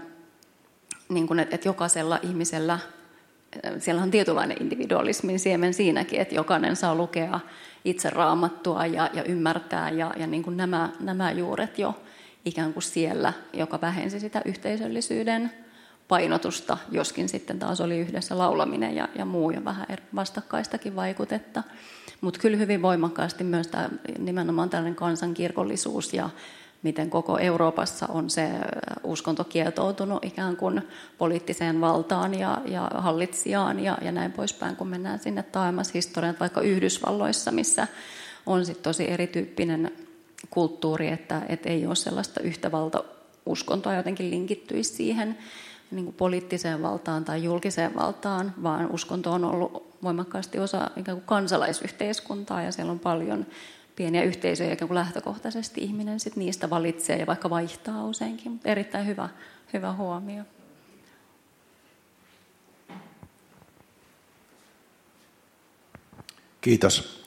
niin 1.08 1.26
kuin, 1.26 1.40
että, 1.40 1.54
että 1.54 1.68
jokaisella 1.68 2.18
ihmisellä 2.22 2.78
siellä 3.78 4.02
on 4.02 4.10
tietynlainen 4.10 4.62
individualismin 4.62 5.38
siemen 5.38 5.74
siinäkin, 5.74 6.20
että 6.20 6.34
jokainen 6.34 6.76
saa 6.76 6.94
lukea 6.94 7.40
itse 7.90 8.10
raamattua 8.10 8.86
ja, 8.86 9.10
ja 9.12 9.24
ymmärtää, 9.24 9.90
ja, 9.90 10.14
ja 10.16 10.26
niin 10.26 10.42
kuin 10.42 10.56
nämä, 10.56 10.90
nämä 11.00 11.32
juuret 11.32 11.78
jo 11.78 11.94
ikään 12.44 12.72
kuin 12.72 12.82
siellä, 12.82 13.32
joka 13.52 13.80
vähensi 13.80 14.20
sitä 14.20 14.42
yhteisöllisyyden 14.44 15.52
painotusta, 16.08 16.78
joskin 16.90 17.28
sitten 17.28 17.58
taas 17.58 17.80
oli 17.80 17.98
yhdessä 17.98 18.38
laulaminen 18.38 18.96
ja, 18.96 19.08
ja 19.14 19.24
muu 19.24 19.50
ja 19.50 19.64
vähän 19.64 19.86
vastakkaistakin 20.14 20.96
vaikutetta. 20.96 21.62
Mutta 22.20 22.40
kyllä 22.40 22.56
hyvin 22.56 22.82
voimakkaasti 22.82 23.44
myös 23.44 23.66
tämä, 23.66 23.88
nimenomaan 24.18 24.70
tällainen 24.70 24.94
kansankirkollisuus 24.94 26.14
ja 26.14 26.30
miten 26.82 27.10
koko 27.10 27.38
Euroopassa 27.38 28.06
on 28.06 28.30
se 28.30 28.50
uskonto 29.04 29.44
kietoutunut 29.44 30.24
ikään 30.24 30.56
kuin 30.56 30.82
poliittiseen 31.18 31.80
valtaan 31.80 32.34
ja, 32.34 32.62
ja 32.66 32.90
hallitsijaan 32.94 33.80
ja, 33.80 33.98
ja 34.02 34.12
näin 34.12 34.32
poispäin, 34.32 34.76
kun 34.76 34.88
mennään 34.88 35.18
sinne 35.18 35.42
taemmas 35.42 35.94
historiaan, 35.94 36.36
vaikka 36.40 36.60
Yhdysvalloissa, 36.60 37.50
missä 37.52 37.86
on 38.46 38.66
sitten 38.66 38.82
tosi 38.82 39.10
erityyppinen 39.10 39.92
kulttuuri, 40.50 41.08
että, 41.08 41.42
että 41.48 41.68
ei 41.68 41.86
ole 41.86 41.96
sellaista 41.96 42.40
yhtä 42.40 42.72
valtauskontoa 42.72 43.94
jotenkin 43.94 44.30
linkittyisi 44.30 44.94
siihen 44.94 45.38
niin 45.90 46.04
kuin 46.04 46.14
poliittiseen 46.14 46.82
valtaan 46.82 47.24
tai 47.24 47.44
julkiseen 47.44 47.94
valtaan, 47.94 48.54
vaan 48.62 48.90
uskonto 48.90 49.32
on 49.32 49.44
ollut 49.44 49.88
voimakkaasti 50.02 50.58
osa 50.58 50.90
ikään 50.96 51.18
kuin 51.18 51.26
kansalaisyhteiskuntaa 51.26 52.62
ja 52.62 52.72
siellä 52.72 52.92
on 52.92 52.98
paljon 52.98 53.46
pieniä 53.98 54.22
yhteisöjä, 54.22 54.76
kuin 54.76 54.94
lähtökohtaisesti 54.94 55.80
ihminen 55.80 56.20
sit 56.20 56.36
niistä 56.36 56.70
valitsee 56.70 57.16
ja 57.16 57.26
vaikka 57.26 57.50
vaihtaa 57.50 58.04
useinkin. 58.04 58.52
Mutta 58.52 58.68
erittäin 58.68 59.06
hyvä, 59.06 59.28
hyvä 59.72 59.92
huomio. 59.92 60.44
Kiitos. 66.60 67.24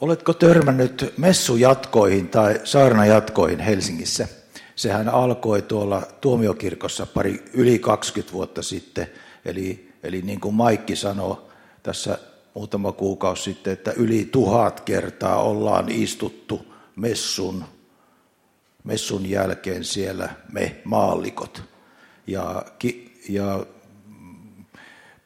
Oletko 0.00 0.32
törmännyt 0.32 1.14
messujatkoihin 1.16 2.28
tai 2.28 2.60
saarnajatkoihin 2.64 3.60
Helsingissä? 3.60 4.28
Sehän 4.76 5.08
alkoi 5.08 5.62
tuolla 5.62 6.02
tuomiokirkossa 6.20 7.06
pari 7.06 7.44
yli 7.52 7.78
20 7.78 8.32
vuotta 8.32 8.62
sitten. 8.62 9.06
Eli, 9.44 9.92
eli 10.02 10.22
niin 10.22 10.40
kuin 10.40 10.54
Maikki 10.54 10.96
sanoi 10.96 11.36
tässä 11.82 12.18
muutama 12.54 12.92
kuukausi 12.92 13.42
sitten, 13.42 13.72
että 13.72 13.92
yli 13.92 14.28
tuhat 14.32 14.80
kertaa 14.80 15.42
ollaan 15.42 15.88
istuttu 15.88 16.66
messun, 16.96 17.64
messun 18.84 19.30
jälkeen 19.30 19.84
siellä 19.84 20.28
me 20.52 20.76
maallikot. 20.84 21.62
Ja, 22.26 22.64
ja 23.28 23.66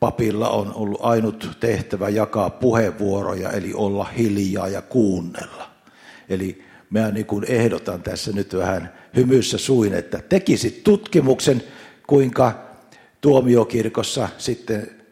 papilla 0.01 0.49
on 0.49 0.75
ollut 0.75 1.01
ainut 1.03 1.57
tehtävä 1.61 2.09
jakaa 2.09 2.51
puheenvuoroja, 2.51 3.51
eli 3.51 3.75
olla 3.75 4.05
hiljaa 4.05 4.69
ja 4.69 4.83
kuunnella. 4.83 5.71
Eli 6.29 6.63
mä 6.91 7.11
niin 7.11 7.27
ehdotan 7.49 8.03
tässä 8.03 8.33
nyt 8.33 8.55
vähän 8.55 8.93
hymyssä 9.17 9.59
suin, 9.59 9.95
että 9.95 10.19
tekisit 10.29 10.85
tutkimuksen, 10.85 11.63
kuinka 12.07 12.65
tuomiokirkossa 13.21 14.29
sitten 14.39 15.04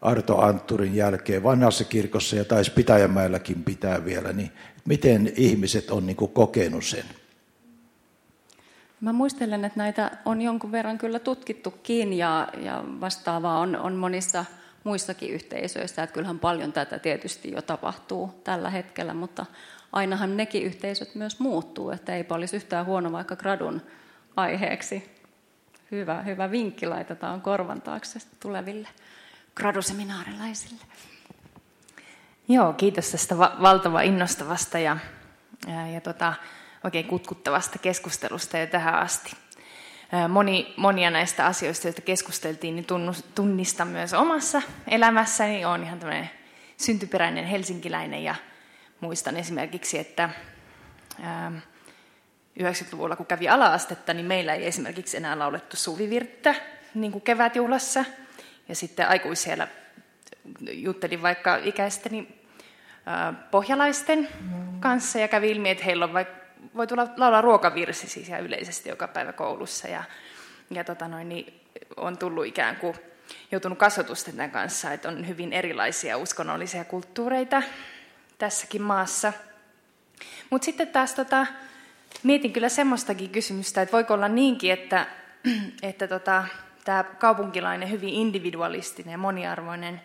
Arto 0.00 0.38
Antturin 0.38 0.94
jälkeen 0.94 1.42
vanhassa 1.42 1.84
kirkossa 1.84 2.36
ja 2.36 2.44
taisi 2.44 2.70
Pitäjämäelläkin 2.70 3.64
pitää 3.64 4.04
vielä, 4.04 4.32
niin 4.32 4.52
miten 4.84 5.32
ihmiset 5.36 5.90
on 5.90 6.06
niin 6.06 6.16
kuin 6.16 6.32
kokenut 6.32 6.84
sen? 6.84 7.04
Mä 9.00 9.12
muistelen, 9.12 9.64
että 9.64 9.78
näitä 9.78 10.10
on 10.24 10.42
jonkun 10.42 10.72
verran 10.72 10.98
kyllä 10.98 11.18
tutkittukin 11.18 12.12
ja, 12.12 12.48
ja 12.58 12.84
vastaavaa 13.00 13.58
on, 13.58 13.76
on 13.76 13.92
monissa 13.92 14.44
muissakin 14.84 15.30
yhteisöissä. 15.30 16.02
Että 16.02 16.14
kyllähän 16.14 16.38
paljon 16.38 16.72
tätä 16.72 16.98
tietysti 16.98 17.50
jo 17.50 17.62
tapahtuu 17.62 18.40
tällä 18.44 18.70
hetkellä, 18.70 19.14
mutta 19.14 19.46
ainahan 19.92 20.36
nekin 20.36 20.62
yhteisöt 20.62 21.14
myös 21.14 21.40
muuttuu, 21.40 21.90
että 21.90 22.16
ei 22.16 22.24
olisi 22.30 22.56
yhtään 22.56 22.86
huono 22.86 23.12
vaikka 23.12 23.36
gradun 23.36 23.82
aiheeksi. 24.36 25.10
Hyvä, 25.90 26.22
hyvä 26.22 26.50
vinkki 26.50 26.86
laitetaan 26.86 27.40
korvan 27.40 27.82
taakse 27.82 28.18
tuleville 28.40 28.88
graduseminaarilaisille. 29.54 30.84
Joo, 32.48 32.72
kiitos 32.72 33.10
tästä 33.10 33.38
va- 33.38 33.56
valtava 33.62 34.00
innostavasta 34.00 34.78
ja, 34.78 34.96
ja, 35.66 35.86
ja 35.86 36.00
tota, 36.00 36.34
oikein 36.84 37.06
kutkuttavasta 37.06 37.78
keskustelusta 37.78 38.58
jo 38.58 38.66
tähän 38.66 38.94
asti. 38.94 39.36
Moni, 40.28 40.74
monia 40.76 41.10
näistä 41.10 41.46
asioista, 41.46 41.86
joista 41.86 42.02
keskusteltiin, 42.02 42.76
niin 42.76 42.86
tunnistan 43.34 43.88
myös 43.88 44.12
omassa 44.12 44.62
elämässäni. 44.88 45.64
Olen 45.64 45.82
ihan 45.82 45.98
tämmöinen 45.98 46.30
syntyperäinen 46.76 47.44
helsinkiläinen 47.44 48.24
ja 48.24 48.34
muistan 49.00 49.36
esimerkiksi, 49.36 49.98
että 49.98 50.30
90-luvulla 52.60 53.16
kun 53.16 53.26
kävi 53.26 53.48
ala-astetta, 53.48 54.14
niin 54.14 54.26
meillä 54.26 54.54
ei 54.54 54.66
esimerkiksi 54.66 55.16
enää 55.16 55.38
laulettu 55.38 55.76
suvivirttä 55.76 56.54
niin 56.94 57.12
kuin 57.12 57.22
kevätjuhlassa– 57.22 58.04
ja 58.70 58.76
sitten 58.76 59.08
aikuisiellä 59.08 59.68
juttelin 60.72 61.22
vaikka 61.22 61.56
ikäisteni 61.56 62.40
pohjalaisten 63.50 64.28
kanssa 64.80 65.18
ja 65.18 65.28
kävi 65.28 65.50
ilmi, 65.50 65.70
että 65.70 65.84
heillä 65.84 66.04
on 66.04 66.12
vaikka, 66.12 66.40
voi 66.76 66.86
tulla 66.86 67.08
laulaa 67.16 67.40
ruokavirsi 67.40 68.08
siis 68.08 68.28
ihan 68.28 68.42
yleisesti 68.42 68.88
joka 68.88 69.08
päivä 69.08 69.32
koulussa. 69.32 69.88
Ja, 69.88 70.04
ja 70.70 70.84
tota 70.84 71.08
noin, 71.08 71.28
niin 71.28 71.60
on 71.96 72.18
tullut 72.18 72.46
ikään 72.46 72.76
kuin 72.76 72.94
joutunut 73.52 73.78
kasvatusten 73.78 74.34
tämän 74.34 74.50
kanssa, 74.50 74.92
että 74.92 75.08
on 75.08 75.28
hyvin 75.28 75.52
erilaisia 75.52 76.18
uskonnollisia 76.18 76.84
kulttuureita 76.84 77.62
tässäkin 78.38 78.82
maassa. 78.82 79.32
Mutta 80.50 80.64
sitten 80.64 80.88
taas 80.88 81.14
tota, 81.14 81.46
mietin 82.22 82.52
kyllä 82.52 82.68
semmoistakin 82.68 83.30
kysymystä, 83.30 83.82
että 83.82 83.92
voiko 83.92 84.14
olla 84.14 84.28
niinkin, 84.28 84.72
että, 84.72 85.06
että 85.82 86.08
tota, 86.08 86.44
tämä 86.90 87.04
kaupunkilainen, 87.04 87.90
hyvin 87.90 88.14
individualistinen 88.14 89.12
ja 89.12 89.18
moniarvoinen 89.18 90.00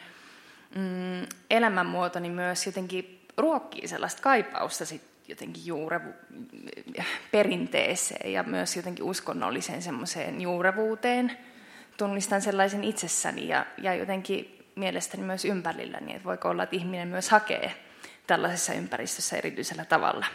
mm, 0.76 1.28
elämänmuoto 1.50 2.20
niin 2.20 2.32
myös 2.32 2.66
jotenkin 2.66 3.26
ruokkii 3.38 3.88
sellaista 3.88 4.22
kaipausta 4.22 4.86
sit 4.86 5.02
jotenkin 5.28 5.66
juure, 5.66 6.02
perinteeseen 7.32 8.34
ja 8.34 8.44
myös 8.44 8.76
jotenkin 8.76 9.06
uskonnolliseen 9.06 9.82
semmoiseen 9.82 10.42
juurevuuteen. 10.42 11.38
Tunnistan 11.98 12.42
sellaisen 12.42 12.84
itsessäni 12.84 13.48
ja, 13.48 13.66
ja 13.78 13.94
jotenkin 13.94 14.66
mielestäni 14.76 15.24
myös 15.24 15.46
ympärilläni, 15.46 16.14
että 16.14 16.26
voiko 16.28 16.50
olla, 16.50 16.64
että 16.64 16.76
ihminen 16.76 17.08
myös 17.08 17.30
hakee 17.30 17.74
tällaisessa 18.28 18.74
ympäristössä 18.74 19.38
erityisellä 19.38 19.86
tavalla 19.86 20.26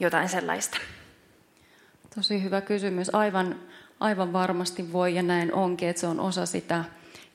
jotain 0.00 0.28
sellaista. 0.28 0.78
Tosi 2.14 2.42
hyvä 2.42 2.60
kysymys. 2.60 3.14
Aivan 3.14 3.60
aivan 4.00 4.32
varmasti 4.32 4.92
voi 4.92 5.14
ja 5.14 5.22
näin 5.22 5.54
onkin, 5.54 5.88
että 5.88 6.00
se 6.00 6.06
on 6.06 6.20
osa 6.20 6.46
sitä 6.46 6.84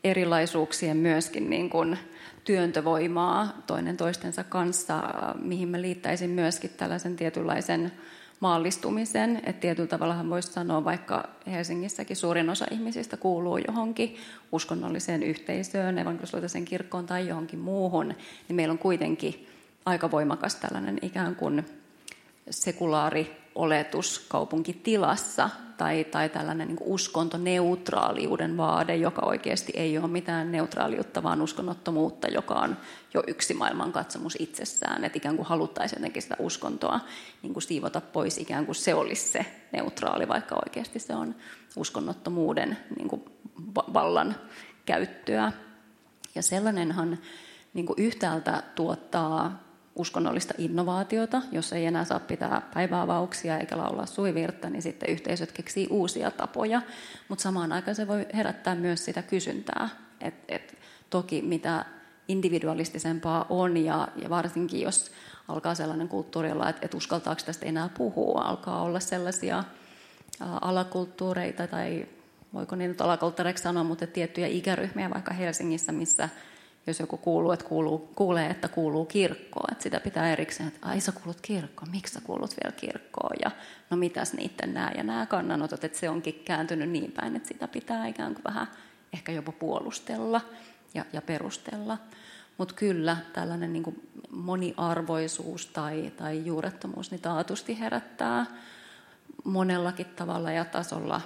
erilaisuuksien 0.04 0.98
myöskin 0.98 1.50
niin 1.50 1.70
kuin 1.70 1.98
työntövoimaa 2.44 3.62
toinen 3.68 3.98
toistensa 3.98 4.44
kanssa, 4.44 5.04
mihin 5.42 5.68
mä 5.68 5.82
liittäisin 5.82 6.30
myöskin 6.30 6.70
tällaisen 6.70 7.16
tietynlaisen 7.16 7.92
maallistumisen. 8.40 9.36
Että 9.36 9.62
tietyllä 9.62 9.88
tavalla 9.88 10.30
voisi 10.30 10.52
sanoa, 10.52 10.84
vaikka 10.84 11.30
Helsingissäkin 11.48 12.16
suurin 12.16 12.50
osa 12.50 12.66
ihmisistä 12.72 13.18
kuuluu 13.18 13.58
johonkin 13.58 14.16
uskonnolliseen 14.52 15.24
yhteisöön, 15.24 15.98
evankelisluotaisen 15.98 16.66
kirkkoon 16.66 17.06
tai 17.06 17.28
johonkin 17.28 17.60
muuhun, 17.60 18.08
niin 18.48 18.56
meillä 18.56 18.72
on 18.72 18.78
kuitenkin 18.78 19.48
aika 19.86 20.12
voimakas 20.12 20.56
tällainen 20.56 21.00
ikään 21.02 21.36
kuin 21.36 21.66
sekulaari 22.50 23.45
oletus 23.56 24.26
kaupunkitilassa 24.30 25.50
tai, 25.78 26.04
tai 26.04 26.30
tällainen 26.30 26.68
niin 26.68 26.78
uskontoneutraaliuden 26.82 28.58
vaade, 28.58 28.96
joka 28.96 29.26
oikeasti 29.26 29.74
ei 29.76 29.98
ole 29.98 30.08
mitään 30.08 30.52
neutraaliutta, 30.52 31.24
vaan 31.24 31.42
uskonnottomuutta, 31.42 32.28
joka 32.28 32.54
on 32.54 32.78
jo 33.14 33.24
yksi 33.28 33.54
maailmankatsomus 33.54 34.36
itsessään. 34.40 35.04
Että 35.04 35.18
ikään 35.18 35.36
kuin 35.36 35.46
haluttaisiin 35.48 36.00
jotenkin 36.00 36.22
sitä 36.22 36.36
uskontoa 36.40 37.00
niin 37.42 37.54
kuin 37.54 37.64
siivota 37.64 38.02
pois, 38.02 38.38
ikään 38.38 38.66
kuin 38.66 38.76
se 38.76 38.94
olisi 38.94 39.28
se 39.28 39.46
neutraali, 39.72 40.28
vaikka 40.28 40.56
oikeasti 40.66 41.00
se 41.00 41.16
on 41.16 41.36
uskonnottomuuden 41.76 42.78
niin 42.98 43.08
kuin 43.08 43.26
vallan 43.76 44.36
käyttöä. 44.86 45.52
Ja 46.36 46.42
sellainenhan 46.42 47.18
niin 47.74 47.86
kuin 47.86 48.00
yhtäältä 48.00 48.64
tuottaa 48.76 49.65
uskonnollista 49.96 50.54
innovaatiota, 50.58 51.42
jos 51.52 51.74
ei 51.74 51.86
enää 51.86 52.06
saa 52.06 52.20
pitää 52.20 52.62
päiväavauksia 52.74 53.58
eikä 53.58 53.78
laulaa 53.78 54.06
suivirta, 54.06 54.70
niin 54.70 54.82
sitten 54.82 55.10
yhteisöt 55.10 55.52
keksii 55.52 55.88
uusia 55.90 56.32
tapoja, 56.32 56.82
mutta 57.30 57.44
samaan 57.44 57.72
aikaan 57.72 57.96
se 57.96 58.08
voi 58.08 58.26
herättää 58.34 58.76
myös 58.76 59.06
sitä 59.06 59.22
kysyntää, 59.22 59.90
että 60.22 60.56
et 60.56 60.78
toki 61.10 61.42
mitä 61.42 61.86
individualistisempaa 62.28 63.46
on 63.50 63.78
ja, 63.78 64.08
ja 64.16 64.30
varsinkin 64.30 64.82
jos 64.82 65.12
alkaa 65.48 65.76
sellainen 65.76 66.08
kulttuuri 66.08 66.52
olla, 66.52 66.70
että 66.70 66.86
et 66.86 66.94
uskaltaako 66.94 67.42
tästä 67.46 67.66
enää 67.66 67.90
puhua, 67.90 68.42
alkaa 68.42 68.82
olla 68.82 69.00
sellaisia 69.00 69.58
ä, 69.60 69.64
alakulttuureita 70.62 71.68
tai 71.68 72.08
voiko 72.54 72.76
niin 72.76 72.90
nyt 72.90 73.02
alakulttuuriksi 73.02 73.64
sanoa, 73.64 73.84
mutta 73.84 74.08
tiettyjä 74.08 74.48
ikäryhmiä 74.48 75.10
vaikka 75.10 75.34
Helsingissä, 75.34 75.92
missä 75.92 76.30
jos 76.88 77.00
joku 77.00 77.18
kuuluu, 77.18 77.52
että 77.52 77.66
kuuluu, 77.66 78.12
kuulee, 78.16 78.50
että 78.50 78.68
kuuluu 78.68 79.06
kirkkoon, 79.06 79.72
että 79.72 79.84
sitä 79.84 80.00
pitää 80.00 80.32
erikseen, 80.32 80.68
että 80.68 80.88
ai 80.88 81.02
sä 81.02 81.12
kuulut 81.12 81.42
kirkkoon, 81.42 81.92
miksi 81.92 82.14
sä 82.14 82.22
kuulut 82.22 82.56
vielä 82.64 82.76
kirkkoon 82.76 83.36
ja 83.46 83.52
no 83.90 83.98
mitäs 83.98 84.34
niiden 84.34 84.74
nämä 84.74 84.92
ja 84.98 85.04
nämä 85.04 85.26
kannanotot, 85.26 85.84
että 85.84 85.98
se 85.98 86.10
onkin 86.10 86.42
kääntynyt 86.46 86.90
niin 86.90 87.12
päin, 87.12 87.36
että 87.36 87.48
sitä 87.48 87.68
pitää 87.68 88.08
ikään 88.08 88.34
kuin 88.34 88.44
vähän 88.44 88.68
ehkä 89.14 89.32
jopa 89.32 89.52
puolustella 89.52 90.42
ja, 90.94 91.06
ja 91.14 91.22
perustella. 91.22 91.98
Mutta 92.58 92.76
kyllä 92.76 93.18
tällainen 93.34 93.74
niin 93.74 93.84
kuin 93.84 94.10
moniarvoisuus 94.30 95.66
tai, 95.66 96.12
tai 96.18 96.46
juurettomuus 96.46 97.12
niin 97.12 97.22
taatusti 97.22 97.80
herättää 97.80 98.46
monellakin 99.44 100.06
tavalla 100.06 100.52
ja 100.52 100.66
tasolla 100.66 101.22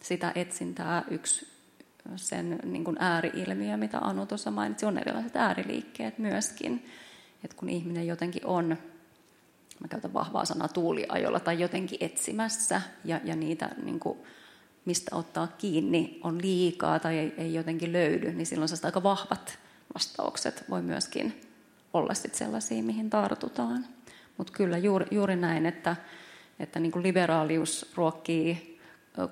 sitä 0.00 0.32
etsintää. 0.34 1.04
Yksi 1.10 1.48
sen 2.18 2.58
niin 2.64 2.84
kuin 2.84 2.96
ääriilmiö, 3.00 3.76
mitä 3.76 3.98
Anu 3.98 4.26
tuossa 4.26 4.50
mainitsi, 4.50 4.86
on 4.86 4.98
erilaiset 4.98 5.36
ääriliikkeet 5.36 6.18
myöskin. 6.18 6.86
Et 7.44 7.54
kun 7.54 7.68
ihminen 7.68 8.06
jotenkin 8.06 8.46
on, 8.46 8.76
mä 9.80 9.88
käytän 9.88 10.12
vahvaa 10.12 10.44
sanaa 10.44 10.68
tuuliajolla, 10.68 11.40
tai 11.40 11.60
jotenkin 11.60 11.98
etsimässä, 12.00 12.82
ja, 13.04 13.20
ja 13.24 13.36
niitä, 13.36 13.70
niin 13.82 14.00
kuin, 14.00 14.18
mistä 14.84 15.16
ottaa 15.16 15.46
kiinni, 15.46 16.20
on 16.24 16.42
liikaa 16.42 16.98
tai 16.98 17.18
ei, 17.18 17.34
ei 17.36 17.54
jotenkin 17.54 17.92
löydy, 17.92 18.32
niin 18.32 18.46
silloin 18.46 18.70
aika 18.82 19.02
vahvat 19.02 19.58
vastaukset 19.94 20.64
voi 20.70 20.82
myöskin 20.82 21.40
olla 21.92 22.14
sit 22.14 22.34
sellaisia, 22.34 22.82
mihin 22.82 23.10
tartutaan. 23.10 23.86
Mutta 24.36 24.52
kyllä 24.52 24.78
juuri, 24.78 25.06
juuri 25.10 25.36
näin, 25.36 25.66
että, 25.66 25.96
että 26.58 26.80
niin 26.80 26.92
kuin 26.92 27.02
liberaalius 27.02 27.92
ruokkii 27.94 28.78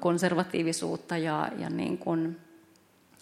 konservatiivisuutta 0.00 1.18
ja, 1.18 1.48
ja 1.58 1.70
niin 1.70 1.98
kuin 1.98 2.40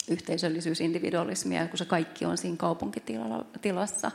yhteisöllisyys, 0.09 0.81
individualismia, 0.81 1.67
kun 1.67 1.79
se 1.79 1.85
kaikki 1.85 2.25
on 2.25 2.39
siinä 2.39 2.57
kaupunkitilassa, 2.57 4.11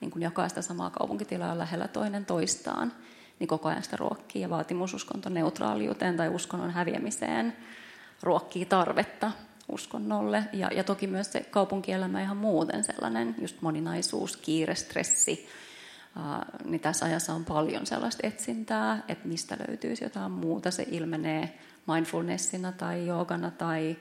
niin 0.00 0.10
kun 0.10 0.22
jakaa 0.22 0.48
sitä 0.48 0.62
samaa 0.62 0.90
kaupunkitilaa 0.90 1.58
lähellä 1.58 1.88
toinen 1.88 2.24
toistaan, 2.24 2.92
niin 3.38 3.48
koko 3.48 3.68
ajan 3.68 3.82
sitä 3.82 3.96
ruokkii 3.96 4.42
ja 4.42 4.50
vaatimus 4.50 4.94
uskonton 4.94 5.34
neutraaliuteen 5.34 6.16
tai 6.16 6.28
uskonnon 6.28 6.70
häviämiseen 6.70 7.56
ruokkii 8.22 8.64
tarvetta 8.64 9.32
uskonnolle. 9.68 10.44
Ja, 10.52 10.70
ja 10.72 10.84
toki 10.84 11.06
myös 11.06 11.32
se 11.32 11.40
kaupunkielämä 11.40 12.22
ihan 12.22 12.36
muuten 12.36 12.84
sellainen, 12.84 13.34
just 13.40 13.62
moninaisuus, 13.62 14.36
kiire, 14.36 14.74
stressi, 14.74 15.48
Uh, 16.16 16.70
niin 16.70 16.80
tässä 16.80 17.06
ajassa 17.06 17.34
on 17.34 17.44
paljon 17.44 17.86
sellaista 17.86 18.26
etsintää, 18.26 19.02
että 19.08 19.28
mistä 19.28 19.56
löytyisi 19.68 20.04
jotain 20.04 20.32
muuta. 20.32 20.70
Se 20.70 20.86
ilmenee 20.90 21.58
mindfulnessina 21.86 22.72
tai 22.72 23.06
joogana 23.06 23.50
tai 23.50 23.96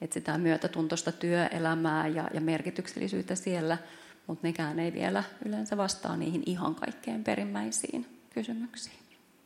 etsitään 0.00 0.40
myötätuntoista 0.40 1.12
työelämää 1.12 2.06
ja, 2.08 2.30
ja 2.34 2.40
merkityksellisyyttä 2.40 3.34
siellä, 3.34 3.78
mutta 4.26 4.46
nekään 4.46 4.78
ei 4.78 4.92
vielä 4.92 5.24
yleensä 5.44 5.76
vastaa 5.76 6.16
niihin 6.16 6.42
ihan 6.46 6.74
kaikkein 6.74 7.24
perimmäisiin 7.24 8.20
kysymyksiin. 8.30 8.96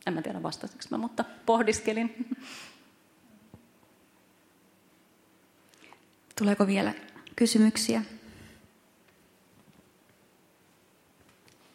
En 0.07 0.13
mä 0.13 0.21
tiedä 0.21 0.43
vastasitko 0.43 0.87
mä, 0.89 0.97
mutta 0.97 1.25
pohdiskelin. 1.45 2.27
Tuleeko 6.37 6.67
vielä 6.67 6.93
kysymyksiä? 7.35 8.03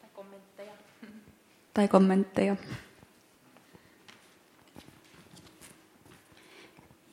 Tai 0.01 0.11
kommentteja. 0.15 0.73
Tai 1.75 1.89
kommentteja? 1.89 2.57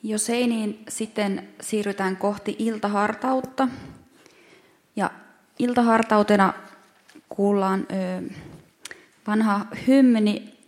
Jos 0.06 0.30
ei, 0.30 0.46
niin 0.46 0.84
sitten 0.88 1.48
siirrytään 1.60 2.16
kohti 2.16 2.56
iltahartautta. 2.58 3.68
Ja 4.96 5.10
iltahartautena 5.58 6.52
kuullaan 7.28 7.86
ö, 7.90 8.22
vanha 9.26 9.66
hymni 9.86 10.58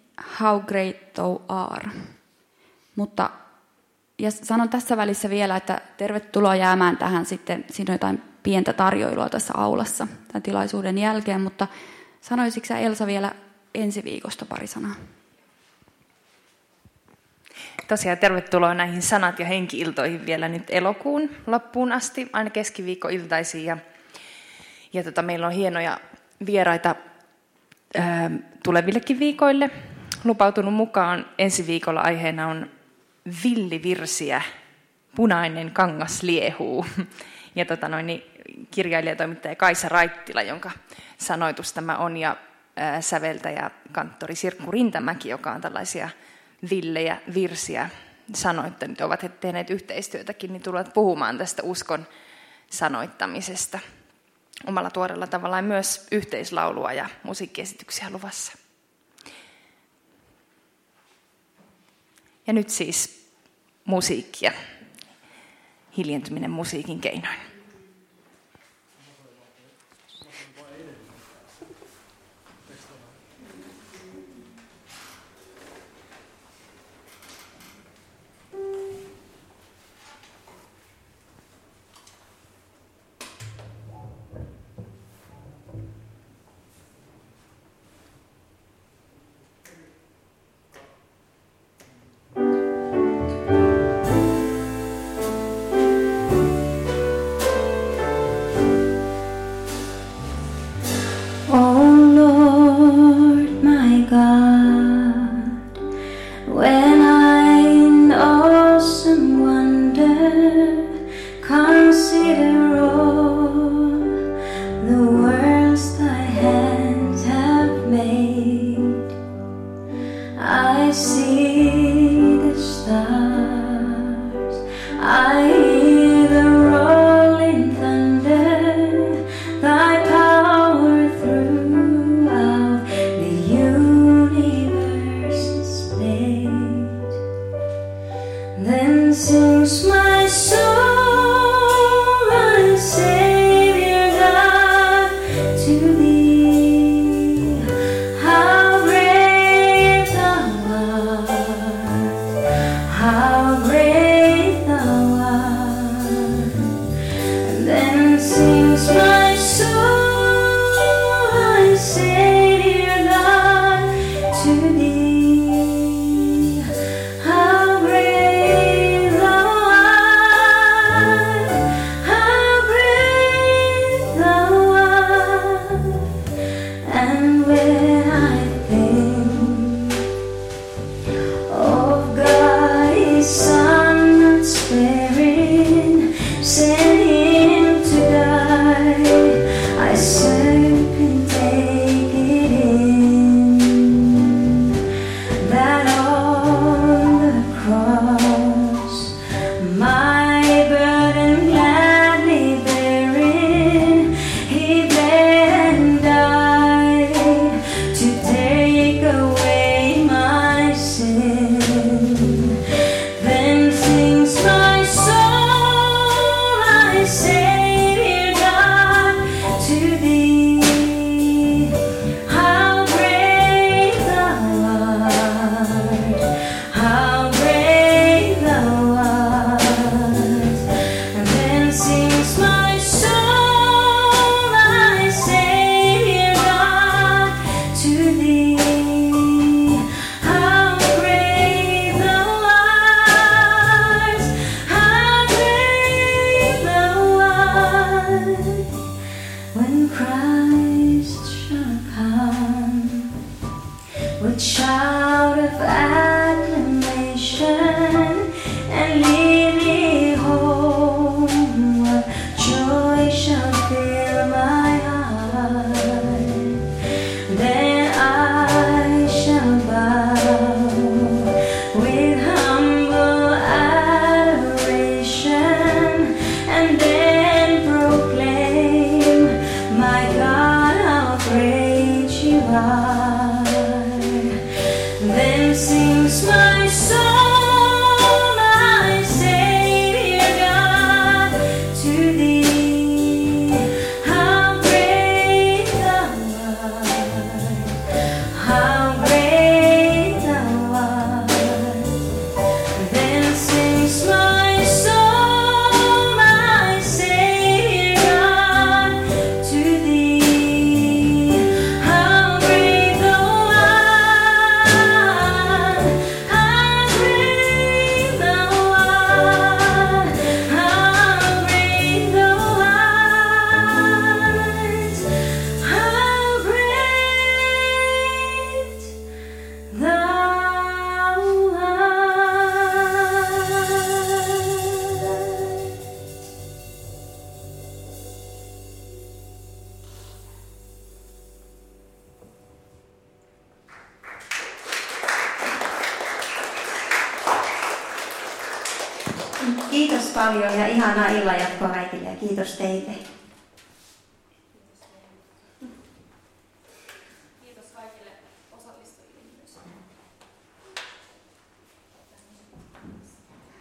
How 0.41 0.63
Great 0.63 1.13
Thou 1.15 1.39
Are. 1.49 1.91
Mutta 2.97 3.31
ja 4.19 4.31
sanon 4.31 4.69
tässä 4.69 4.97
välissä 4.97 5.31
vielä, 5.31 5.57
että 5.57 5.81
tervetuloa 5.97 6.57
jäämään 6.57 6.97
tähän 6.97 7.27
sitten, 7.27 7.65
siinä 7.71 7.93
on 7.93 7.95
jotain 7.95 8.23
pientä 8.43 8.73
tarjoilua 8.73 9.29
tässä 9.29 9.55
aulassa 9.57 10.07
tämän 10.29 10.43
tilaisuuden 10.43 10.99
jälkeen, 10.99 11.41
mutta 11.41 11.67
sanoisitko 12.21 12.75
Elsa 12.75 13.07
vielä 13.07 13.33
ensi 13.75 14.05
viikosta 14.05 14.47
pari 14.47 14.67
sanaa? 14.67 14.95
Tosiaan 17.89 18.19
tervetuloa 18.19 18.75
näihin 18.75 19.03
sanat- 19.03 19.39
ja 19.39 19.47
henkiiltoihin 19.47 20.27
vielä 20.27 20.49
nyt 20.49 20.65
elokuun 20.69 21.31
loppuun 21.47 21.93
asti, 21.93 22.31
aina 22.33 22.51
keskiviikkoiltaisiin. 22.51 23.65
Ja, 23.65 23.79
ja 24.93 25.05
tota, 25.05 25.23
meillä 25.23 25.47
on 25.47 25.53
hienoja 25.53 25.99
vieraita 26.47 26.95
ää, 27.95 28.31
tulevillekin 28.63 29.19
viikoille. 29.19 29.71
Lupautunut 30.25 30.75
mukaan 30.75 31.27
ensi 31.39 31.67
viikolla 31.67 32.01
aiheena 32.01 32.49
on 32.49 32.71
villivirsiä, 33.45 34.43
punainen 35.15 35.71
kangas 35.71 36.23
liehuu. 36.23 36.87
Ja 37.55 37.65
tota 37.65 37.89
noin, 37.89 38.07
niin 38.07 38.23
kirjailijatoimittaja 38.71 39.57
Kaisa 39.57 39.89
Raittila, 39.89 40.43
jonka 40.43 40.71
sanoitus 41.19 41.73
tämä 41.73 41.97
on, 41.97 42.17
ja 42.17 42.37
ää, 42.77 43.01
säveltäjä 43.01 43.71
kanttori 43.93 44.35
Sirkku 44.35 44.71
Rintämäki, 44.71 45.29
joka 45.29 45.53
on 45.53 45.61
tällaisia 45.61 46.09
villejä 46.71 47.21
virsiä 47.35 47.91
sanoitte, 48.35 48.89
nyt 48.89 49.01
ovat 49.01 49.23
he 49.23 49.29
tehneet 49.29 49.71
yhteistyötäkin, 49.71 50.53
niin 50.53 50.63
tulevat 50.63 50.95
puhumaan 50.95 51.39
tästä 51.39 51.63
uskon 51.63 52.07
sanoittamisesta 52.71 53.79
omalla 54.67 54.91
tuorella 54.91 55.27
tavallaan 55.27 55.65
myös 55.65 56.07
yhteislaulua 56.13 56.93
ja 56.93 57.09
musiikkiesityksiä 57.23 58.11
luvassa. 58.11 58.53
Ja 62.47 62.53
nyt 62.53 62.71
siis 62.71 63.31
musiikkia, 63.85 64.53
hiljentyminen 65.97 66.51
musiikin 66.51 67.01
keinoin. 67.01 67.56